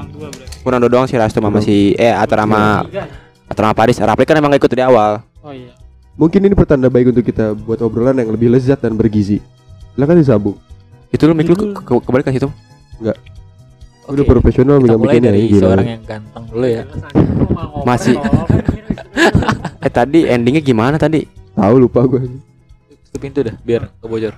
[0.61, 2.83] kurang dua doang sih Rasto sama si eh atau sama
[3.47, 5.71] atau sama Paris Rapli kan emang gak ikut dari awal Oh iya.
[6.13, 9.39] Mungkin ini pertanda baik untuk kita buat obrolan yang lebih lezat dan bergizi.
[9.95, 10.59] Silakan disambung.
[11.09, 12.51] itu lu mic lu ke, ke, kebalik ke situ
[14.09, 15.61] Udah profesional kita mulai dari ya, gila.
[15.63, 16.83] seorang yang ganteng dulu ya
[17.85, 18.17] Masih.
[19.85, 22.21] eh tadi endingnya gimana tadi Tahu lupa gue.
[23.05, 24.33] tutup pintu dah biar kebocor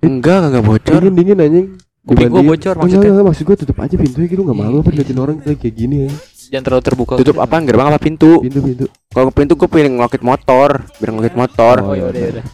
[0.00, 1.66] enggak kagak bocor Dingin dingin anjing.
[2.04, 3.08] Kuping gua Dibandingin- bocor Enggak, maksudnya.
[3.10, 6.10] enggak, maksud gue tutup aja pintunya gitu enggak malu apa liatin orang kayak gini ya.
[6.46, 8.84] jangan terlalu terbuka tutup apa gerbang apa pintu Pintu pintu.
[9.08, 12.44] kalau pintu gue pengen ngelokit motor biar ngelokit motor Oh, oh ya udah ya udah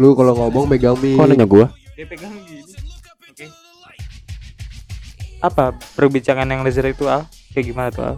[0.00, 1.12] Lu kalau ngomong megang mic.
[1.12, 2.64] kok nanya gua Dia pegang gini.
[3.28, 3.46] Oke.
[5.44, 7.28] Apa perbincangan yang lezat itu Al?
[7.52, 8.16] Kayak gimana tuh Al?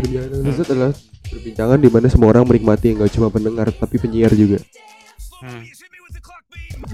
[0.00, 0.92] Perbincangan yang lezat adalah
[1.28, 4.64] perbincangan di mana semua orang menikmati enggak cuma pendengar tapi penyiar juga.
[5.44, 5.68] Hmm.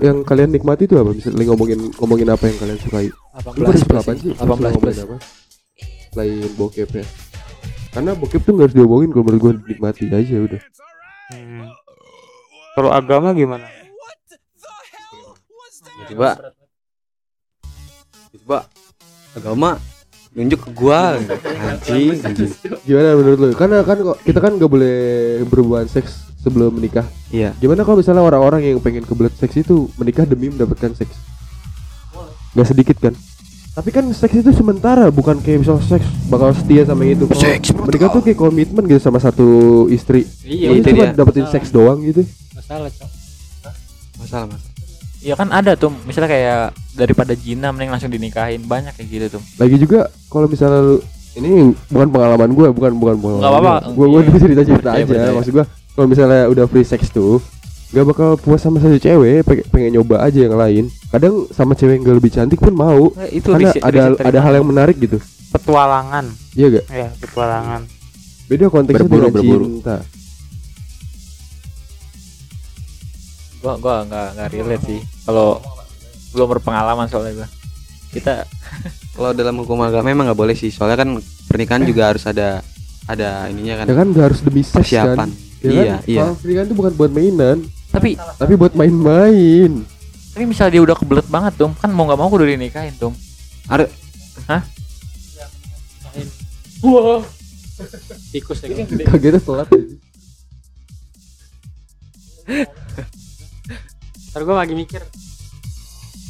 [0.03, 1.14] Yang kalian nikmati itu apa?
[1.14, 3.09] Misalnya ngomongin ngomongin apa yang kalian sukai?
[3.55, 4.27] Lu pada suka apa sih?
[4.27, 5.16] Lu suka 18 ngomongin plus apa?
[6.11, 7.07] Selain bokep ya.
[7.95, 10.61] Karena bokep tuh nggak harus diomongin kalau menurut gue nikmati aja udah.
[11.31, 11.70] Hmm.
[12.74, 13.86] Kalau agama gimana?
[16.13, 16.31] Coba.
[18.33, 18.59] Coba.
[19.37, 19.71] Agama
[20.37, 22.53] nunjuk ke gua anjing anjing.
[22.85, 23.49] Gimana menurut lu?
[23.57, 24.97] Karena kan kok kita kan nggak boleh
[25.49, 27.09] berhubungan seks sebelum menikah.
[27.33, 27.57] Iya.
[27.57, 31.17] Gimana kalau misalnya orang-orang yang pengen kebelet seks itu menikah demi mendapatkan seks?
[32.57, 33.13] Gak sedikit kan?
[33.77, 37.29] Tapi kan seks itu sementara, bukan kayak misal seks bakal setia sama itu.
[37.29, 40.25] Kalau Seks menikah tuh kayak komitmen gitu sama satu istri.
[40.49, 41.17] Iya, itu cuma dia.
[41.17, 42.25] dapetin seks doang gitu.
[42.57, 43.11] Masalah, Cok.
[44.17, 44.76] Masalah mas.
[45.27, 46.61] Iya kan ada tuh misalnya kayak
[46.95, 50.97] daripada jina mending langsung dinikahin banyak kayak gitu tuh Lagi juga kalau misalnya lu
[51.35, 51.51] ini
[51.87, 53.74] bukan pengalaman gue bukan bukan pengalaman Nggak apa-apa.
[53.91, 54.39] gue gue Iya.
[54.39, 55.35] cerita cerita Percaya, aja percaya.
[55.35, 57.43] maksud gue kalau misalnya udah free sex tuh
[57.89, 61.93] nggak bakal puas sama satu cewek pengen, pengen nyoba aja yang lain kadang sama cewek
[61.93, 64.66] yang gak lebih cantik pun mau Nah, itu karena riset- ada riset ada hal yang
[64.66, 65.18] menarik gitu
[65.51, 67.81] petualangan iya gak ya petualangan
[68.47, 69.64] beda konteksnya Berburu, dengan berburu.
[69.72, 69.97] cinta
[73.59, 75.61] gua gua nggak nggak relate sih kalau
[76.31, 77.49] belum berpengalaman soalnya gua
[78.11, 78.35] kita
[79.17, 81.17] Kalau dalam hukum agama memang nggak boleh sih, soalnya kan
[81.49, 82.61] pernikahan juga harus ada
[83.09, 83.87] ada ininya kan.
[83.89, 85.17] ya kan gak harus demi seks Persiapan.
[85.17, 86.01] kan ya Iya, kan?
[86.05, 86.21] iya.
[86.21, 89.73] Kalau pernikahan tuh bukan buat mainan tapi tapi buat main-main
[90.37, 93.09] tapi misalnya dia udah kebelet banget tuh kan mau nggak mau udah dinikahin tuh
[93.67, 93.89] Ada
[96.85, 97.25] Wah.
[98.31, 98.69] Tikus ya.
[98.69, 98.85] kan?
[99.11, 99.97] kagetnya telat aja.
[104.37, 105.01] Ntar gue lagi mikir.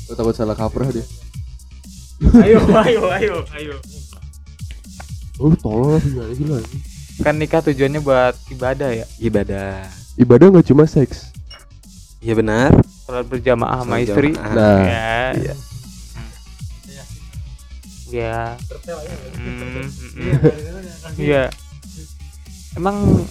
[0.06, 1.02] Gua takut salah kaprah deh
[2.38, 3.74] ayo ayo ayo ayo
[5.36, 6.82] oh lu tolol lah gimana sih lu anjing?
[7.18, 9.82] kan nikah tujuannya buat ibadah ya ibadah.
[10.14, 11.34] ibadah nggak cuma seks
[12.22, 12.70] Iya benar.
[13.02, 15.54] sholat berjamaah sama istri nah ya Iya.
[18.06, 18.38] ya.
[21.18, 21.42] Iya.
[22.72, 23.26] Emang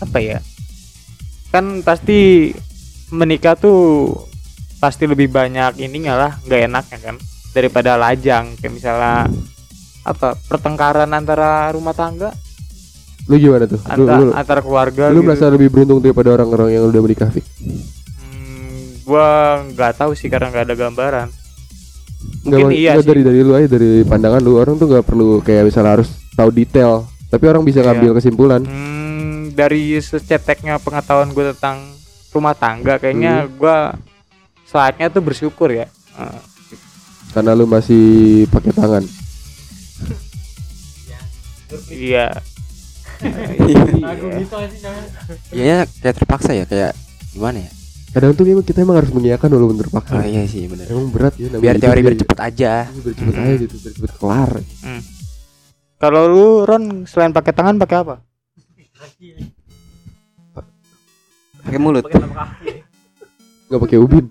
[0.00, 0.40] apa ya?
[1.52, 2.50] Kan pasti
[3.12, 4.10] menikah tuh
[4.78, 7.16] pasti lebih banyak ininya lah, nggak enaknya kan
[7.52, 9.28] daripada lajang kayak misalnya
[10.02, 12.32] apa pertengkaran antara rumah tangga
[13.22, 15.26] lu gimana tuh lu, antara, lu, antara keluarga lu gitu.
[15.28, 17.44] merasa lebih beruntung daripada orang-orang yang udah menikah Fik?
[18.18, 19.28] Hmm, gua
[19.62, 21.28] nggak tahu sih karena nggak ada gambaran
[22.42, 23.04] Mungkin iya sih.
[23.04, 26.50] dari dari lu aja dari pandangan lu orang tuh nggak perlu kayak misalnya harus tahu
[26.50, 27.92] detail tapi orang bisa Iya.
[27.92, 31.94] ngambil kesimpulan Hmm, dari seceteknya pengetahuan gue tentang
[32.32, 33.52] rumah tangga kayaknya Hmm.
[33.60, 33.76] gua
[34.64, 35.86] saatnya tuh bersyukur ya.
[37.32, 39.04] Karena lu masih pakai tangan.
[41.88, 42.28] Iya.
[43.64, 43.80] Iya.
[45.52, 46.92] Ya, kayak terpaksa ya kayak
[47.32, 47.72] gimana ya?
[48.12, 50.20] kadang tuh kita emang harus mengiyakan walaupun terpaksa.
[50.20, 50.84] Oh iya sih benar.
[50.84, 52.72] emang berat ya Biar teori biar cepet aja.
[52.84, 54.50] Iya, biar cepet aja gitu biar cepet kelar
[56.02, 58.16] kalau lu Ron selain pakai tangan pakai apa
[61.62, 62.04] Pakai mulut.
[63.70, 64.26] nggak pakai ubin.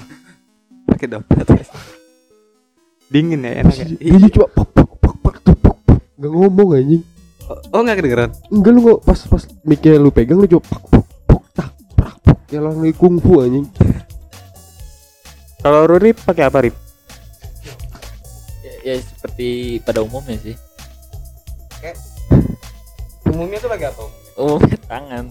[0.90, 1.46] Pakai dompet.
[3.10, 3.86] dingin ya enak ya?
[3.98, 5.34] Iya cuma pok tuh, pok pok
[6.20, 7.02] nggak ngomong anjing.
[7.74, 8.30] Oh nggak kedengeran?
[8.54, 12.38] enggak lu nggak pas pas mic lu pegang lu coba pok pok pok tak pok
[12.46, 13.66] kayak orang lagi kungfu anjing.
[15.60, 16.76] Kalau Ruri pakai apa Rip?
[18.64, 20.56] Ya, ya seperti pada umumnya sih.
[23.28, 24.19] Umumnya tuh pakai apa?
[24.40, 25.24] Umumnya tangan.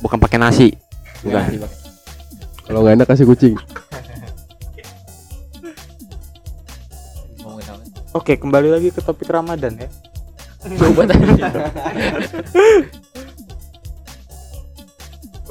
[0.00, 0.68] Bukan pakai nasi.
[1.26, 1.42] bukan.
[2.64, 3.54] Kalau nggak enak kasih kucing.
[8.10, 9.86] Oke kembali lagi ke topik Ramadan ya.
[10.66, 11.24] Coba tadi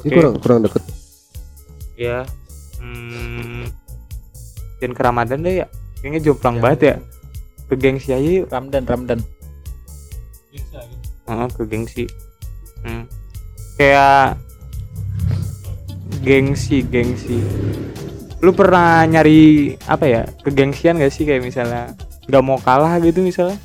[0.00, 0.82] ini kurang kurang deket.
[1.96, 2.24] Ya
[2.80, 3.68] hmm,
[4.80, 5.66] dan ke Ramadan deh ya.
[6.04, 6.96] Kayaknya jomplang banget ya.
[7.68, 8.52] Ke gengsi aja yuk.
[8.52, 9.20] Ramdan Ramdan
[11.30, 12.04] Heeh, ke gengsi
[12.80, 13.04] Hmm.
[13.76, 14.40] kayak
[16.20, 17.40] gengsi gengsi.
[18.40, 21.28] Lu pernah nyari apa ya kegengsian gak sih?
[21.28, 21.92] Kayak misalnya
[22.28, 23.56] nggak mau kalah gitu misalnya?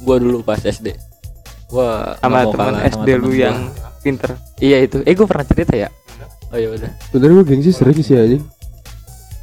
[0.00, 0.96] Gua dulu pas SD
[1.70, 3.88] gua sama teman kalah sama SD lu yang gua.
[4.02, 4.30] pinter.
[4.58, 5.06] Iya itu.
[5.06, 5.88] Eh gua pernah cerita ya?
[6.50, 6.90] Oh ya udah.
[7.14, 8.42] Sebenarnya gue gengsi sering sih anjing.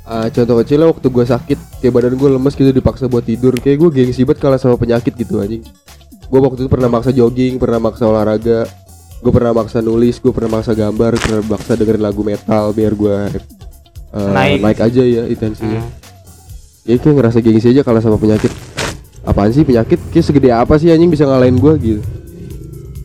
[0.04, 3.56] Ah, contoh kecilnya waktu gue sakit kayak badan gue lemes gitu dipaksa buat tidur.
[3.64, 5.64] Kayak gue gengsi banget kalah sama penyakit gitu anjing
[6.28, 8.68] gue waktu itu pernah maksa jogging pernah maksa olahraga
[9.18, 13.18] gue pernah maksa nulis gue pernah maksa gambar pernah maksa dengerin lagu metal biar gue
[14.12, 14.60] uh, Naik.
[14.60, 14.80] naik.
[14.80, 15.92] aja ya intensinya Hmm.
[16.86, 18.48] ya kayak ngerasa gengsi aja kalah sama penyakit
[19.22, 22.02] apaan sih penyakit kayak segede apa sih anjing bisa ngalahin gue gitu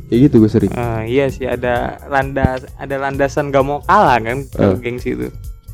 [0.07, 4.39] kayak gitu gue sering Ah, iya sih ada landas ada landasan gak mau kalah kan
[4.47, 4.75] Eh.
[4.79, 5.31] gengsi itu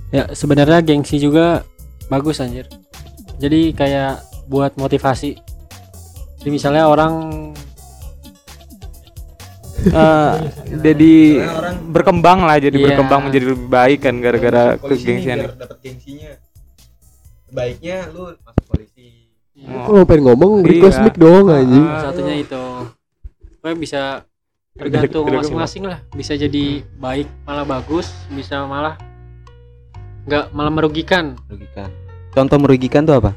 [0.08, 1.68] Ya sebenarnya gengsi juga
[2.08, 2.64] bagus anjir.
[3.36, 4.16] Jadi kayak
[4.48, 5.36] buat motivasi.
[6.38, 7.12] Jadi misalnya orang
[9.88, 10.34] Eh,
[10.82, 11.14] jadi
[11.86, 12.84] berkembang lah jadi Iya.
[12.90, 16.34] berkembang menjadi lebih baik kan gara-gara kegengsian dapat gengsinya.
[17.48, 19.30] Baiknya lu masuk polisi.
[19.58, 19.90] Oh.
[19.90, 21.04] kalau pengen ngomong request Iya.
[21.06, 22.10] mic doang anjing Ah.
[22.10, 22.62] satunya itu.
[23.58, 24.02] Pokoknya bisa
[24.74, 25.98] tergantung masing-masing lah.
[26.10, 28.98] Bisa jadi baik malah bagus, bisa malah
[30.26, 31.38] nggak malah merugikan.
[31.46, 31.88] Merugikan.
[32.34, 33.30] Contoh merugikan tuh apa?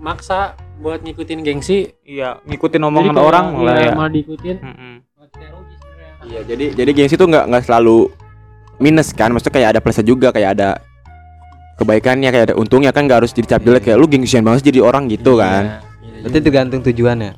[0.00, 1.92] Maksa buat ngikutin gengsi.
[2.02, 4.56] iya ngikutin omongan jadi orang lah iya, ya malah diikutin.
[4.64, 4.94] Mm-mm.
[6.30, 8.08] Iya, jadi jadi gengsi tuh nggak nggak selalu
[8.80, 9.30] minus kan.
[9.32, 10.80] Maksudnya kayak ada plusnya juga, kayak ada
[11.76, 14.80] kebaikannya, kayak ada untungnya kan nggak harus jadi cap jelek kayak lu gengsian banget jadi
[14.80, 15.84] orang gitu kan.
[16.24, 17.32] Berarti tergantung tujuannya.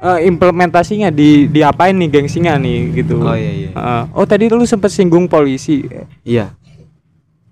[0.00, 3.20] Eh, implementasinya di diapain nih gengsinya nih gitu.
[3.20, 3.70] Oh iya iya.
[3.76, 5.84] Eh, oh tadi lu sempet singgung polisi.
[6.24, 6.56] Iya.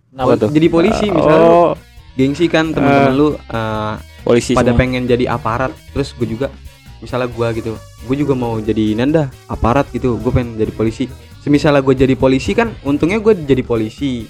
[0.09, 0.49] Kenapa tuh?
[0.57, 1.71] Jadi polisi misalnya lu Oh,
[2.17, 3.95] gengsi kan teman-teman lu eh,
[4.29, 4.79] Polisi pada semua.
[4.79, 6.53] pengen jadi aparat terus gue juga
[6.99, 11.09] misalnya gua gitu gue juga mau jadi nanda aparat gitu gue pengen jadi polisi
[11.41, 14.29] semisalnya gue jadi polisi kan untungnya gue jadi polisi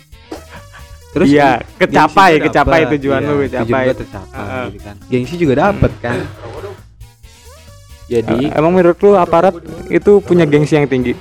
[1.08, 2.92] terus Iya, kecapai, kecapai dapet.
[2.94, 3.82] tujuan Iya, lu, tujuan kecapai.
[3.82, 4.64] gua tercapai Heeh.
[4.68, 6.18] gitu kan gengsi juga dapet kan
[8.06, 9.52] Jadi eh, emang menurut lu aparat
[9.88, 11.12] itu punya gengsi yang tinggi?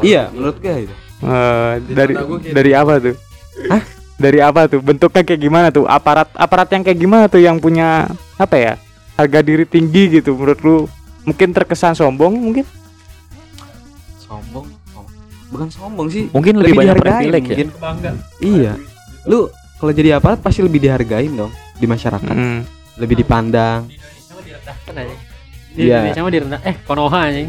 [0.00, 2.14] iya menurut gue itu Eh, dari
[2.46, 3.10] dari apa tuh?
[3.66, 3.82] Hah?
[4.18, 4.78] Dari apa tuh?
[4.78, 5.86] Bentuknya kayak gimana tuh?
[5.86, 8.04] Aparat aparat yang kayak gimana tuh yang punya
[8.34, 8.72] apa ya?
[9.14, 10.76] Harga diri tinggi gitu menurut lu?
[11.24, 12.66] Mungkin terkesan sombong mungkin?
[14.20, 15.08] sombong som-
[15.48, 17.56] bukan sombong sih mungkin lebih, banyak dihargain privilege ya.
[17.72, 18.14] mungkin.
[18.38, 18.72] iya
[19.24, 22.60] lu kalau jadi aparat pasti lebih dihargain dong di masyarakat Hmm.
[22.96, 23.88] lebih dipandang
[25.70, 26.04] Di Iya.
[26.04, 27.48] Indonesia mah direndah eh konoha anjing.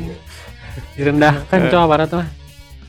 [0.93, 1.67] Direndahkan Eh.
[1.67, 2.28] coba aparat mah.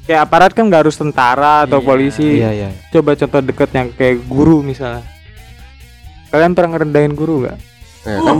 [0.09, 1.87] Kayak aparat kan nggak harus tentara atau Iya.
[1.87, 2.29] polisi.
[2.41, 2.69] iya iya.
[2.91, 5.05] Coba contoh deket yang kayak guru misalnya.
[6.31, 7.59] Kalian pernah ngerendahin guru nggak?
[8.01, 8.39] Nah, kan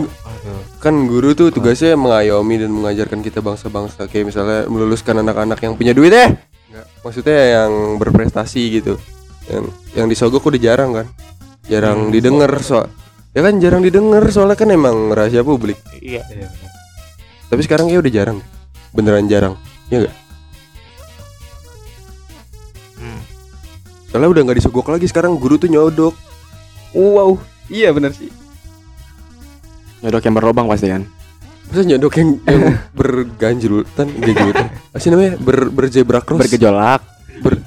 [0.81, 4.09] kan guru tuh tugasnya mengayomi dan mengajarkan kita bangsa-bangsa.
[4.09, 6.33] Kayak misalnya meluluskan anak-anak yang punya duit eh!
[6.73, 8.95] Nggak, maksudnya yang berprestasi gitu.
[9.51, 11.07] Yang yang disogok udah jarang kan.
[11.69, 12.89] Jarang didengar soal
[13.31, 15.79] ya kan jarang didengar soalnya kan emang rahasia publik.
[16.03, 16.27] Iya.
[17.47, 18.39] tapi sekarang ya udah jarang.
[18.95, 19.55] Beneran jarang.
[19.91, 20.15] Ya enggak
[24.11, 26.15] soalnya udah nggak disogok lagi sekarang guru tuh nyodok.
[26.91, 28.29] Wow iya bener sih.
[30.01, 31.07] Nyodok yang berlobang pasti kan.
[31.67, 32.63] masa nyodok yang, yang
[32.99, 35.39] berganjutan ganjutan apa sih namanya?
[35.39, 36.43] Ber berzebra cross.
[36.43, 36.99] Bergejolak,
[37.39, 37.63] ber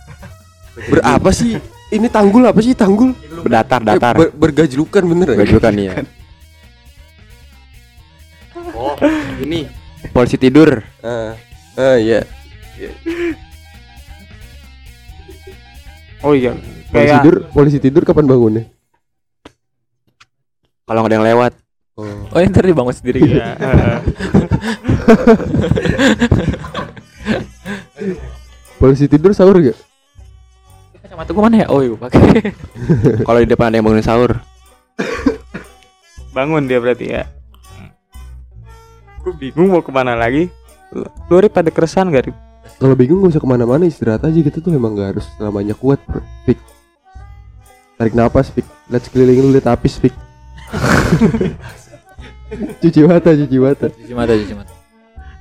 [0.92, 1.56] ber apa sih?
[1.88, 2.74] Ini tanggul apa sih?
[2.74, 3.16] Tanggul?
[3.40, 4.14] Berdatar, Eh, datar.
[4.18, 5.38] ber- bergajlukan bener ya?
[5.38, 5.94] Bergejolukan iya.
[8.74, 8.98] Oh,
[9.40, 9.70] ini.
[10.10, 10.84] Polisi tidur.
[11.00, 11.32] ah
[11.74, 12.28] ah iya
[16.24, 16.56] Oh iya.
[16.56, 18.64] polisi Kayak tidur polisi tidur kapan bangunnya
[20.88, 21.52] Kalau nggak ada yang lewat.
[22.00, 23.38] oh Oh, yang ntar dibangun sendiri gitu.
[23.38, 24.02] Iya,
[28.82, 29.78] polisi tidur sahur gak
[31.06, 31.68] Kacamata gua mana ya?
[31.70, 32.52] Oh, iya, pakai.
[33.28, 34.42] Kalau di depan ada yang bangunin sahur.
[36.34, 37.30] bangun dia berarti ya.
[39.22, 40.50] Gue bingung mau ke mana lagi.
[40.92, 42.38] Lu lu, pada keresahan gak Rip?
[42.82, 46.02] Kalau bingung gak usah ke mana-mana istirahat aja gitu tuh emang gak harus selamanya kuat
[46.06, 46.22] bro.
[46.46, 46.60] Fik
[47.98, 50.14] tarik napas Fik lihat sekeliling lu lihat apis Fik
[52.82, 54.74] cuci mata cuci mata Cuci mata, cuci mata.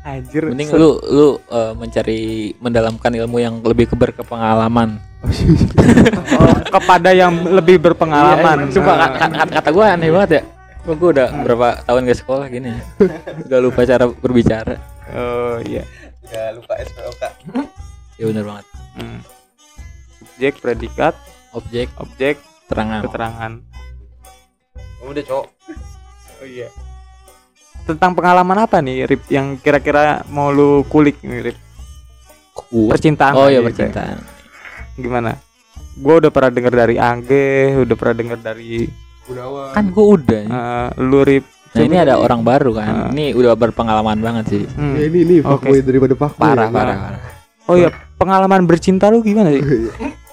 [0.02, 0.50] Anjir.
[0.50, 4.98] Mending lu lu eh, mencari mendalamkan ilmu yang lebih ke berkepengalaman.
[5.22, 8.66] Oh, kepada yang lebih berpengalaman.
[8.66, 10.42] Iya, Sumpah kata, kata, kata gue aneh banget ya.
[10.82, 12.74] Gua, gua udah berapa tahun ke sekolah gini.
[13.46, 14.74] udah lupa cara berbicara.
[15.14, 15.86] Oh iya.
[16.32, 17.22] Ya lupa SPOK
[18.16, 18.66] Ya benar banget.
[18.94, 19.20] Hmm.
[20.22, 21.14] Objek, predikat,
[21.52, 23.02] Objek, objek, terangan.
[23.04, 23.52] keterangan.
[25.02, 25.46] udah cowok
[26.38, 26.68] Oh iya.
[27.82, 31.58] Tentang pengalaman apa nih Rip yang kira-kira mau lu kulik nih Rip?
[32.70, 33.34] Percintaan.
[33.34, 33.66] Oh iya gitu ya.
[33.68, 34.18] percintaan.
[34.94, 35.38] Gimana?
[35.94, 38.86] Gue udah pernah denger dari Angge, udah pernah denger dari
[39.72, 40.42] Kan gua udah.
[40.44, 41.46] eh, lu Rip.
[41.72, 42.92] Nah ini ada orang baru kan.
[42.92, 43.08] Ah.
[43.08, 44.64] Ini udah berpengalaman banget sih.
[44.76, 44.92] Hmm.
[44.92, 45.72] Ya, ini ini Oke.
[45.72, 46.72] fuckboy daripada fuckboy Parah, ya.
[46.72, 47.20] parah, parah.
[47.64, 47.88] Oh iya,
[48.20, 49.62] pengalaman bercinta lu gimana sih?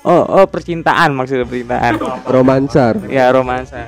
[0.03, 1.99] Oh, oh percintaan maksudnya percintaan.
[2.27, 3.87] romansar ya romansa.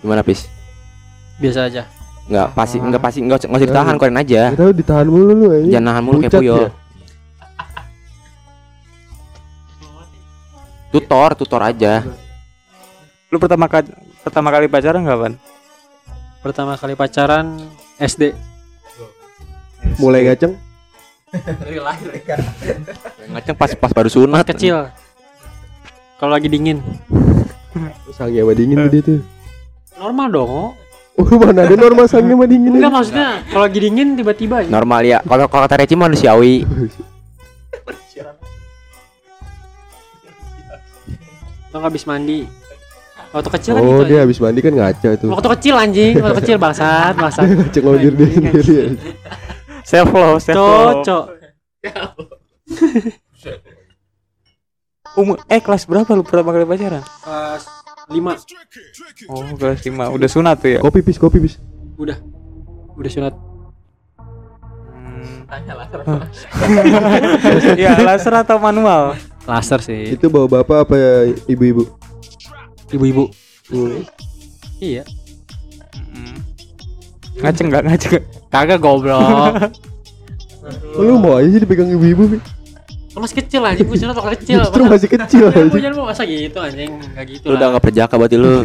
[0.00, 0.50] Gimana pis?
[1.38, 1.82] Biasa aja.
[2.30, 4.42] Nggak pasti, nggak pasti, nggak usah ditahan, keluarin aja.
[4.54, 6.58] Tahu ditahan mulu lu ini Jangan nahan mulu kayak puyol.
[6.62, 6.70] ya.
[10.90, 12.02] Tutor, tutor aja.
[13.30, 13.90] Lu pertama kali
[14.26, 15.32] pertama kali pacaran kapan?
[16.40, 17.60] Pertama kali pacaran
[18.00, 18.32] SD.
[19.96, 20.56] mulai gaceng
[23.30, 24.44] Ngaceng pas pas baru sunat.
[24.48, 24.88] Kecil.
[26.16, 26.80] Kalau lagi dingin.
[28.10, 29.20] sange sama dingin tuh dia tuh
[29.94, 30.74] Normal dong.
[31.20, 34.70] oh mana ada normal sange sama dingin Enggak maksudnya kalau lagi dingin tiba-tiba aja.
[34.72, 35.18] Normal ya.
[35.22, 36.64] Kalau kalau kata Reci manusiawi.
[41.70, 42.59] Lo habis mandi.
[43.30, 44.22] Waktu kecil kan oh gitu dia aja.
[44.26, 47.46] habis mandi kan ngaca tuh Waktu kecil anjing, waktu kecil bangsat, bangsat.
[47.70, 48.98] sama diri dia sendiri.
[49.82, 51.06] Self love, self love.
[51.06, 51.24] Cocok.
[55.12, 57.02] Umur eh kelas berapa lu pertama kali pacaran?
[57.02, 57.64] Kelas
[58.06, 58.18] 5
[59.26, 59.94] Oh, kelas 5.
[60.10, 60.80] Udah sunat tuh ya?
[60.80, 61.58] kopi pis kopi pis
[61.96, 62.18] udah.
[62.94, 63.34] Udah sunat.
[64.90, 65.46] Hmm.
[67.76, 69.18] ya, laser atau manual?
[69.44, 70.14] Laser sih.
[70.14, 71.12] itu bawa bapak apa ya
[71.46, 71.90] ibu-ibu
[72.90, 73.24] Ibu-ibu.
[74.80, 75.02] Iya.
[76.10, 76.38] Hmm.
[77.40, 78.10] Ngaceng enggak ngaceng?
[78.18, 78.24] nggak?
[78.50, 79.54] Kagak goblok.
[80.98, 82.36] Oh, lu mau aja sih dipegang ibu-ibu,
[83.20, 84.58] masih kecil anjing, gue sunat waktu kecil.
[84.64, 85.68] Justru Masa- masih kecil Jangan aja.
[85.68, 87.74] mau jangan mau masa gitu anjing, enggak gitu Lu udah lah.
[87.76, 88.54] gak perjaka berarti lu.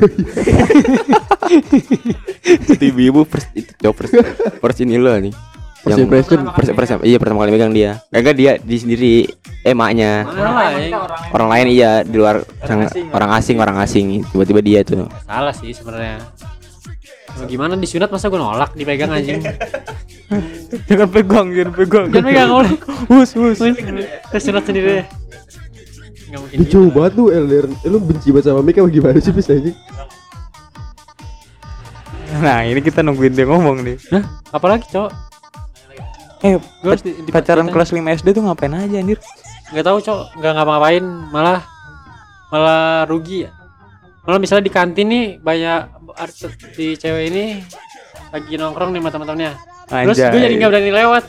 [2.46, 4.14] itu ibu-ibu first itu first,
[4.62, 5.34] first ini lu nih.
[5.86, 6.40] First impression.
[6.52, 6.98] first impression.
[7.00, 8.02] Iya pertama kali megang dia.
[8.10, 9.14] Kagak dia di sendiri
[9.62, 10.26] eh maknya.
[10.26, 10.94] Mana lah, anjing.
[11.30, 12.80] Orang lain iya di luar orang,
[13.14, 15.06] orang asing orang asing tiba-tiba dia tuh.
[15.22, 16.26] Salah sih sebenarnya.
[17.46, 19.44] Gimana disunat masa gue nolak dipegang anjing.
[20.90, 22.06] Jangan pegang, jangan pegang.
[22.10, 22.72] Jangan pegang oleh.
[23.06, 23.58] Hus, hus.
[23.62, 25.06] Saya sunat sendiri.
[26.26, 26.58] Enggak mungkin.
[26.58, 27.66] Lu jauh banget lu LDR.
[27.70, 29.78] Eh, Lu benci banget sama Mika gimana sih, Pis anjing?
[32.36, 33.96] Nah, ini kita nungguin dia ngomong nih.
[34.12, 34.24] Hah?
[34.50, 35.10] Apalagi, Cok?
[36.46, 39.18] Eh, Gue harus di, di pacaran kelas 5 SD tuh ngapain aja anjir?
[39.66, 41.60] nggak tahu cok nggak ngapa-ngapain malah
[42.48, 43.52] malah rugi ya
[44.22, 45.80] malah misalnya di kantin nih banyak
[46.14, 47.66] artis di cewek ini
[48.30, 49.52] lagi nongkrong nih sama teman-temannya
[50.06, 51.26] terus gue jadi nggak berani lewat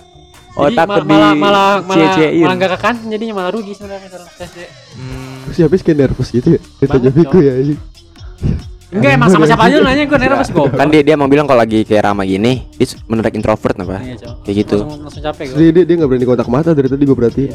[0.52, 2.40] Oh, jadi takut malah di malah malah cie-ciein.
[2.40, 4.58] malah nggak ke kantin jadinya malah rugi sebenarnya kalau SD
[4.96, 6.60] Hmm, Terus habis kayak nervous gitu ya.
[6.82, 7.40] Banget, Miko Cok.
[7.40, 7.52] ya.
[8.89, 11.45] Enggak emang sama siapa aja lu nanya gue nervous gue Kan dia dia mau bilang
[11.45, 13.99] kalau lagi kayak Rama gini, dia menurut introvert apa?
[14.01, 14.78] iya Kayak gitu.
[14.80, 17.51] langsung, langsung capek gue dia, dia, dia gak berani kontak mata dari tadi gue perhatiin.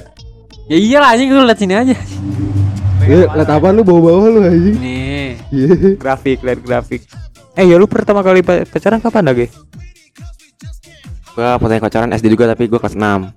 [0.66, 1.96] ya iyalah anjing lu liat sini aja
[3.02, 4.76] Eh, liat apa lu bawa-bawa lu anjing?
[4.78, 5.74] nih Iya.
[5.96, 7.02] grafik, lihat grafik.
[7.54, 9.48] Eh, ya lu pertama kali pa- pacaran kapan dah, Ge?
[11.32, 13.32] Gua fotonya pacaran SD juga tapi gua kelas 6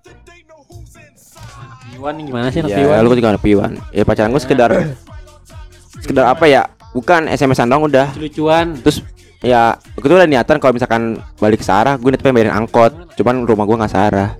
[1.94, 3.70] Iwan nih gimana sih anak Ya, Iwan lu juga anak piwan.
[3.88, 4.70] Ya pacaran gua sekedar
[5.96, 6.66] sekedar apa ya?
[6.94, 8.14] Bukan SMS-an dong udah.
[8.14, 9.02] lucuan Terus
[9.44, 13.12] ya gue tuh udah niatan kalau misalkan balik ke Sarah gue nanti pengen bayarin angkot
[13.12, 14.32] cuman rumah gua nggak Sarah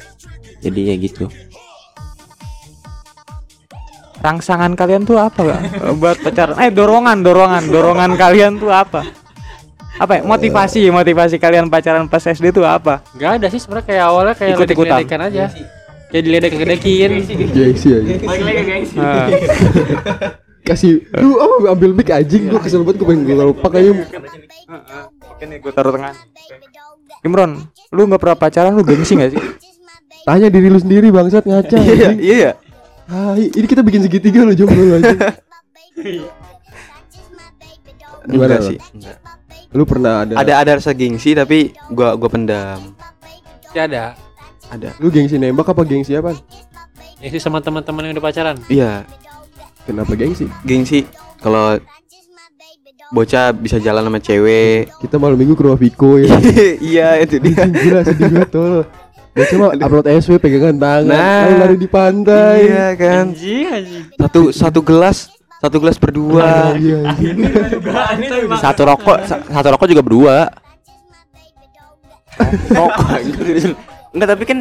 [0.65, 1.29] jadi ya gitu
[4.25, 5.61] Rangsangan kalian tuh apa?
[5.61, 6.57] Eh, Buat pacaran.
[6.57, 9.05] Eh, dorongan, dorongan, dorongan kalian tuh apa?
[10.01, 10.21] Apa ya?
[10.25, 13.05] Motivasi, motivasi kalian pacaran pas SD tuh apa?
[13.13, 14.97] Nggak ada sih sebenarnya kayak awalnya kayak Ikut-ikutan.
[15.05, 15.45] ledek-ledekan aja
[16.09, 17.11] kayak diledek-ledekin
[17.53, 18.15] Gengsi aja.
[18.97, 19.27] Nah,
[20.65, 24.05] Kasih lu apa ambil mic anjing gua kesel banget gue pengen gue lupa kayaknya.
[25.29, 26.17] Oke nih, gue taruh tengah.
[27.21, 29.41] Imron, lu nggak pernah pacaran, lu gengsi gak sih?
[30.25, 31.77] Tanya diri lu sendiri bangsat ngaca.
[31.77, 32.17] anjing.
[32.19, 32.57] iya
[33.05, 35.21] Ah, ini kita bikin segitiga lu jomblo lu anjing.
[38.25, 38.69] Gimana Enggak lu?
[38.73, 38.79] sih.
[39.71, 42.97] Lu pernah ada Ada ada rasa gengsi tapi gua gua pendam.
[43.75, 44.05] ya ada
[44.71, 44.97] Ada.
[44.97, 46.33] lu gengsi nembak apa gengsi apa?
[47.21, 49.03] sih sama teman-teman yang udah pacaran Iya,
[49.85, 50.49] Kenapa gengsi?
[50.63, 51.05] gengsi
[51.39, 51.77] kalau
[53.11, 54.89] bocah bisa jalan sama cewek.
[54.99, 56.35] Kita malam minggu ke rumah Viko ya.
[56.83, 57.63] iya, itu dia.
[57.65, 58.83] Gila sedih banget tol.
[59.31, 61.59] Dia cuma upload SW pegangan tangan, Nah.
[61.61, 62.59] lari di pantai.
[62.65, 63.25] Iya kan.
[63.31, 65.27] anjing anjing Satu satu gelas,
[65.59, 66.73] satu gelas berdua.
[66.75, 67.37] Iya, anjing.
[68.65, 70.37] satu rokok sa- satu rokok juga berdua
[72.69, 73.19] rokok
[74.15, 74.59] enggak tapi kan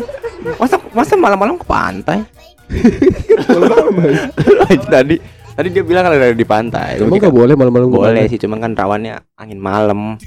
[0.57, 2.21] masa masa malam-malam ke pantai
[4.89, 5.15] tadi
[5.53, 6.97] tadi dia bilang kalau ada di pantai.
[6.99, 10.17] Emang gak boleh malam-malam boleh sih cuman kan rawannya angin malam.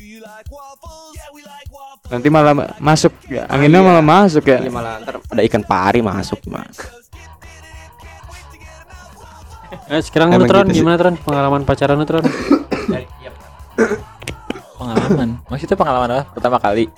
[2.07, 4.63] Nanti malah ma- masuk ya, anginnya malah masuk ya.
[4.63, 6.71] Iya, malah ntar ada ikan pari masuk gimana
[9.87, 10.67] eh sekarang lu Tron?
[10.67, 11.15] gitu gimana Tron?
[11.23, 12.25] Pengalaman pacaran lu Tron?
[14.77, 15.29] Pengalaman.
[15.47, 16.23] Maksudnya pengalaman apa?
[16.35, 16.91] Pertama kali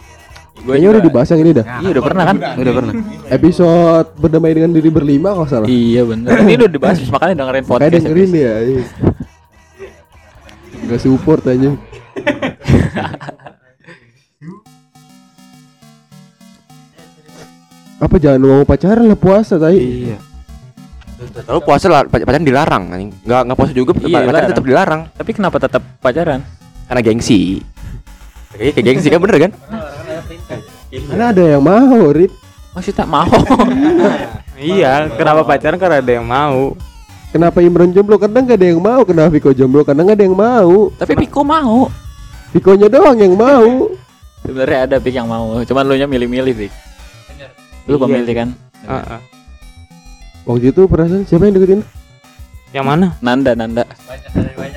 [0.61, 1.67] Kayaknya udah dibahas yang ini dah.
[1.79, 2.93] iya udah pernah kan Udah pernah.
[3.29, 5.67] Episode berdamai dengan diri berlima kalau salah.
[5.67, 8.55] iya bener ini udah dibahas makanya dengerin Kayak podcast dengerin ya.
[8.61, 8.83] iya.
[10.87, 11.71] Gak support aja.
[17.99, 20.07] Apa jangan mau pacaran lah puasa tadi.
[20.07, 20.19] Iya.
[21.19, 23.11] Tahu puasa lah pac- pacaran dilarang anjing.
[23.27, 26.41] Nggak nggak puasa juga Iya, pacaran tetap dilarang tapi kenapa tetap pacaran
[26.87, 27.59] karena gengsi.
[28.55, 29.53] Kayak kayak gengsi kan bener kan?
[30.89, 32.33] Karena ada yang mau, Rip.
[32.73, 33.29] maksudnya mau
[34.59, 36.75] Iya, kenapa pacaran karena ada yang mau.
[37.29, 38.17] Kenapa Imron jomblo?
[38.17, 39.05] Kadang gak ada yang mau.
[39.05, 39.85] Kenapa Viko jomblo?
[39.85, 40.89] Kadang gak ada yang mau.
[40.95, 41.87] tapi Piko mau
[42.49, 43.93] Vikonya doang yang mau.
[44.41, 46.73] sebenarnya ada Pik yang mau cuman lu nya milih-milih Pik
[47.85, 48.01] lu Iya.
[48.01, 48.49] pemilih kan
[48.81, 49.21] Heeh.
[50.43, 51.81] Waktu itu perasaan siapa yang deketin?
[52.71, 53.07] Yang mana?
[53.21, 53.85] Nanda Nanda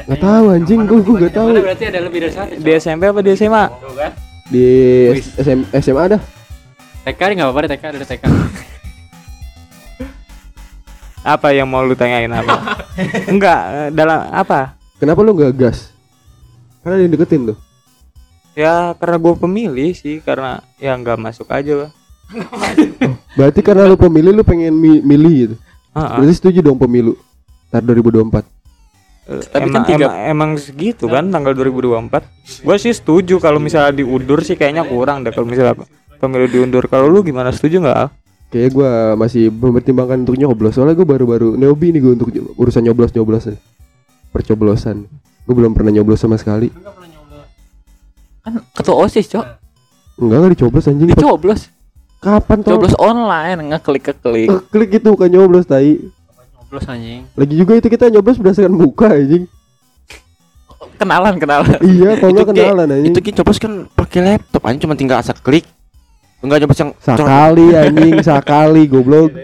[0.03, 1.55] Gak tahu anjing, gue gue gak tahu.
[1.55, 3.63] Berarti ada lebih dari satu Di SMP apa di SMA?
[3.71, 4.11] Tuh kan
[4.51, 4.67] Di
[5.15, 6.17] SM, SMA ada.
[7.07, 8.23] TK nggak apa-apa TK ada TK
[11.21, 12.81] Apa yang mau lu tanyain apa?
[13.29, 14.73] Enggak, dalam apa?
[14.97, 15.93] Kenapa lu gak gas?
[16.81, 17.57] Karena ada yang deketin tuh.
[18.57, 21.85] Ya karena gue pemilih sih, karena ya nggak masuk aja.
[21.85, 21.93] Bang.
[23.37, 25.55] Berarti karena lu pemilih lu pengen mi- milih gitu.
[25.93, 26.15] Heeh.
[26.19, 27.13] Berarti setuju dong pemilu.
[27.69, 28.60] Ntar 2024.
[29.39, 33.95] Tapi emang, kan tiga- emang, emang segitu kan tanggal 2024 gue sih setuju kalau misalnya
[34.03, 35.79] diundur sih kayaknya kurang deh kalau misalnya
[36.19, 38.07] pemilu diundur kalau lu gimana setuju nggak?
[38.51, 42.29] Kayaknya gue masih mempertimbangkan untuk nyoblos Soalnya gue baru-baru newbie nih gue untuk
[42.59, 43.59] urusan nyoblos-nyoblos nih.
[44.35, 45.07] Percoblosan
[45.47, 46.67] Gue belum pernah nyoblos sama sekali
[48.41, 49.45] Kan ketua OSIS, Cok.
[50.19, 51.61] Enggak enggak dicoblos anjing Dicoblos.
[52.21, 54.49] Kapan tau Coblos online, ngeklik klik.
[54.69, 55.97] Klik itu bukan nyoblos tai
[56.71, 57.27] Nyoblos anjing.
[57.35, 59.43] Lagi juga itu kita nyoblos berdasarkan muka anjing
[60.95, 61.75] Kenalan, kenalan.
[61.83, 65.35] Iya kalau nggak kenalan anjing Itu kita coblos kan pakai laptop anjing cuma tinggal asal
[65.35, 65.67] klik.
[66.39, 69.35] Enggak coblos yang Sakali anjing Sakali goblok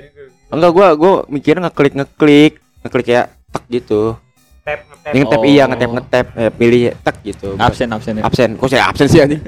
[0.47, 2.53] Enggak gua gua mikirnya ngeklik ngeklik,
[2.87, 4.15] ngeklik kayak tek gitu.
[5.11, 5.43] Yang ngetap Oh.
[5.43, 7.49] iya ngetap ngetap eh, pilih tek gitu.
[7.59, 8.23] Absen, absen ya.
[8.23, 8.49] Absen.
[8.55, 9.43] Kok saya absen sih anjing?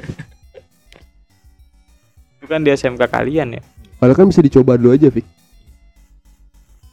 [2.39, 3.61] itu kan di SMK kalian ya
[3.99, 5.27] Padahal kan bisa dicoba dulu aja Fik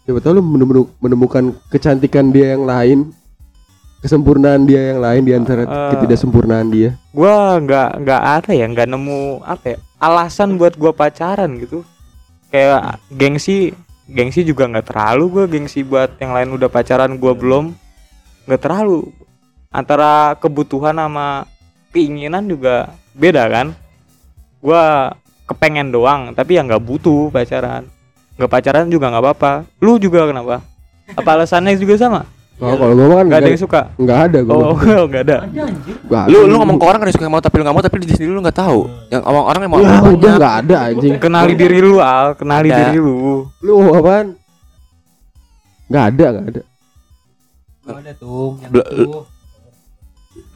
[0.06, 3.10] Siapa tahu lu menemu- menemukan kecantikan dia yang lain
[3.96, 5.90] Kesempurnaan dia yang lain di antara Eh.
[5.96, 6.94] ketidaksempurnaan dia.
[7.10, 11.82] Gua nggak nggak ada ya nggak nemu apa ya alasan buat gua pacaran gitu.
[12.52, 13.72] Kayak gengsi
[14.06, 17.74] gengsi juga nggak terlalu gua gengsi buat yang lain udah pacaran gua belum.
[18.46, 19.10] Nggak terlalu.
[19.74, 21.48] Antara kebutuhan sama
[21.90, 23.74] keinginan juga beda kan.
[24.62, 25.10] Gua
[25.50, 27.90] kepengen doang tapi ya nggak butuh pacaran
[28.36, 30.60] nggak pacaran juga nggak apa-apa lu juga kenapa
[31.12, 32.22] apa alasannya juga sama
[32.56, 35.04] Oh, kalau gua mah kan nggak ada yang suka Nggak ada gua oh mah.
[35.12, 36.24] nggak ada ada.
[36.24, 38.08] Lu lu ngomong ke orang kan suka yang mau tapi lu nggak mau tapi di
[38.16, 38.80] sendiri lu nggak tahu.
[39.12, 42.72] Yang orang orang yang mau Ya udah nggak ada anjing kenali diri lu al kenali
[42.72, 42.96] Ada.
[42.96, 44.40] diri lu Lu apaan?
[45.92, 46.62] Nggak ada nggak ada
[47.86, 49.35] ada tuh yang itu.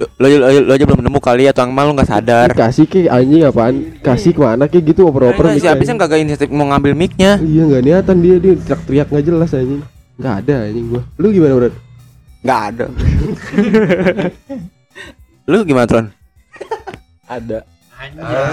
[0.00, 2.48] Lo, lo, lo aja belum nemu kali atau yang malu nggak sadar.
[2.56, 4.00] Kasih ke anjing apaan?
[4.00, 7.36] Kasih ke mana kayak gitu oper-oper Si gitu, Abis kan kagak inisiatif mau ngambil mic-nya.
[7.36, 9.84] Iya nggak niatan dia dia teriak-teriak nggak jelas anjing.
[10.16, 11.02] Nggak ada anjing gua.
[11.20, 11.68] Lu gimana bro?
[12.40, 12.84] Nggak ada.
[15.50, 16.06] lu gimana Tron?
[17.28, 17.58] Ada.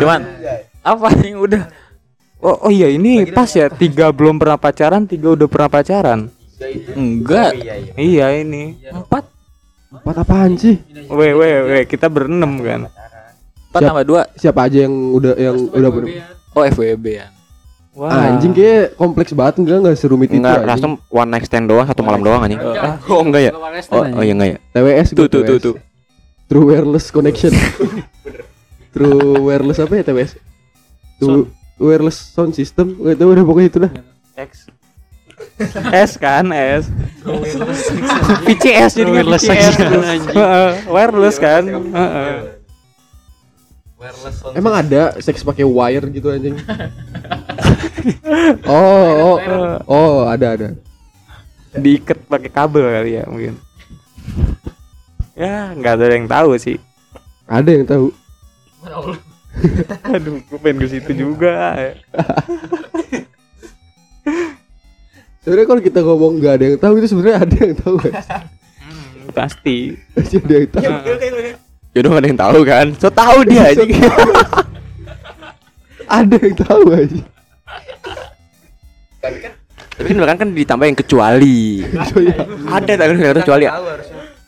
[0.03, 0.19] Cuman
[0.83, 1.63] apa yang udah.
[2.43, 3.71] Oh, oh iya ini pas ya?
[3.71, 6.19] tiga belum pernah pacaran tiga udah pernah pacaran?
[6.91, 7.55] Enggak.
[7.95, 8.75] Iya ini.
[8.91, 9.36] Empat
[9.87, 10.75] Empat apaan sih?
[11.07, 12.91] weh weh weh kita berenam kan
[13.71, 16.11] empat tambah dua Siapa aja yang udah yang udah ber-
[16.53, 17.27] oh FWB ya
[17.97, 18.29] Wah.
[18.29, 22.05] Anjing kayak kompleks banget enggak enggak serumit itu Enggak, langsung one night stand doang satu
[22.05, 22.61] malam doang anjing.
[23.09, 23.51] Oh enggak ya?
[23.89, 24.57] Oh, oh iya enggak ya?
[24.69, 25.75] TWS Tuh tuh tuh tuh.
[26.45, 27.57] True wireless connection.
[28.93, 30.37] True wireless apa ya TWS?
[31.17, 31.49] True
[31.81, 33.01] wireless sound system.
[33.01, 33.91] Tahu udah pokoknya itu dah.
[34.37, 34.69] X
[35.89, 36.85] S kan S
[38.45, 39.89] PCS jadi Wireless aja.
[40.29, 42.61] Heeh, wireless kan Heeh.
[44.53, 46.53] Emang ada seks pakai wire gitu anjing?
[48.69, 50.69] oh, oh, oh, ada ada.
[51.77, 53.53] diikat pakai kabel kali ya mungkin
[55.37, 56.81] ya nggak ada yang tahu sih
[57.45, 58.09] Ada yang tahu.
[60.09, 61.77] aduh gue pengen ke situ juga
[65.47, 68.13] Sebenarnya kalau kita ngomong nggak ada yang tahu itu sebenarnya ada yang tahu kan?
[69.31, 70.83] pasti Pasti ada yang tahu.
[71.95, 72.87] Ya udah nggak ada yang tahu kan?
[72.99, 73.95] So tahu dia anjing.
[76.03, 77.23] ada yang tahu aja.
[79.23, 81.79] Tapi kan belakang kan ditambahin kecuali.
[82.67, 83.65] ada tak ada kecuali.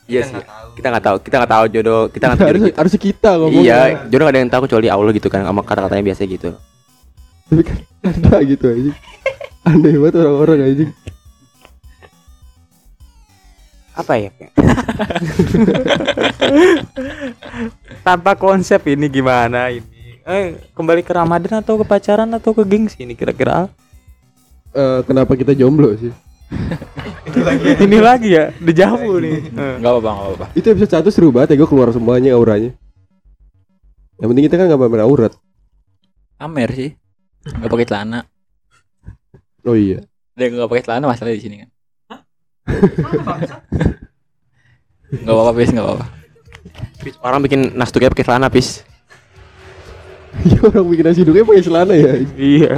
[0.04, 0.36] Iya sih.
[0.76, 3.64] Kita nggak tahu, kita nggak tahu jodoh, kita nggak tahu Harus harus kita ngomong.
[3.64, 6.50] Iya, jodoh nggak ada yang tahu kecuali Allah gitu kan, sama kata-katanya biasa gitu.
[7.48, 8.92] Tapi kan ada gitu aja.
[9.62, 10.86] Aneh banget orang-orang aja.
[13.90, 14.52] apa ya kayak?
[18.06, 19.84] tanpa konsep ini gimana ini
[20.24, 23.68] eh kembali ke Ramadan atau ke pacaran atau ke gengsi ini kira-kira?
[24.72, 26.12] Eh, kenapa kita jomblo sih?
[27.78, 29.74] ini lagi ya dejavu nih Eh.
[29.78, 32.72] nggak apa-apa nggak apa-apa Itu episode satu seru banget ya gue keluar semuanya auranya.
[34.16, 35.32] Yang penting kita kan nggak pamer aurat.
[36.38, 36.90] Amer sih
[37.44, 38.24] nggak pakai celana
[39.64, 40.00] Oh iya.
[40.32, 41.70] dia nggak pakai celana masalahnya di sini kan
[45.10, 46.06] nggak apa-apa bis nggak apa-apa
[47.00, 48.84] Pis, Orang bikin nastuknya pakai celana, pis.
[50.44, 52.12] Iya orang bikin nasi uduknya pakai celana ya.
[52.36, 52.74] iya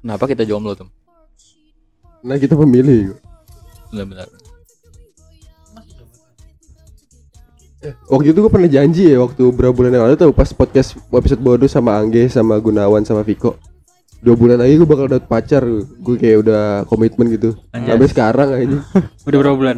[0.00, 0.88] kenapa kita jomblo tuh
[2.22, 3.18] Nah kita pemilih.
[3.90, 4.30] benar-benar
[7.82, 11.38] Waktu itu gue pernah janji ya waktu berapa bulan yang lalu tuh pas podcast episode
[11.38, 13.58] bodoh sama Angge sama Gunawan sama Viko.
[14.18, 15.66] Dua bulan lagi gue bakal dapet pacar
[15.98, 18.78] Gue kayak udah komitmen gitu Sampai sekarang aja
[19.26, 19.76] Udah berapa bulan?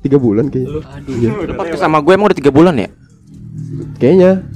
[0.00, 1.30] Tiga bulan kayaknya Iya.
[1.36, 2.88] Lu podcast sama gue emang udah tiga bulan ya?
[3.96, 4.48] Kayaknya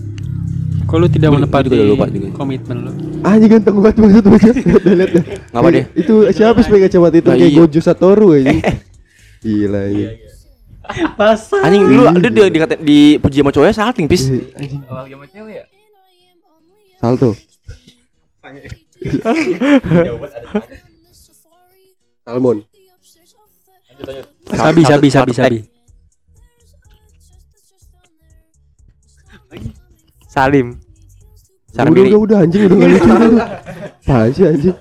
[0.89, 2.28] Kok lu tidak menepati juga udah lupa juga.
[2.33, 2.91] komitmen lu?
[3.20, 4.51] Anjing ganteng banget maksud baca.
[4.57, 5.24] Udah lihat deh.
[5.53, 5.85] Ngapa dia?
[5.93, 7.59] Itu siapa sih pakai kacamata itu Nah, kayak iya.
[7.61, 8.51] Gojo Satoru aja.
[9.45, 10.05] Gila ini.
[11.61, 14.26] Anjing dulu ada dia dikatain dipuji sama cowoknya salting pis.
[14.89, 15.64] Awal game sama cewek ya?
[17.01, 17.31] Salto.
[22.24, 22.57] Salmon.
[24.51, 25.59] Sabi, sabi, sabi, sabi.
[30.31, 30.78] Salim.
[31.70, 32.11] Udah Sarmini.
[32.11, 33.11] udah udah anjing udah enggak lucu.
[33.11, 33.49] udah.
[34.03, 34.76] Apaan sih anjing?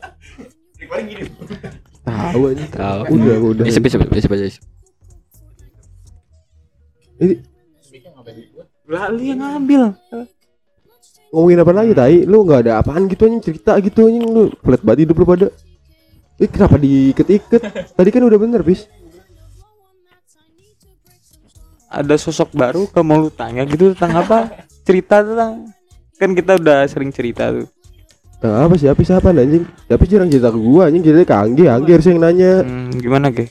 [2.05, 2.69] Tahu anjing.
[2.69, 3.01] Tahu.
[3.13, 3.63] Udah udah.
[3.65, 4.45] Isep isep isep aja.
[4.49, 4.63] isep.
[7.19, 7.35] Ini
[8.89, 9.93] Lah lu yang ngambil.
[11.29, 12.25] ngomongin apa lagi tai?
[12.25, 14.49] Lu nggak ada apaan gitu anjing cerita gitu anjing lu.
[14.65, 15.47] Flat banget hidup lu pada.
[16.41, 17.61] Eh kenapa diiket-iket?
[17.93, 18.89] Tadi kan udah bener, Bis.
[21.89, 24.37] Ada sosok baru kamu mau lu tanya gitu tentang apa?
[24.81, 25.69] Cerita tentang
[26.17, 27.69] kan kita udah sering cerita tuh.
[28.39, 28.87] Nah, apa sih?
[28.89, 29.67] Apa siapa anjing?
[29.85, 32.51] Tapi jarang cerita ke gua anjing, ceritanya ke Anggi, Anggi harusnya yang nanya.
[32.63, 33.45] Hmm, gimana ke?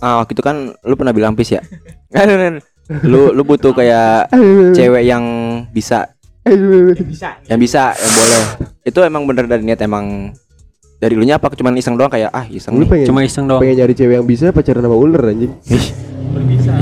[0.00, 1.60] Ah, waktu itu kan lu pernah bilang pis ya.
[3.06, 4.32] lu lu butuh kayak
[4.72, 5.22] cewek yang
[5.70, 6.10] bisa
[7.46, 8.42] yang bisa yang boleh
[8.82, 10.34] itu emang bener dari niat emang
[10.96, 13.62] dari lu nya apa cuman iseng doang kayak ah iseng Lu pengen Cuma iseng doang.
[13.62, 15.54] pengen nyari cewek yang bisa pacaran sama ular anjing.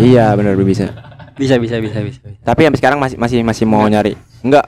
[0.01, 0.91] iya bener bisa
[1.37, 2.19] Bisa, bisa, bisa, bisa.
[2.25, 2.41] bisa.
[2.41, 4.65] tapi sampai sekarang masih masih masih mau nyari enggak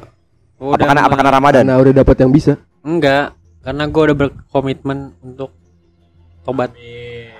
[0.54, 2.52] Gua apa udah karena apa karena ramadan Karena udah dapat yang bisa.
[2.80, 5.56] Enggak, karena gue udah berkomitmen untuk
[6.42, 6.68] tobat.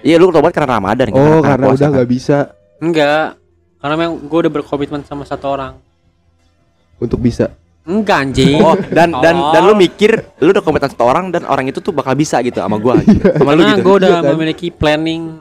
[0.00, 1.16] Iya lu tobat karena ramadan kan?
[1.16, 1.94] Oh, karena puasa udah kan.
[1.94, 2.38] nggak bisa
[2.78, 3.36] Enggak,
[3.76, 5.76] karena memang gue udah berkomitmen sama satu orang.
[6.96, 7.52] untuk bisa.
[7.82, 8.56] Enggak anjing.
[8.58, 9.50] Oh, dan dan Oh.
[9.50, 12.56] dan lu mikir lu udah komitmen satu orang dan orang itu tuh bakal bisa gitu
[12.56, 13.24] sama gua gitu.
[13.36, 13.82] sama lu Karena gitu.
[13.82, 14.30] gue udah Iya kan?
[14.30, 15.22] memiliki planning.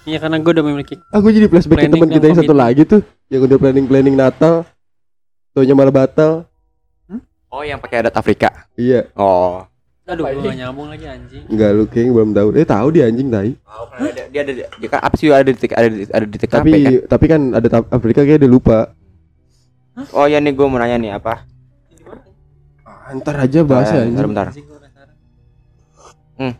[0.00, 2.82] Iya karena gue udah memiliki Aku jadi flashback ke Planning teman kita yang satu lagi
[2.84, 4.64] tuh yang udah planning planning Natal.
[5.50, 6.48] Taunya malah batal.
[7.46, 8.48] Oh, yang pakai adat Afrika.
[8.72, 9.66] Iya, Oh.
[10.10, 12.48] Aduh gue gak nyambung lagi anjing enggak lu kayaknya belum tahu.
[12.52, 13.50] Eh tahu dia anjing tai.
[14.00, 16.70] Dia, dia ada dia kan apa sih ada di ada di, ada di TKP Tapi
[16.72, 16.92] kan?
[17.06, 18.90] tapi kan ada Afrika kayak dia lupa.
[20.10, 21.46] Oh ya nih gua mau nanya nih apa?
[23.06, 24.46] Antar aja bahasa Eh, bentar, bentar.
[26.36, 26.54] Hmm.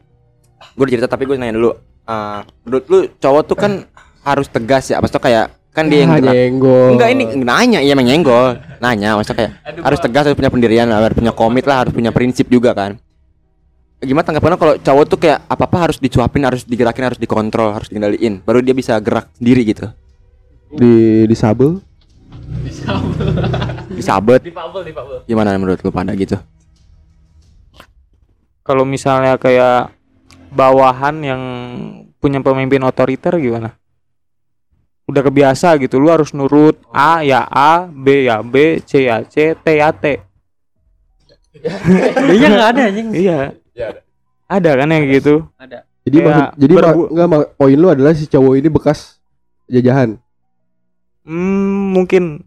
[0.72, 1.70] Gue udah cerita tapi gue nanya dulu.
[2.02, 3.72] Eh, menurut lu cowok tuh kan
[4.20, 4.98] harus tegas ya?
[4.98, 6.34] Maksudnya kayak kan dia yang Ah, gerak.
[6.34, 6.88] nyenggol.
[6.92, 8.58] Enggak ini nanya iya emang nyenggol.
[8.78, 12.46] Nanya maksudnya kayak harus tegas harus punya pendirian harus punya komit lah harus punya prinsip
[12.46, 12.98] juga kan.
[14.00, 18.40] Gimana tanggapannya kalau cowok tuh kayak apa-apa harus dicuapin, harus digerakin, harus dikontrol, harus dikendaliin,
[18.40, 19.92] baru dia bisa gerak sendiri gitu.
[20.70, 21.82] di di sabel.
[23.94, 24.40] Disabet.
[24.42, 25.22] Di Pabel, di Pabel.
[25.26, 26.38] Gimana menurut lu pada gitu?
[28.64, 29.92] Kalau misalnya kayak
[30.54, 31.42] bawahan yang
[32.22, 33.74] punya pemimpin otoriter gimana?
[35.10, 39.58] Udah kebiasa gitu, lu harus nurut A ya A, B ya B, C ya C,
[39.58, 40.22] T ya T.
[42.30, 43.38] Dia nggak ada anjing Iya.
[44.46, 45.46] Ada kan yang gitu?
[45.54, 48.68] Ada Jadi Kayak maksud, jadi ma- berbu- enggak ma- poin lu adalah si cowok ini
[48.68, 49.20] bekas
[49.68, 50.16] jajahan.
[51.22, 52.42] Hmm, mungkin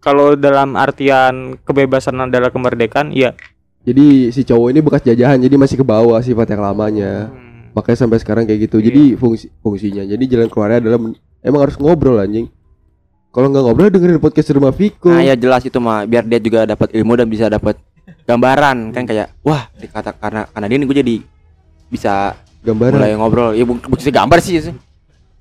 [0.00, 3.36] kalau dalam artian kebebasan adalah kemerdekaan, iya.
[3.84, 7.28] Jadi si cowok ini bekas jajahan jadi masih ke bawah sifat yang lamanya.
[7.28, 7.76] Hmm.
[7.76, 8.80] Makanya sampai sekarang kayak gitu.
[8.80, 8.86] Iya.
[8.88, 10.02] Jadi fungsi fungsinya.
[10.08, 12.48] Jadi jalan keluarnya adalah men- emang harus ngobrol anjing.
[13.28, 15.12] Kalau nggak ngobrol dengerin podcast di rumah Viko.
[15.12, 17.76] Nah ya jelas itu mah biar dia juga dapat ilmu dan bisa dapat
[18.24, 21.16] gambaran kan kayak wah dikata karena karena dia nih gue jadi
[21.88, 22.96] bisa Gambaran.
[22.96, 23.52] mulai ngobrol.
[23.52, 24.56] Ya bu- bukan sih gambar sih.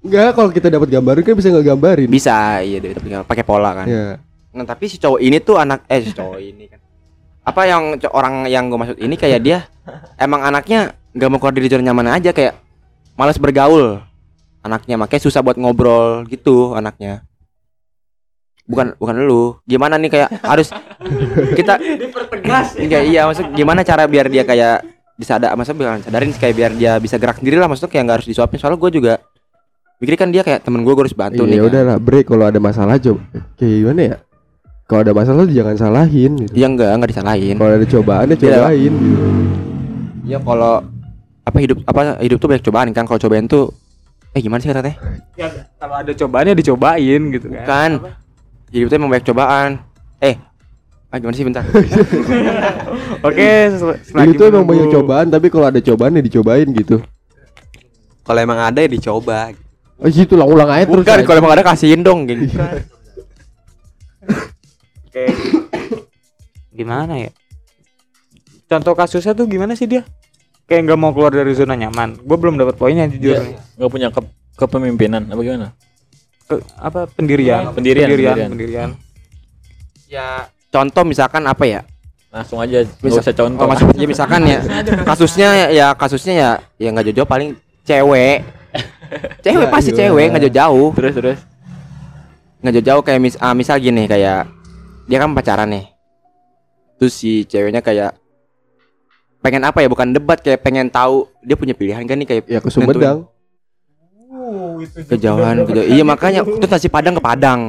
[0.04, 2.08] Enggak, kalau kita dapat gambaran kan bisa nggak gambarin.
[2.12, 3.88] bisa iya tapi pakai pola kan.
[3.88, 4.20] Ya.
[4.54, 6.78] nah tapi si cowok ini tuh anak eh si cowok ini kan.
[7.42, 9.58] Apa yang orang yang gue maksud ini kayak dia
[10.16, 12.60] emang anaknya nggak mau keluar dari zona nyaman aja kayak
[13.16, 14.04] malas bergaul.
[14.60, 17.24] Anaknya makanya susah buat ngobrol gitu anaknya
[18.64, 20.72] bukan bukan lu gimana nih kayak harus
[21.59, 26.32] kita dipertegas enggak iya maksud gimana cara biar dia kayak bisa ada maksudnya bilang sadarin
[26.32, 28.91] sih, kayak biar dia bisa gerak sendiri lah maksudnya kayak nggak harus disuapin soalnya gue
[28.93, 29.14] juga
[29.99, 31.70] mikir kan dia kayak temen gue gue harus bantu nih Iya kan.
[31.70, 33.22] udahlah break kalau ada masalah coba.
[33.55, 34.16] Kayak gimana ya?
[34.84, 36.51] Kalau ada masalah jangan salahin gitu.
[36.53, 38.41] Iya enggak enggak disalahin Kalau ada cobaan ya Iya.
[38.57, 39.26] cobain gitu.
[40.24, 40.74] Ya kalau
[41.43, 43.72] apa hidup apa hidup tuh banyak cobaan kan kalau cobain tuh
[44.34, 44.97] eh gimana sih katanya?
[45.36, 45.47] Ya,
[45.78, 47.64] kalau ada cobaannya dicobain gitu kan.
[47.64, 47.91] Kan
[48.74, 49.71] hidup tuh emang banyak cobaan.
[50.17, 50.36] Eh
[51.13, 51.61] ah, gimana sih bentar?
[53.28, 53.49] Oke,
[54.09, 56.97] selagi tuh emang banyak cobaan tapi kalau ada cobaan ya dicobain gitu.
[58.26, 59.53] Kalau emang ada ya dicoba.
[60.01, 61.05] Oh gitu lah ulang aja terus.
[61.05, 62.49] Bukan kalau emang ada kasihin dong gitu.
[65.05, 65.30] Oke.
[66.74, 67.30] Gimana ya?
[68.65, 70.01] Contoh kasusnya tuh gimana sih dia?
[70.65, 72.17] Kayak nggak mau keluar dari zona nyaman.
[72.26, 73.38] Gue belum dapat poinnya jujur.
[73.38, 73.53] nih.
[73.78, 74.21] nggak punya ke
[74.57, 75.67] kepemimpinan apa gimana?
[76.54, 78.49] Ke, apa pendirian Pendirian, pendirian, pendirian.
[78.49, 78.89] pendirian.
[80.06, 81.82] Ya contoh misalkan apa ya?
[82.30, 83.62] Langsung aja Misal- usah contoh.
[83.62, 84.60] Oh, maksudnya misalkan ya
[85.10, 87.49] kasusnya ya kasusnya ya ya nggak jauh-jauh paling
[87.84, 88.41] cewek.
[89.41, 90.89] Cewek pasti cewek nggak jauh-jauh.
[90.93, 91.39] terus terus.
[92.60, 94.49] Nggak jauh-jauh kayak mis ah, misal gini kayak
[95.06, 95.86] dia kan pacaran nih.
[96.97, 98.18] Terus si ceweknya kayak
[99.43, 102.60] pengen apa ya bukan debat kayak pengen tahu dia punya pilihan kan nih kayak Ya
[102.62, 103.28] ke Sumedang.
[104.86, 107.62] Kejauhan kejauhan iya makanya itu nasi padang ke padang.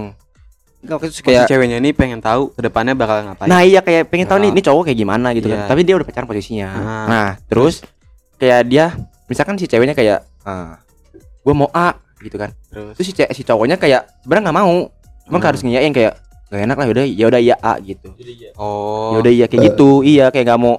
[0.84, 3.48] Terus Kayak kayak ceweknya ini pengen tahu ke depannya bakal ngapain.
[3.48, 4.54] nah iya kayak pengen tahu nih Nah.
[4.54, 5.56] ini cowok kayak gimana gitu Iya.
[5.56, 6.68] kan tapi dia udah pacaran posisinya.
[6.68, 7.06] Ah.
[7.08, 7.80] nah terus
[8.36, 8.92] kayak dia
[9.24, 10.76] misalkan si ceweknya kayak ah,
[11.40, 12.52] gue mau A gitu kan.
[12.68, 12.92] Terus?
[12.96, 14.76] Terus si, si cowoknya kayak sebenarnya nggak mau.
[15.24, 15.48] Cuman Hmm.
[15.48, 16.12] harus ngiyain kayak
[16.44, 18.08] gak enak lah yaudah ya udah iya A gitu.
[18.54, 19.16] Oh.
[19.16, 20.04] ya udah iya kayak gitu.
[20.04, 20.74] Iya kayak nggak mau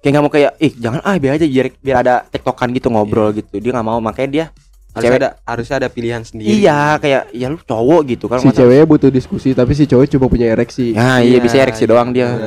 [0.00, 3.30] kayak nggak mau kayak ih jangan ah biar aja biar biar ada tektokan gitu ngobrol
[3.32, 3.52] gitu.
[3.54, 4.46] Dia nggak mau makanya dia
[4.92, 6.52] harus cewek- ada harusnya ada pilihan sendiri.
[6.54, 10.04] iya kayak ya lu cowok gitu kan Si masa- ceweknya butuh diskusi tapi si cowok
[10.10, 10.92] cuma punya ereksi.
[10.92, 12.28] Ya iya bisa ereksi doang dia.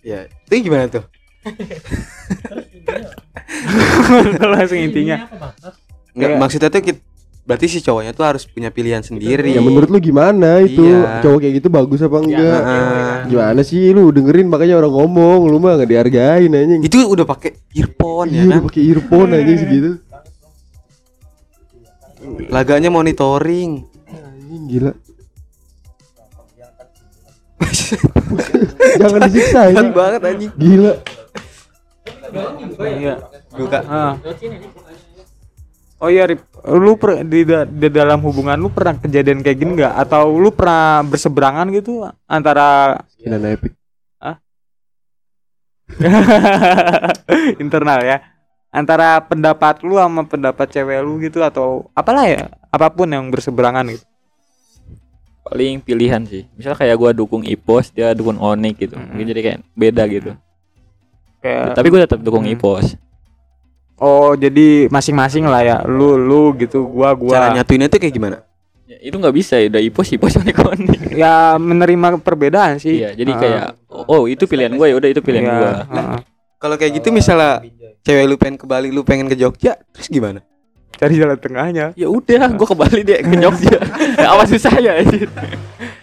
[0.00, 1.02] Ya, itu gimana tuh?
[4.46, 5.26] langsung intinya
[6.14, 7.02] Enggak, Kayak- maksudnya tuh kit-
[7.46, 9.54] berarti si cowoknya tuh harus punya pilihan sendiri.
[9.54, 10.82] Ya menurut lu gimana itu?
[10.82, 11.22] Iya.
[11.22, 12.58] Cowok kayak gitu bagus apa enggak?
[12.58, 13.14] Heeh.
[13.30, 16.82] Gimana sih lu dengerin makanya orang ngomong, lu mah gak dihargain anjing.
[16.82, 18.50] Itu udah pakai earphone ya Iya, kan?
[18.50, 19.90] udah pakai earphone anjing segitu.
[22.50, 23.86] Laganya monitoring.
[24.10, 24.92] Anjing gila.
[29.00, 29.90] Jangan disiksa anjing.
[29.94, 30.50] banget anjing.
[30.58, 30.92] Gila.
[32.82, 33.14] iya
[33.54, 33.78] Buka.
[33.86, 34.12] Ah.
[35.96, 36.44] Oh iya Rip,
[36.76, 39.94] lu per- di, di dalam hubungan lu pernah kejadian kayak gini nggak?
[39.96, 43.72] Atau lu pernah berseberangan gitu antara Kinan epic.
[47.62, 48.18] internal ya?
[48.68, 52.52] Antara pendapat lu sama pendapat cewek lu gitu atau apalah ya?
[52.68, 54.04] Apa pun yang berseberangan gitu.
[55.46, 56.44] Paling pilihan sih.
[56.58, 58.98] Misalnya kayak gua dukung Ipos, dia dukung Onik gitu.
[58.98, 59.14] Mm-mm.
[59.14, 60.30] Mungkin jadi kayak beda gitu.
[61.40, 62.52] Kayak Tapi gua tetap dukung Hmm.
[62.52, 62.98] Ipos.
[63.98, 65.76] Oh jadi masing-masing lah ya.
[65.84, 67.32] Lu lu gitu, gua gua.
[67.32, 68.38] Cara nyatuinnya tuh kayak gimana?
[68.86, 71.00] Ya, itu nggak bisa ya, udah Ipos, Ipos, Onik, Onik.
[71.12, 73.02] Ya menerima perbedaan sih.
[73.02, 73.38] Iya, jadi Ah.
[73.38, 75.70] kayak oh itu pilihan gua ya udah itu pilihan Iya, gua.
[75.90, 76.18] ah.
[76.56, 77.60] Kalau kayak gitu misalnya
[78.00, 80.40] cewek lu pengen ke Bali, lu pengen ke Jogja, terus gimana?
[80.96, 81.92] Cari jalan tengahnya.
[81.92, 83.76] Ya udah, gua ke Bali deh ke Jogja.
[84.22, 84.96] ya, apa susah ya.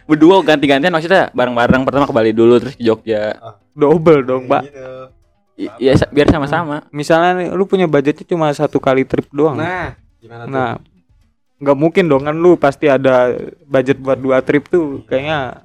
[0.05, 3.33] Berdua ganti-gantian maksudnya bareng-bareng pertama ke Bali dulu terus ke Jogja.
[3.73, 4.61] Double dong, Pak.
[5.55, 6.81] Ya sa- biar sama-sama.
[6.89, 9.53] Misalnya nih, lu punya budgetnya cuma satu kali trip doang.
[9.53, 10.71] Nah, gimana Nah,
[11.57, 13.31] nggak mungkin dong kan lu pasti ada
[13.63, 15.61] budget buat dua trip tuh kayaknya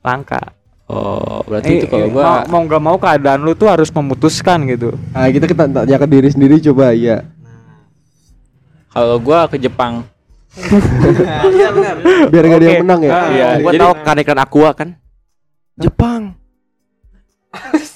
[0.00, 0.54] langka.
[0.86, 4.62] Oh, berarti Eh, itu kalau gua mau, mau nggak mau keadaan lu tuh harus memutuskan
[4.66, 4.94] gitu.
[5.10, 7.22] Ah, kita kita tanya ke diri sendiri coba iya.
[8.90, 10.02] kalau gua ke Jepang.
[12.32, 13.10] Biar gak yang menang ya.
[13.12, 14.88] Ah, Iya, gua jadi- tahu kan ikan aqua kan.
[15.78, 16.22] Jepang.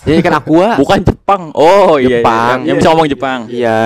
[0.09, 0.77] Ya ikan aqua.
[0.79, 1.43] Bukan Jepang.
[1.55, 2.57] Oh iya, Jepang.
[2.63, 2.69] iya.
[2.69, 3.41] Yang bisa ngomong Jepang.
[3.49, 3.77] Iya.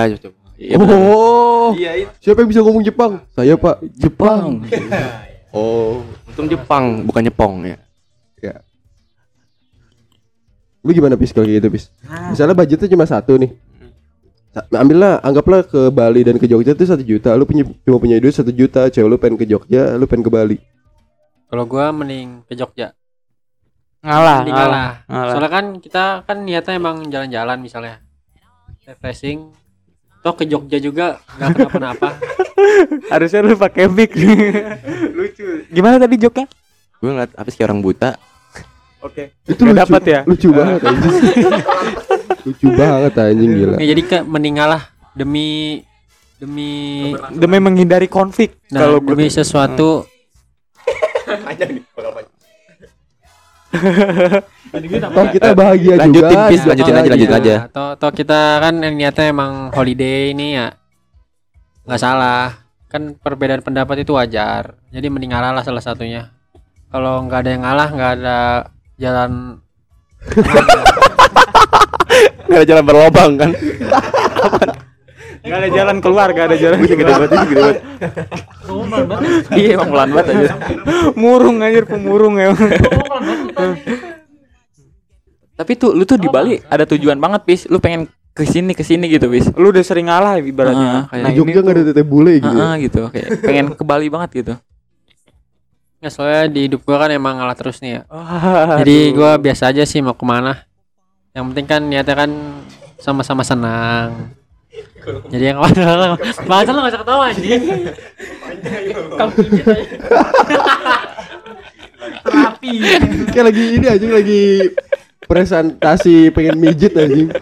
[0.59, 0.75] Iya.
[0.79, 1.71] Oh.
[1.77, 1.91] Iya.
[2.19, 3.11] Siapa yang bisa ngomong Jepang?
[3.33, 3.83] Saya, Pak.
[3.97, 4.45] Jepang.
[5.49, 7.81] Oh, untung Jepang bukan Jepong ya.
[10.79, 11.91] Lu gimana pis kalau gitu pis?
[12.31, 13.51] Misalnya budgetnya cuma satu nih.
[14.73, 17.35] Ambillah, anggaplah ke Bali dan ke Jogja itu satu juta.
[17.35, 18.87] Lu punya cuma punya duit satu juta.
[18.89, 20.57] Cewek lu pengen ke Jogja, lu pengen ke Bali.
[21.51, 22.95] Kalau gua mending ke Jogja.
[23.99, 24.91] Ngalah, ngalah.
[25.11, 25.33] ngalah.
[25.35, 27.99] Soalnya kan kita kan niatnya emang jalan-jalan misalnya.
[28.87, 29.51] Refreshing.
[30.19, 32.09] Toh ke Jogja juga nggak kenapa-napa.
[33.11, 34.15] Harusnya lu pakai mic.
[35.17, 35.67] Lucu.
[35.67, 36.47] Gimana tadi joknya?
[36.99, 38.11] Gue ngeliat apa sih kayak orang buta.
[38.99, 39.31] Oke.
[39.47, 40.19] Itu Nggak lucu, dapat ya?
[40.27, 41.15] Lucu banget anjing.
[42.47, 43.75] lucu banget anjing gila.
[43.79, 44.83] Ya, jadi ke mending ngalah
[45.15, 45.47] demi
[46.35, 46.71] demi
[47.35, 48.59] Demi menghindari konflik.
[48.71, 50.03] nah, Kalau demi sesuatu
[53.69, 56.49] Toh kita bahagia Lanjutin, juga.
[56.49, 57.55] Pis, lanjutin aja, lanjutin aja.
[57.69, 60.73] Atau, atau kita kan yang niatnya emang holiday ini ya
[61.85, 62.65] nggak salah.
[62.89, 64.77] Kan perbedaan pendapat itu wajar.
[64.89, 66.33] Jadi mending ngalah lah salah satunya.
[66.89, 68.37] Kalau nggak ada yang ngalah, nggak ada
[68.97, 69.61] jalan
[72.49, 73.53] Gak ada jalan berlobang kan.
[75.39, 77.77] Gak ada jalan keluar, gak ada jalan Gede banget, gede banget.
[79.55, 80.53] Iya, emang pelan banget aja.
[81.15, 82.51] Murung anjir pemurung ya.
[85.59, 87.61] Tapi tuh lu tuh di Bali ada tujuan banget, Pis.
[87.67, 89.51] Lu pengen ke sini ke sini gitu, Pis.
[89.55, 91.11] Lu udah sering ngalah ibaratnya.
[91.11, 92.55] Kayak Nah, Jogja nggak ada tete bule gitu.
[92.55, 93.01] Ah, ah, gitu.
[93.11, 94.53] Kayak pengen ke Bali banget gitu.
[95.99, 98.01] Ya soalnya di hidup gua kan emang ngalah terus nih ya.
[98.79, 99.15] Jadi aduh.
[99.19, 100.63] gua biasa aja sih mau ke mana.
[101.35, 102.31] Yang penting kan niatnya kan
[103.03, 104.31] sama-sama senang.
[105.33, 106.13] Jadi yang mana?
[106.45, 107.63] Bahasa lu gak usah ketawa anjing.
[112.25, 112.73] Terapi.
[113.33, 114.43] Kayak lagi ini anjing lagi
[115.25, 117.33] presentasi pengen mijit anjing.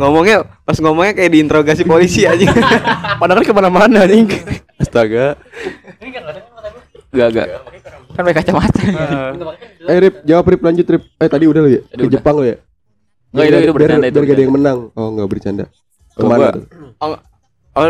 [0.00, 2.48] Ngomongnya pas ngomongnya kayak diinterogasi polisi aja.
[3.20, 4.24] Padahal ke mana-mana nih.
[4.80, 5.36] Astaga.
[7.12, 7.48] Gak gak.
[8.16, 8.82] Kan pakai kacamata.
[9.84, 11.04] Eh Rip, jawab Rip lanjut Rip.
[11.20, 11.84] Eh tadi udah lo ya?
[11.84, 12.08] Ke.
[12.08, 12.56] Jepang lo ya?
[13.32, 14.78] Nggak, itu- Biar- itu biar, bercanda, itu biar gak ada yang menang.
[14.92, 15.64] Oh enggak bercanda.
[16.12, 16.64] Ke mana tuh?
[17.00, 17.08] Oh,
[17.74, 17.88] oh,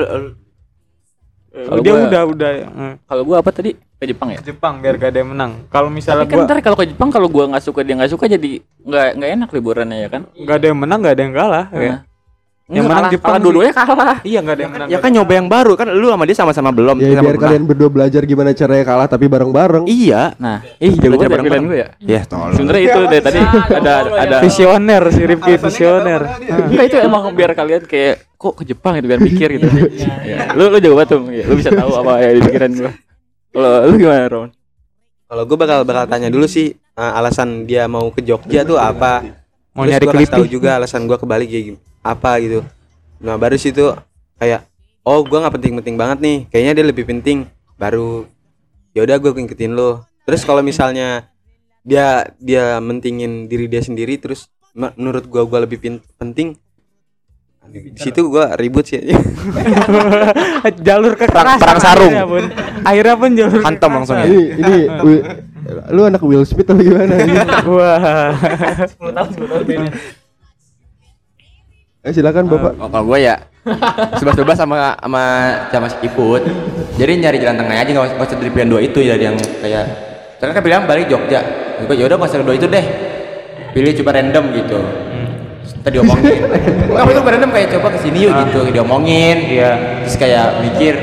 [1.52, 3.70] Kalau dia gua- udah udah eh, Kalau gua apa tadi?
[3.76, 4.38] Ke Jepang ya?
[4.40, 5.52] Jepang biar gak ada yang menang.
[5.68, 8.10] Kalau misalnya Tapi kan gua ntar kalau ke Jepang kalau gua nggak suka dia nggak
[8.10, 8.50] suka jadi
[8.82, 10.22] nggak nggak enak liburannya ya kan?
[10.32, 11.66] nggak ada yang menang nggak ada yang kalah.
[11.74, 11.96] ya.
[12.72, 14.16] Yang menang kalah, Jepang kalah dua-duanya kalah.
[14.24, 14.88] Iya nggak ada yang menang.
[14.88, 16.96] Ya kan nyoba yang baru kan lu sama dia sama-sama belum.
[16.96, 17.44] Ya sama biar pernah.
[17.44, 19.84] kalian berdua belajar gimana caranya kalah tapi bareng-bareng.
[19.84, 20.22] Iya.
[20.40, 21.44] Nah, ih jago banget bareng-bareng.
[21.44, 21.88] pilihan gue ya.
[22.00, 22.56] Ya tolong.
[22.56, 23.38] Sebenarnya itu dari tadi
[23.68, 26.20] ada ada visioner si Rifki visioner.
[26.72, 29.66] Enggak itu emang biar kalian kayak kok ke Jepang gitu biar mikir gitu.
[30.24, 31.20] Ya, Lu lu jago banget tuh.
[31.28, 32.92] Ya, Lu bisa tahu apa yang di pikiran gua.
[33.52, 34.50] Kalau lu gimana, Ron?
[35.28, 39.20] Kalau gue bakal bakal tanya dulu sih eh, alasan dia mau ke Jogja tuh apa.
[39.72, 42.60] Mau Terus nyari kasih tahu juga alasan gua ke Bali kayak gim- apa gitu.
[43.18, 43.94] Nah baru situ
[44.36, 44.66] kayak
[45.02, 46.38] oh gua nggak penting-penting banget nih.
[46.50, 47.38] Kayaknya dia lebih penting.
[47.74, 48.26] Baru
[48.92, 50.02] ya udah gue ngikutin lo.
[50.22, 51.30] Terus kalau misalnya
[51.82, 55.82] dia dia mentingin diri dia sendiri terus me- menurut gua gua lebih
[56.14, 56.54] penting
[57.62, 58.98] di situ gua ribut sih
[60.82, 61.62] jalur Perang, kekerasan.
[61.62, 62.10] perang sarung.
[62.10, 62.44] akhirnya pun.
[62.82, 64.26] Akhirnya pun jalur Hantam langsung ya.
[64.26, 65.14] Ini ini
[65.90, 67.14] lu anak Will Smith atau gimana?
[67.22, 67.38] ini?
[67.70, 68.34] Wah.
[68.34, 69.90] 10 tahun 10 tahun.
[72.02, 72.72] Eh silakan Bapak.
[72.82, 73.38] Oh, kalau gue ya
[74.18, 75.22] sebelas dua sama sama
[75.70, 76.42] sama si Kiput.
[76.98, 79.84] Jadi nyari jalan tengah aja nggak usah- dari pilihan dua itu ya dari yang kayak
[80.34, 81.40] sekarang kan pilihan balik Jogja.
[81.86, 82.82] Gue ya udah nggak usah dua itu deh.
[83.70, 84.78] Pilih coba random gitu.
[85.82, 86.42] Tadi diomongin.
[86.90, 89.36] Nggak itu random kayak coba ke sini yuk gitu diomongin.
[89.38, 89.70] Iya.
[90.02, 90.94] Terus kayak mikir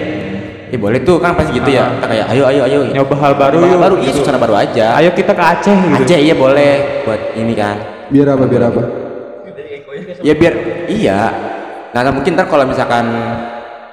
[0.70, 1.90] Ya boleh tuh kan pasti gitu ya.
[1.98, 2.80] Kita kayak ayo ayo ayo.
[2.94, 4.18] Nyoba hal baru Nyoba hal yuk, baru iya gitu.
[4.22, 4.86] suasana baru aja.
[5.00, 6.04] Ayo kita ke Aceh gitu.
[6.06, 6.72] Aja iya boleh
[7.08, 7.76] buat ini kan.
[8.14, 9.09] Biar apa biar apa?
[10.26, 10.54] Ya biar
[10.90, 11.20] iya.
[11.94, 13.06] Nah nah, mungkin ntar kalau misalkan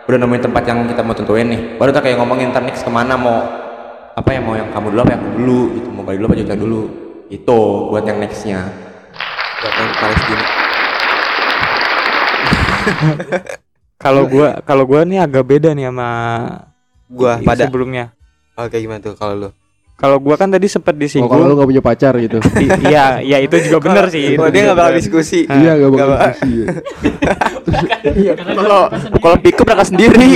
[0.07, 2.91] udah nemuin tempat yang kita mau tentuin nih, baru ntar kayak ngomongin ntar next ke
[2.93, 3.43] mana mau
[4.17, 6.37] apa ya mau yang kamu dulu apa yang aku dulu gitu mau Bali dulu apa
[6.41, 6.81] Jogja dulu
[7.29, 7.59] itu
[7.93, 8.61] buat yang nextnya
[9.61, 10.45] buat yang Palestina.
[13.97, 16.11] Kalau gua kalau gua nih agak beda nih sama
[17.09, 18.13] Gua pada sebelumnya.
[18.55, 19.49] Oke gimana tuh kalau lu?
[19.97, 21.33] Kalau gua kan tadi sempat Oh, disinggung.
[21.33, 22.37] kalau lu gak punya pacar gitu.
[22.85, 24.37] Iya, iya itu juga benar sih.
[24.37, 25.49] Oh, dia nggak bakal diskusi.
[25.49, 26.61] Iya gak bakal diskusi.
[28.45, 30.29] Kalau kalau pick up berangkat sendiri.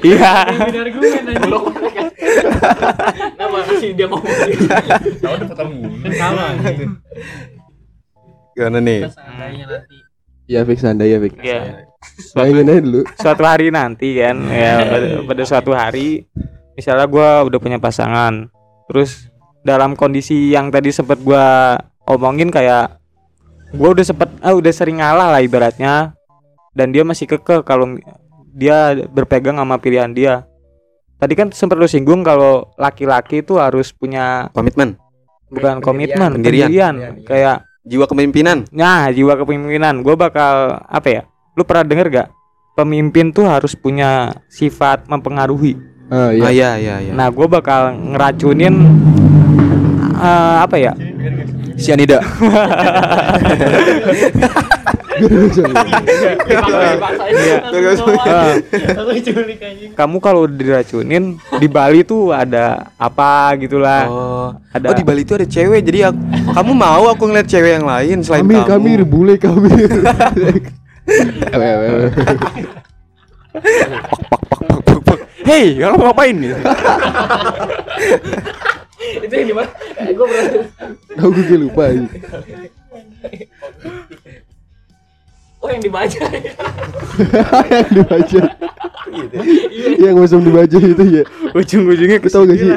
[0.00, 0.32] Iya.
[0.48, 1.64] Argumen anjing.
[3.36, 4.24] Kenapa kasih dia ngomong
[5.20, 6.90] Tahu udah anjing.
[8.56, 9.00] Gimana nih?
[10.48, 11.36] Iya fix anda ya fix.
[11.44, 11.84] Iya.
[12.32, 13.00] Bayangin aja dulu.
[13.20, 14.80] Suatu hari nanti kan, ya
[15.28, 16.24] pada suatu hari
[16.80, 18.48] misalnya gua udah punya pasangan.
[18.88, 19.28] Terus
[19.60, 21.76] dalam kondisi yang tadi sempat gua
[22.08, 22.96] omongin kayak
[23.76, 26.16] gua udah sempet ah udah sering ngalah lah ibaratnya
[26.72, 28.00] dan dia masih kekeh kalau
[28.56, 30.48] dia berpegang sama pilihan dia.
[31.20, 34.96] Tadi kan sempat lu singgung kalau laki-laki itu harus punya Komitmen,
[35.52, 36.96] bukan komitmen, Pendirian.
[36.96, 38.64] pendirian, kayak jiwa kepemimpinan.
[38.72, 40.00] Nah, jiwa kepemimpinan.
[40.00, 41.22] Gue bakal apa ya?
[41.58, 42.28] Lu pernah denger gak?
[42.72, 45.76] Pemimpin tuh harus punya sifat mempengaruhi.
[46.10, 46.42] Ah iya.
[46.42, 47.12] Ah iya iya iya.
[47.14, 48.74] Nah, gue bakal ngeracunin
[50.18, 50.92] eh, apa ya?
[51.78, 52.18] Sianida
[57.30, 57.56] Iya.
[59.10, 59.90] Diculik anjing.
[59.92, 61.24] kamu kalau diracunin
[61.60, 64.02] di Bali tuh ada apa gitulah.
[64.08, 65.80] Oh, Ada oh di Bali itu ada cewek.
[65.84, 66.18] Jadi aku,
[66.54, 68.68] kamu mau aku ngeliat cewek yang lain selain Kami kamu?
[68.70, 69.70] kami bule kami.
[71.50, 72.08] Ewe, ewe, ewe.
[75.40, 76.52] Hei kalau mau ngapain nih
[79.00, 79.70] Itu yang di mana?
[80.12, 80.46] Gue pernah
[81.16, 82.04] Aku gue lupa aja.
[85.60, 86.20] Oh yang dibaca.
[87.72, 88.40] yang dibaca.
[90.00, 91.22] Yang musim dibaca itu ya.
[91.52, 92.72] ujung-ujungnya tau gak sih?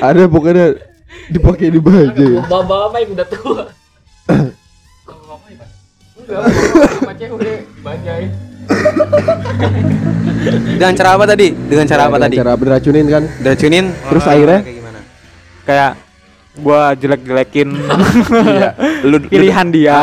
[0.00, 0.80] Ada pokoknya
[1.28, 2.16] dipakai dibaca.
[2.16, 2.40] ya.
[2.48, 3.62] Bapak-bapak yang udah tua.
[5.08, 5.68] Kalau bapak ya, Pak?
[6.16, 6.40] Enggak,
[7.04, 7.40] bapak cewek
[7.76, 8.49] dibacain.
[10.80, 11.46] Dengan cara apa tadi?
[11.52, 12.36] Dengan cara apa Dengan tadi?
[12.40, 13.22] Cara beracunin kan.
[13.40, 13.84] Diracunin.
[13.92, 14.60] Terus akhirnya?
[14.64, 15.00] kayak gimana?
[15.60, 15.92] kayak
[16.60, 17.68] gua jelek-jelekin
[18.42, 18.70] Iya.
[19.10, 20.00] Lu pilihan dia,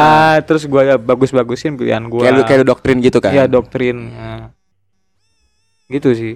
[0.47, 2.23] terus gua bagus-bagusin pilihan gua.
[2.23, 3.97] Kayak lu kayak lu doktrin gitu kan Iya doktrin.
[4.13, 4.49] Nah.
[5.91, 6.33] Gitu sih.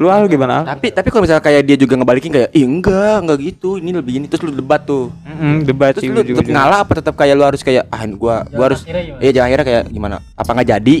[0.00, 0.64] Lu Al gimana?
[0.64, 0.64] Al?
[0.64, 4.16] Tapi tapi kalau misalnya kayak dia juga ngebalikin kayak, ih enggak, enggak gitu, ini lebih
[4.16, 5.12] ini terus lu debat tuh.
[5.28, 8.48] Mm-mm, debat Terus sih lu tetap ngalah apa tetap kayak lu harus kayak ah gua
[8.48, 8.80] gua harus
[9.20, 10.16] iya jangan akhirnya kayak gimana?
[10.40, 10.96] Apa nggak jadi?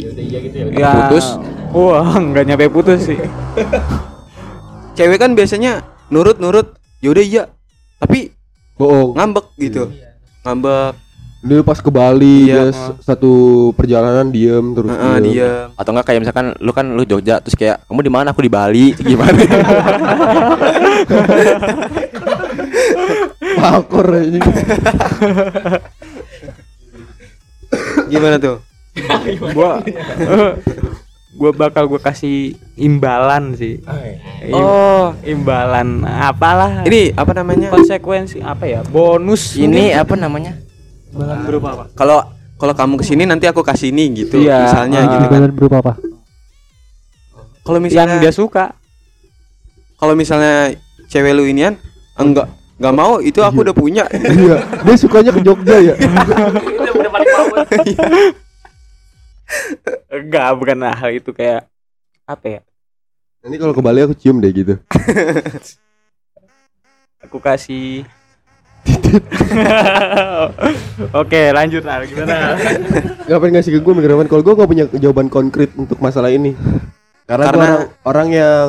[0.76, 1.26] Ya, putus.
[1.72, 3.16] Wah, nggak nyampe putus sih.
[5.00, 5.80] Cewek kan biasanya
[6.12, 7.44] nurut-nurut, yaudah iya.
[7.96, 8.36] Tapi
[8.76, 9.16] Bohong.
[9.16, 9.88] ngambek gitu.
[10.44, 11.09] Ngambek.
[11.40, 13.32] Dia pas ke Bali Iya, dia satu
[13.72, 15.32] perjalanan diem terus Heeh, diem.
[15.32, 15.52] dia.
[15.72, 18.28] Atau enggak kayak misalkan lu kan lu Jogja terus kayak kamu di mana?
[18.30, 18.92] Aku di Bali.
[19.00, 19.40] Gimana?
[23.56, 24.40] Pakor ini.
[28.08, 28.56] Gimana tuh?
[29.54, 29.80] gua
[31.32, 33.80] gua bakal gua kasih imbalan sih.
[34.44, 35.16] Im- Oh.
[35.22, 36.84] imbalan apalah.
[36.84, 37.72] Ini apa namanya?
[37.72, 38.80] konsekuensi apa ya?
[38.84, 40.52] Bonus ini apa namanya?
[41.16, 42.18] Berupa apa Kalau
[42.60, 44.36] kalau kamu ke sini nanti aku kasih ini gitu.
[44.36, 45.04] Iya, Misalnya ah.
[45.08, 45.38] gitu kan.
[45.40, 45.92] Imbalan berupa apa?
[47.64, 48.76] Kalau yang misalnya dia suka.
[50.00, 50.72] kalau misalnya
[51.12, 51.76] cewek lu inian
[52.16, 52.48] enggak
[52.80, 54.08] enggak mau itu aku udah punya.
[54.08, 55.94] Iya, dia sukanya ke Jogja ya.
[60.10, 61.66] Enggak, bukan hal itu kayak
[62.22, 62.60] apa ya?
[63.42, 64.74] Nanti kalau ke Bali aku cium deh gitu.
[67.20, 68.08] Aku kasih
[71.12, 72.04] Oke, lanjut Al.
[72.04, 72.54] Gimana?
[73.28, 76.54] Ngapain ngasih ke gue mikraman kalau gue nggak punya jawaban konkret untuk masalah ini.
[77.24, 78.66] Karena, gua Karena- orang, orang yang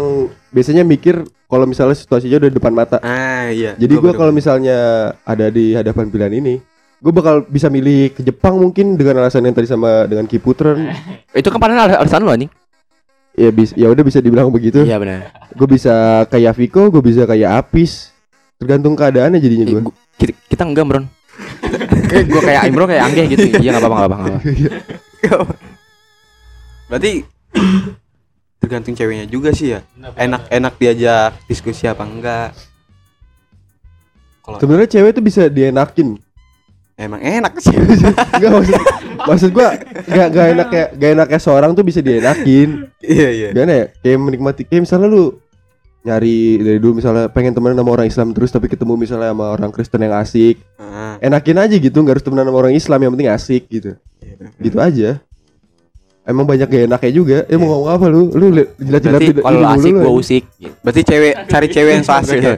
[0.49, 2.95] biasanya mikir kalau misalnya situasinya udah di depan mata.
[3.01, 3.73] Ah iya.
[3.75, 4.77] Jadi Gua gue kalau misalnya
[5.21, 6.53] ada di hadapan pilihan ini,
[6.97, 10.91] gue bakal bisa milih ke Jepang mungkin dengan alasan yang tadi sama dengan Kiputren.
[11.33, 12.51] Itu kan padahal al- alasan lu anjing.
[13.31, 14.83] ya bis, ya udah bisa dibilang begitu.
[14.83, 15.31] Iya benar.
[15.55, 18.11] Gue bisa kayak Viko, gue bisa kayak Apis.
[18.59, 19.81] Tergantung keadaannya jadinya Eh, gue.
[20.17, 21.05] Kita, kita enggak, Bron.
[22.11, 23.45] Kayak gua kayak Imron kayak Angge gitu.
[23.59, 24.39] Iya enggak apa-apa, enggak apa-apa.
[25.21, 25.55] nggak apa-apa.
[26.91, 27.11] Berarti
[28.59, 29.79] tergantung ceweknya juga sih ya.
[30.13, 32.49] Enak-enak diajak diskusi apa enggak.
[34.41, 36.19] Kalau Sebenarnya cewek itu bisa dienakin.
[36.97, 37.73] emang enak sih.
[38.37, 38.77] Enggak maksud
[39.21, 39.73] maksud gua
[40.05, 42.69] enggak enggak enak kayak enggak enaknya seorang tuh bisa dienakin.
[43.01, 43.49] Iya iya.
[43.55, 43.85] Gimana ya?
[44.03, 45.41] Kayak menikmati kayak misalnya lu
[46.01, 49.69] nyari dari dulu misalnya pengen temenan sama orang Islam terus tapi ketemu misalnya sama orang
[49.69, 50.57] Kristen yang asik.
[50.75, 53.91] Ah, Enakin aja gitu, enggak harus temenan sama orang Islam yang penting asik gitu.
[54.57, 55.21] Gitu aja.
[56.21, 57.37] Emang banyak gak enaknya juga.
[57.45, 58.29] Ya mau ngomong apa lu?
[58.29, 58.73] Lu lidah-
[59.37, 60.21] kalau asik lu, gua anjing.
[60.21, 60.43] usik.
[60.81, 62.55] Berarti cewek cari cewek yang so asik ya.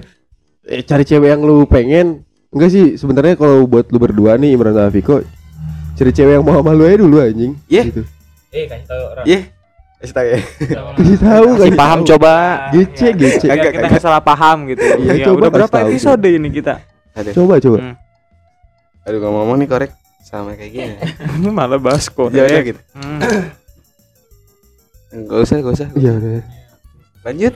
[0.63, 2.23] Eh, cari cewek yang lu pengen.
[2.47, 5.23] Enggak sih, sebenarnya kalau buat lu berdua nih Imran sama Viko,
[5.95, 7.55] cari cewek yang mau sama lu aja dulu anjing.
[7.67, 7.83] Iya.
[7.87, 8.03] Gitu.
[8.53, 9.39] eh kasih tahu orang Iya.
[10.05, 10.39] Kasih tahu ya.
[10.99, 12.09] Kasih tahu Si kasih paham tahu.
[12.11, 12.33] coba.
[12.75, 13.47] Gece, gece.
[13.47, 14.83] Biar Kagak, kita nggak salah paham gitu.
[14.99, 16.73] Iya, ya, coba udah berapa episode ini kita?
[17.15, 17.31] Aduh.
[17.31, 17.77] Coba coba.
[17.79, 17.95] Hmm.
[19.07, 20.95] Aduh ngomong-ngomong nih korek sama kayak gini.
[21.55, 22.35] Malah bahas kok.
[22.35, 22.81] Ya udah gitu.
[22.99, 23.19] Hmm.
[25.15, 25.87] Enggak usah, enggak usah.
[25.95, 26.31] Iya udah.
[27.23, 27.53] Lanjut.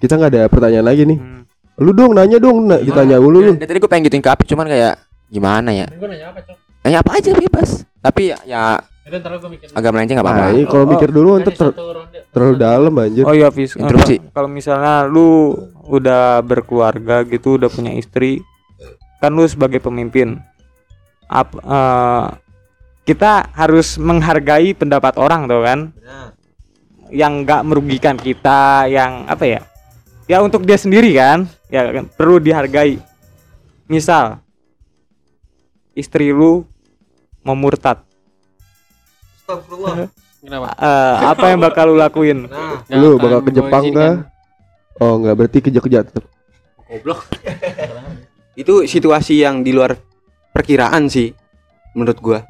[0.00, 1.18] Kita nggak ada pertanyaan lagi nih.
[1.20, 1.42] Hmm.
[1.76, 3.52] Lu dong nanya dong, nah, ditanya dulu lu.
[3.60, 4.96] Dari tadi gua pengen gituin ke Apik cuman kayak
[5.28, 5.84] gimana ya?
[5.92, 7.84] gue nanya apa cok Nanya apa aja bebas.
[8.00, 10.52] Tapi ya, ya itu ntar gue mikir agak melenceng enggak Nah, apa-apa.
[10.52, 11.76] ini kalau Oh, mikir dulu untuk ter-
[12.28, 13.22] terlalu dalam anjir.
[13.22, 14.18] Oh iya Fis, Interupsi.
[14.18, 15.54] Kalau- Kalau misalnya lu
[15.86, 18.42] udah berkeluarga gitu, udah punya istri,
[19.16, 20.42] kan lu sebagai pemimpin,
[21.24, 22.26] ap, eh,
[23.02, 25.80] kita harus menghargai pendapat orang tuh kan,
[27.08, 29.60] yang nggak merugikan kita, yang apa ya,
[30.26, 32.10] ya untuk dia sendiri kan, ya kan?
[32.10, 32.98] Perlu dihargai.
[33.86, 34.42] Misal,
[35.92, 36.66] istri lu
[37.40, 37.54] mau
[40.36, 42.46] kenapa eh, apa yang bakal lu lakuin?
[42.46, 44.14] Nggak Lu bakal ke gua Jepang kah?
[44.96, 46.24] Oh enggak, berarti ke Jogja tetap.
[46.86, 47.26] goblok
[48.60, 49.98] Itu situasi yang di luar
[50.50, 51.34] perkiraan sih
[51.92, 52.40] menurut gua.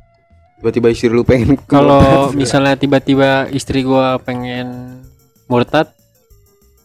[0.57, 2.01] Tiba-tiba istri lu pengen kalau
[2.39, 5.01] misalnya tiba-tiba istri gua pengen
[5.47, 5.93] murtad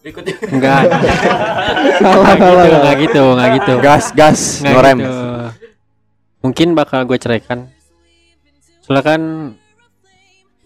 [0.54, 0.82] enggak
[1.94, 4.98] Salah, enggak gitu enggak gitu enggak gitu Gas, gas, Nggak ngerem.
[4.98, 5.14] gitu.
[6.42, 7.70] mungkin bakal gue ceraikan
[8.82, 9.20] soalnya kan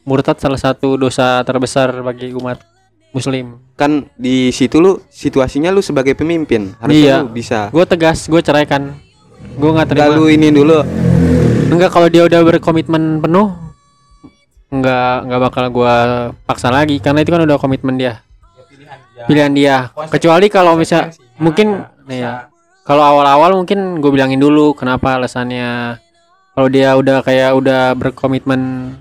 [0.06, 2.62] murtad salah satu dosa terbesar bagi umat
[3.10, 3.58] muslim.
[3.74, 6.78] Kan di situ lu situasinya lu sebagai pemimpin.
[6.78, 7.16] Harusnya Iya.
[7.26, 7.58] lu bisa.
[7.74, 8.94] gue tegas gue ceraikan.
[9.58, 10.14] Gue nggak terima.
[10.14, 10.80] Lu ini dulu.
[11.66, 13.50] enggak kalau dia udah berkomitmen penuh
[14.70, 15.94] enggak enggak bakal gua
[16.46, 17.02] paksa lagi.
[17.02, 18.22] Karena itu kan udah komitmen dia.
[19.26, 19.76] Pilihan dia.
[20.06, 21.10] Kecuali kalau misal
[21.42, 22.32] mungkin nih ya
[22.86, 25.98] kalau awal-awal mungkin gue bilangin dulu kenapa alasannya.
[26.54, 28.94] Kalau dia udah kayak udah berkomitmen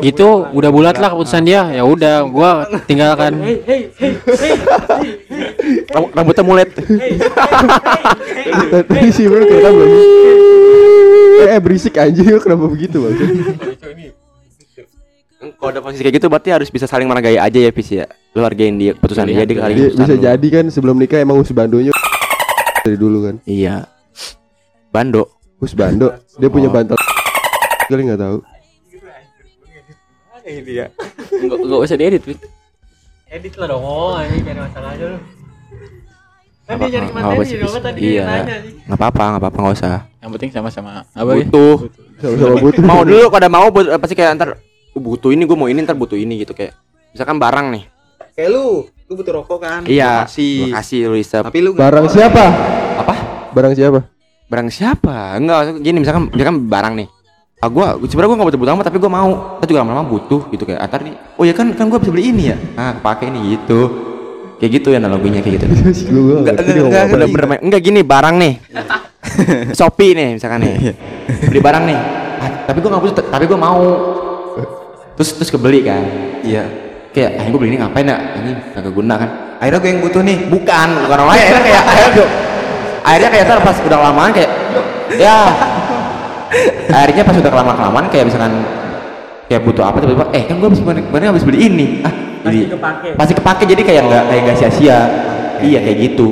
[0.00, 3.38] gitu udah bulat lah keputusan dia ya udah gua tinggalkan
[5.90, 6.68] Ram- Rambutnya mulet.
[8.70, 10.02] Tadi sih bro nih?
[11.40, 13.14] Eh, eh berisik lu kenapa begitu bang?
[15.54, 18.06] Kalau ada posisi kayak gitu berarti harus bisa saling menghargai aja ya Pis ya.
[18.32, 21.92] Lu hargain dia keputusan dia, dia kali Dia bisa jadi kan sebelum nikah emang Usbandonya
[22.80, 23.34] dari dulu kan.
[23.44, 23.86] Iya.
[24.88, 25.28] Bando.
[25.60, 26.74] Usbando dia punya Oh.
[26.74, 26.96] bantal
[27.86, 28.38] kali nggak tahu.
[30.46, 30.86] Ini ya
[31.34, 32.40] Enggak enggak usah diedit, Wik.
[33.26, 35.18] Edit lah dong, oh ini cari masalah aja lu.
[36.64, 38.22] Kan dia nyari Nggak materi tadi Iya.
[38.22, 38.56] dia nanya.
[38.86, 39.96] Nggak apa-apa, nggak apa-apa, nggak usah.
[40.16, 41.36] Yang penting sama-sama apa ya?
[41.42, 41.74] Butuh.
[42.16, 42.82] Sama-sama butuh.
[42.82, 44.48] mau dulu kalau mau buat pasti kayak ntar
[44.94, 46.72] "Oh, butuh ini gue mau ini ntar butuh ini gitu kayak
[47.10, 47.84] misalkan barang nih
[48.32, 48.66] Kayak lu,
[49.04, 49.80] lu butuh rokok kan?
[49.84, 50.54] iya Gua kasih.
[50.56, 52.44] gua kasih lu isep Tapi lu nggak- Barang siapa?
[52.96, 53.14] apa
[53.50, 54.00] Barang siapa?
[54.44, 57.08] barang siapa enggak gini misalkan misalkan barang nih
[57.64, 59.32] ah gua sebenarnya gua nggak butuh butuh amat tapi gua mau.
[59.56, 62.28] Tapi juga lama-lama butuh gitu kayak antar nih oh ya kan kan gua bisa beli
[62.28, 62.56] ini ya?
[62.76, 63.80] Ah pakai ini gitu.
[64.60, 65.66] Kayak gitu ya analoginya kayak gitu.
[66.12, 68.52] Enggak, enggak, enggak, enggak gini barang nih.
[69.80, 70.92] Shopee nih misalkan nih.
[71.48, 71.98] Beli barang nih.
[72.44, 73.82] Ah, tapi gua nggak butuh tapi gua mau.
[75.16, 76.04] Terus terus kebeli kan.
[76.44, 76.84] Iya.
[77.14, 78.18] kayak ah gua beli ini ngapain ya?
[78.44, 79.30] Ini kagak guna kan.
[79.64, 80.36] Akhirnya gue yang butuh nih.
[80.52, 81.40] bukan bukan orang lain.
[81.40, 82.28] Akhirnya kayak akhirnya tuh
[83.04, 84.50] akhirnya kayak pas udah kelamaan kayak
[85.20, 85.36] ya
[86.90, 88.52] akhirnya pas udah kelamaan kelamaan kayak misalkan
[89.48, 92.14] kayak butuh apa tiba-tiba eh kan gue habis kemarin habis beli ini ah
[92.44, 93.08] jadi kepake.
[93.16, 94.98] pasti kepake jadi kayak nggak kayak nggak sia-sia
[95.64, 96.28] iya kayak gitu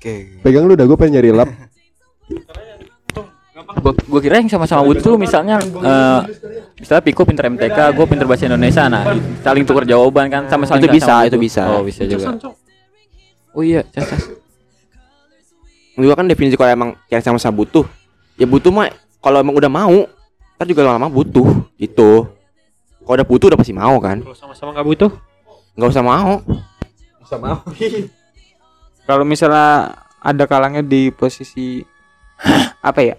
[0.00, 0.40] Oke.
[0.40, 1.52] Pegang lu dah gue pengen nyari lap.
[3.84, 6.20] Gua, gua kira yang sama-sama butuh misalnya eh
[6.80, 9.04] misalnya Piko pinter MTK, gua pinter bahasa Indonesia nah
[9.44, 11.62] saling tukar jawaban kan sama saling Itu bisa, sama itu bisa.
[11.68, 12.34] Oh, bisa juga.
[13.52, 14.24] Oh iya, cas, cas.
[16.00, 17.84] juga kan definisi kalau emang yang sama-sama butuh
[18.40, 18.88] ya butuh mah
[19.20, 20.08] kalau emang udah mau
[20.56, 22.40] ntar juga lama-lama butuh itu
[23.04, 24.22] kalau udah butuh udah pasti mau kan.
[24.22, 25.10] Kalau sama-sama nggak butuh,
[25.74, 26.34] nggak usah mau.
[29.08, 31.82] Kalau misalnya ada kalangnya di posisi
[32.78, 33.16] apa ya?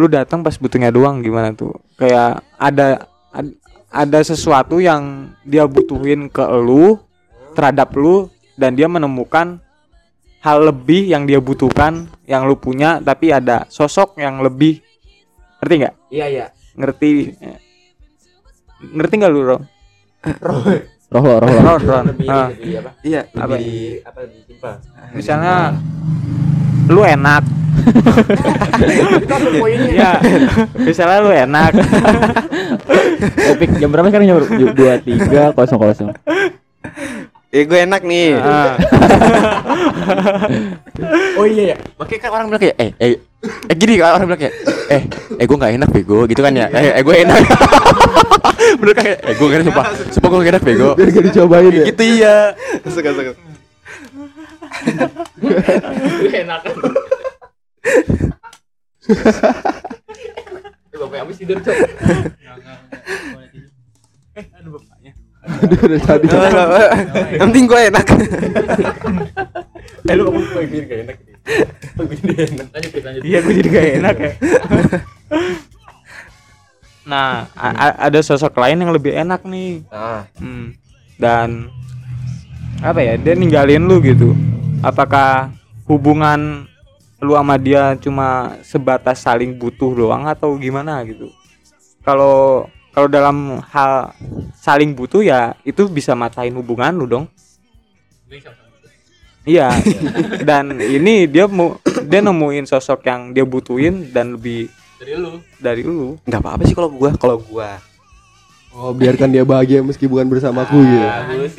[0.00, 1.76] Lu datang pas butuhnya doang gimana tuh?
[2.00, 3.04] Kayak ada
[3.34, 3.58] ad-
[3.92, 6.96] ada sesuatu yang dia butuhin ke lu
[7.52, 9.60] terhadap lu dan dia menemukan
[10.44, 14.84] hal lebih yang dia butuhkan yang lu punya tapi ada sosok yang lebih
[15.64, 16.46] ngerti nggak iya iya
[16.76, 17.32] ngerti
[18.92, 19.62] ngerti nggak lu Ron?
[21.14, 21.60] Roh lo, roh lo.
[21.62, 22.06] Ron, Ron.
[22.26, 22.48] Ah.
[23.04, 23.54] Iya, Apa?
[23.54, 24.74] lebih apa lebih simpel.
[25.14, 25.56] misalnya
[26.90, 27.42] lu enak
[29.94, 30.12] ya
[30.80, 31.72] misalnya lu enak
[33.24, 34.38] Epic jam berapa sekarang jam
[34.74, 36.10] dua tiga kosong kosong.
[37.54, 38.34] Eh gue enak nih.
[38.34, 38.74] Ah.
[41.38, 43.10] oh iya ya makanya kan orang bilang kayak eh eh
[43.70, 44.54] eh gini kan orang bilang kayak
[44.90, 45.02] eh
[45.38, 46.66] eh gue nggak enak bego gitu kan ya.
[46.74, 47.38] Eh eh gue enak.
[48.82, 49.04] Bener kan?
[49.06, 50.88] Kayak, eh gue gak enak sumpah sumpah gue gak enak bego.
[50.98, 51.84] Biar gak dicobain ya.
[51.94, 52.36] gitu iya.
[52.90, 53.32] Suka suka.
[64.58, 64.82] Aduh,
[65.44, 66.26] udah tadi.
[67.36, 68.06] Yang penting gue enak.
[70.04, 71.16] eh lu ngomong gue gak enak
[71.94, 72.66] gue jadi enak
[73.24, 74.32] iya gue jadi gak enak ya.
[77.04, 79.84] Nah ada sosok lain yang lebih enak nih.
[79.92, 80.24] Ah.
[80.40, 80.72] Hmm.
[81.20, 81.68] dan
[82.80, 84.32] apa ya dia ninggalin lu gitu.
[84.80, 85.52] Apakah
[85.84, 86.64] hubungan
[87.20, 91.28] lu sama dia cuma sebatas saling butuh doang atau gimana gitu?
[92.00, 94.14] Kalau kalau dalam hal
[94.54, 97.24] saling butuh ya itu bisa matahin hubungan lu dong
[99.42, 99.74] iya
[100.48, 101.76] dan ini dia mau
[102.06, 105.42] dia nemuin sosok yang dia butuhin dan lebih Dari lu.
[105.58, 107.70] dari lu Enggak apa-apa sih kalau gue, kalau gue.
[108.74, 111.06] Oh, biarkan dia bahagia meski bukan bersamaku gitu.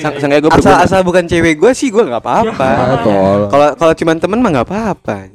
[0.04, 2.68] Sang sangka gue Asal asal bukan cewek gue sih gue nggak apa-apa.
[2.76, 3.42] Ah, tol.
[3.48, 5.32] Kalau kalau cuman temen mah nggak apa-apa.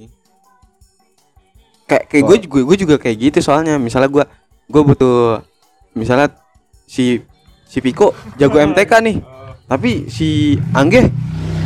[1.88, 3.80] Kayak kayak gue juga gue juga kayak gitu soalnya.
[3.80, 4.24] Misalnya gue
[4.68, 5.40] gue butuh
[5.94, 6.34] misalnya
[6.86, 7.22] si
[7.66, 9.16] si Piko jago MTK nih.
[9.70, 11.06] Tapi si Angge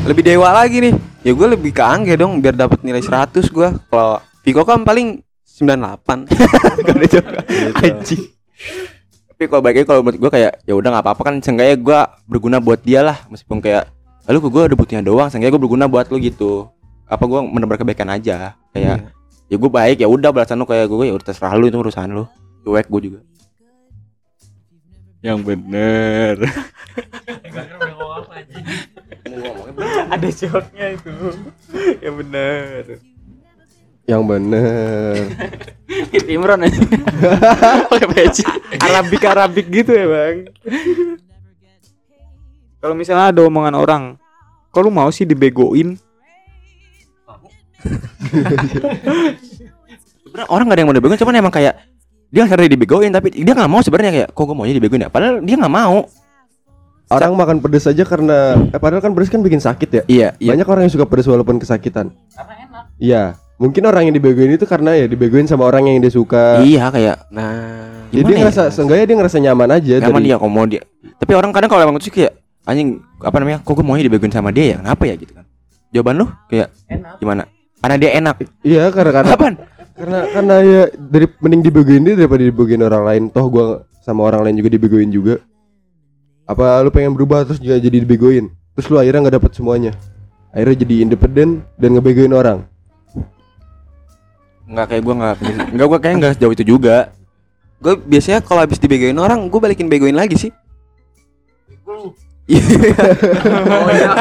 [0.04, 0.94] lebih dewa lagi nih.
[1.24, 3.68] Ya gue lebih ke Angge dong biar dapat nilai 100 gue.
[3.88, 6.28] Kalau Piko kan paling 98.
[6.84, 7.40] Gak ada juga.
[7.80, 8.24] Anjing.
[9.34, 11.98] tapi kalau baiknya kalau menurut gue kayak ya udah nggak apa-apa kan seenggaknya gue
[12.30, 13.90] berguna buat dia lah meskipun kayak
[14.30, 16.70] lalu gue ada butuhnya doang seenggaknya gue berguna buat lu gitu
[17.10, 19.10] apa gue menebar kebaikan aja kayak
[19.50, 22.14] ya gue baik ya udah balasan lu kayak gue ya udah terserah lu itu urusan
[22.14, 22.24] lu
[22.62, 23.20] cuek gue juga
[25.24, 26.36] Yang bener.
[30.12, 31.12] ada joknya itu.
[32.04, 33.00] Ya bener.
[34.04, 35.16] Yang bener.
[36.28, 36.80] Imron aja.
[37.88, 38.44] Pakai peci
[38.76, 40.36] Arabik Arabik gitu ya bang.
[42.84, 44.04] Kalau misalnya ada omongan orang
[44.76, 45.96] lu mau sih dibegoin.
[50.52, 51.93] Orang gak ada yang mau dibegoin cuman emang kayak
[52.28, 55.40] dia sadar dibegoin tapi dia nggak mau sebenarnya kayak kok gue maunya dibegoin ya padahal
[55.40, 56.04] dia nggak mau
[57.04, 60.02] Orang makan pedes aja karena eh, padahal kan pedes kan bikin sakit ya.
[60.08, 62.10] iya iya Banyak orang yang suka pedes walaupun kesakitan.
[62.32, 62.84] Karena enak.
[62.96, 63.22] Iya.
[63.54, 66.64] Mungkin orang yang dibegoin itu karena ya dibegoin sama orang yang dia suka.
[66.64, 68.40] iya kayak Nah, Jadi dia ya?
[68.42, 70.82] ngerasa seenggaknya dia ngerasa nyaman aja nyaman dari- dia kok mau dia
[71.14, 72.32] tapi orang kadang kalau emang itu sih kayak
[72.64, 72.88] anjing
[73.20, 75.44] apa namanya kok gue maunya dibegoin sama dia ya kenapa ya gitu kan
[75.90, 76.68] jawaban lu kayak
[77.16, 77.42] gimana
[77.78, 79.52] karena dia enak Iya, karena karena kapan
[79.94, 83.22] karena karena ya dari mending dibegoin dia daripada dibegoin orang lain.
[83.30, 83.64] Toh gua
[84.02, 85.34] sama orang lain juga dibegoin juga.
[86.44, 88.52] Apa lu pengen berubah terus juga jadi dibegoin?
[88.74, 89.92] Terus lu akhirnya nggak dapat semuanya.
[90.50, 92.60] Akhirnya jadi independen dan ngebegoin orang.
[94.64, 95.34] nggak kayak gue nggak
[95.76, 97.12] nggak gue kayak nggak sejauh itu juga
[97.84, 100.52] gue biasanya kalau habis dibegoin orang, gue balikin begoin lagi sih.
[101.84, 102.16] oh
[102.48, 102.64] iya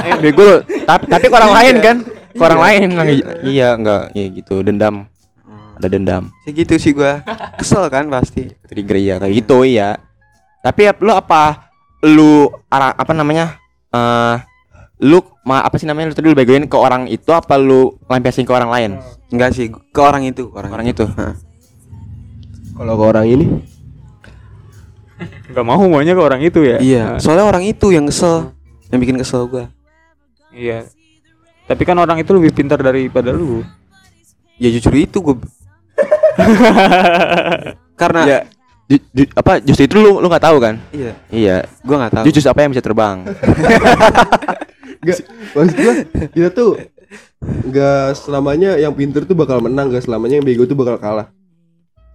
[0.04, 1.98] eh, bego tapi tapi orang lain kan
[2.36, 5.08] orang lain nggak- iya nggak iya gitu dendam
[5.78, 6.24] ada dendam.
[6.46, 7.14] Segitu sih gue.
[7.58, 8.54] Kesel kan pasti.
[8.70, 9.98] trigger ya kayak gitu iya.
[10.64, 11.70] Tapi ya, lu apa?
[12.04, 13.58] Lu ara, apa namanya?
[13.92, 14.36] Eh
[15.04, 16.12] lu ma, apa sih namanya?
[16.12, 18.92] Lu tadi lu begoin ke orang itu apa lu lampiasin ke orang lain?
[19.34, 21.04] Enggak sih, ke orang itu, orang, orang itu.
[22.74, 23.46] Kalau ke orang ini?
[25.52, 26.78] Nggak mau maunya ke orang itu ya?
[26.80, 28.56] Iya, Nah, soalnya orang itu yang kesel,
[28.90, 29.66] yang bikin kesel gue.
[30.56, 30.88] iya.
[31.64, 33.64] Tapi kan orang itu lebih pintar daripada lu.
[34.60, 35.36] Ya jujur itu gue.
[38.02, 38.40] Karena ya
[38.86, 42.24] ju- ju- apa justru itu lu lu nggak tahu kan iya, iya gue nggak tahu.
[42.26, 43.18] jujur apa yang bisa terbang
[45.04, 45.20] Enggak,
[45.52, 45.94] maksud gua
[46.30, 46.72] kita tuh
[47.44, 51.28] Enggak selamanya yang pinter tuh bakal menang, enggak selamanya yang bego tuh bakal kalah.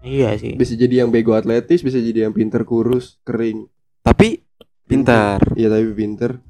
[0.00, 3.68] iya sih Bisa jadi yang bego atletis, bisa jadi yang pinter kurus, kering.
[4.00, 4.40] Tapi
[4.82, 5.44] pintar.
[5.52, 6.40] Iya tapi pinter.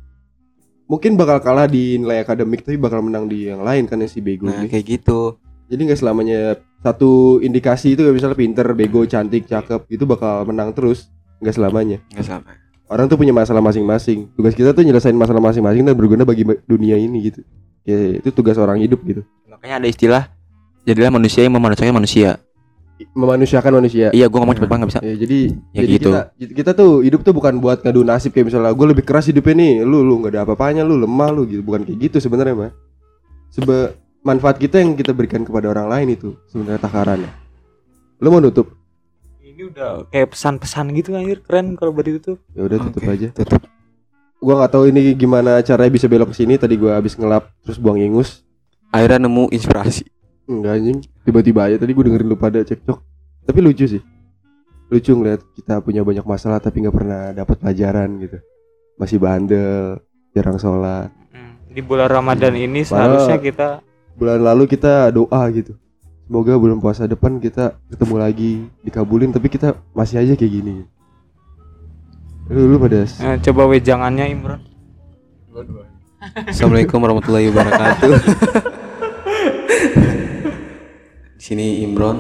[0.86, 4.22] Mungkin bakal kalah di nilai akademik tapi bakal menang di yang lain kan yang si
[4.22, 4.70] bego Nah ini.
[4.70, 5.42] kayak gitu.
[5.68, 6.40] Jadi nggak selamanya
[6.80, 11.12] satu indikasi itu misalnya pinter, bego, cantik, cakep itu bakal menang terus.
[11.38, 11.98] Nggak selamanya.
[12.10, 12.52] Nggak sama.
[12.88, 14.32] Orang tuh punya masalah masing-masing.
[14.32, 17.44] Tugas kita tuh nyelesain masalah masing-masing dan berguna bagi dunia ini gitu.
[17.84, 19.24] Ya itu tugas orang hidup gitu.
[19.48, 20.22] makanya ada istilah
[20.84, 22.38] jadilah manusia yang memanusiakan manusia
[23.14, 24.10] Memanusiakan manusia.
[24.10, 25.38] iya gua ngomong cepet banget bisa Ya, jadi
[25.70, 26.10] Ya jadi gitu.
[26.10, 26.20] kita
[26.52, 29.72] kita tuh hidup tuh bukan buat ngadu nasib kayak misalnya gue lebih keras hidupnya nih,
[29.82, 32.70] lu lu nggak ada apa-apanya, lu lemah lu gitu, bukan kayak gitu sebenarnya mah.
[33.50, 37.32] Seba manfaat kita yang kita berikan kepada orang lain itu sebenarnya takarannya.
[38.18, 38.74] Lu mau nutup?
[39.38, 43.10] ini udah kayak pesan-pesan gitu anjir keren kalau buat itu tuh Ya udah tutup Oke,
[43.10, 43.28] aja.
[43.34, 43.66] Tutup.
[44.38, 46.54] Gua nggak tahu ini gimana caranya bisa belok ke sini.
[46.54, 48.46] Tadi gua habis ngelap terus buang ingus.
[48.94, 50.06] Akhirnya nemu inspirasi.
[50.46, 52.98] Enggak anjing, tiba-tiba aja tadi gue dengerin lu pada cekcok.
[53.44, 54.02] Tapi lucu sih.
[54.88, 58.38] Lucu ngeliat kita punya banyak masalah tapi nggak pernah dapat pelajaran gitu.
[58.94, 59.98] Masih bandel,
[60.32, 61.10] jarang sholat.
[61.68, 63.68] di bulan Ramadan ini Padahal- seharusnya kita
[64.18, 65.78] bulan lalu kita doa gitu
[66.26, 68.50] semoga bulan puasa depan kita ketemu lagi
[68.82, 70.82] dikabulin tapi kita masih aja kayak gini
[72.50, 74.60] lu, lu pada eh, coba wejangannya Imron
[76.18, 78.10] Assalamualaikum warahmatullahi wabarakatuh.
[81.38, 82.18] Di sini Imron.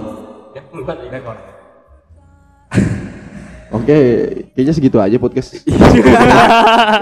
[3.70, 3.96] oke
[4.52, 5.54] kayaknya segitu aja podcast.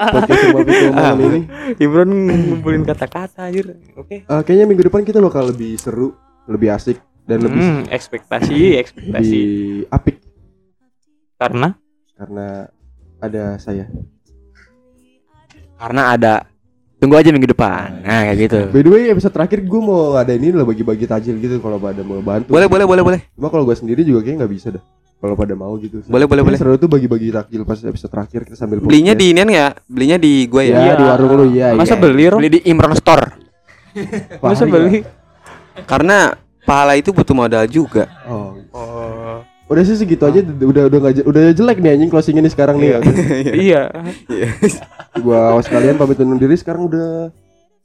[0.06, 1.40] Podcast Piko malam ini.
[1.76, 3.74] Imron ngumpulin kata-kata anjir.
[3.94, 4.22] Oke.
[4.22, 6.14] Eh, kayaknya minggu depan kita bakal lebih seru
[6.46, 9.38] lebih asik dan lebih Hmm, ekspektasi ekspektasi.
[9.42, 9.48] lebih
[9.88, 10.16] apik.
[11.36, 11.68] Karena?
[12.14, 12.46] Karena
[13.18, 13.90] ada saya.
[15.76, 16.32] Karena ada
[16.96, 18.00] tunggu aja minggu depan.
[18.00, 18.58] Nah kayak gitu.
[18.70, 22.00] By the way episode terakhir gue mau ngadain ini lah bagi-bagi tajil gitu kalau pada
[22.00, 22.48] mau bantu.
[22.48, 23.20] Boleh, boleh, boleh, boleh.
[23.36, 24.82] cuma kalau gue sendiri juga kayaknya nggak bisa dah
[25.16, 26.04] kalau pada mau gitu.
[26.06, 26.58] Boleh, boleh, boleh.
[26.60, 29.24] seru tuh bagi-bagi takjil pas episode terakhir kita sambil Belinya podcast.
[29.24, 29.66] di inian ya?
[29.88, 30.76] Belinya di gue ya.
[30.76, 32.00] ya, di warung lu ya masa ya.
[32.00, 32.38] beli Rom?
[32.38, 33.24] beli di Imron Store.
[34.44, 34.98] Masa Pahit, beli?
[35.88, 36.36] Karena
[36.68, 38.06] pahala itu butuh modal juga.
[38.28, 38.60] oh.
[38.76, 39.40] Oh.
[39.66, 42.78] Udah sih segitu aja udah udah nggak je- udah jelek nih anjing closing ini sekarang
[42.78, 43.02] nih.
[43.50, 43.90] Iya.
[45.24, 47.34] Gua awas kalian pamit undur diri sekarang udah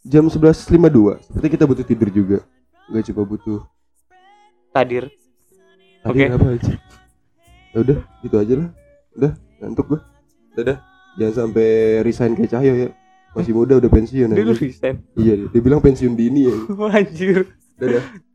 [0.05, 0.67] jam 11.52
[1.25, 2.37] seperti kita butuh tidur juga.
[2.85, 3.59] Nggak coba butuh
[4.69, 5.09] tadir.
[6.01, 6.25] Tadi Oke.
[6.29, 6.73] apa aja
[7.71, 8.69] ya udah gitu aja lah.
[9.17, 9.99] Udah ngantuk gua.
[10.55, 10.77] Dadah.
[11.19, 11.69] Jangan sampai
[12.07, 12.89] resign kayak Cahyo ya.
[13.31, 14.59] Masih muda udah pensiun dia anjing.
[14.59, 14.95] resign?
[15.15, 16.55] Iya dia bilang pensiun dini ya.
[16.99, 17.47] Anjir.
[17.79, 18.30] Dadah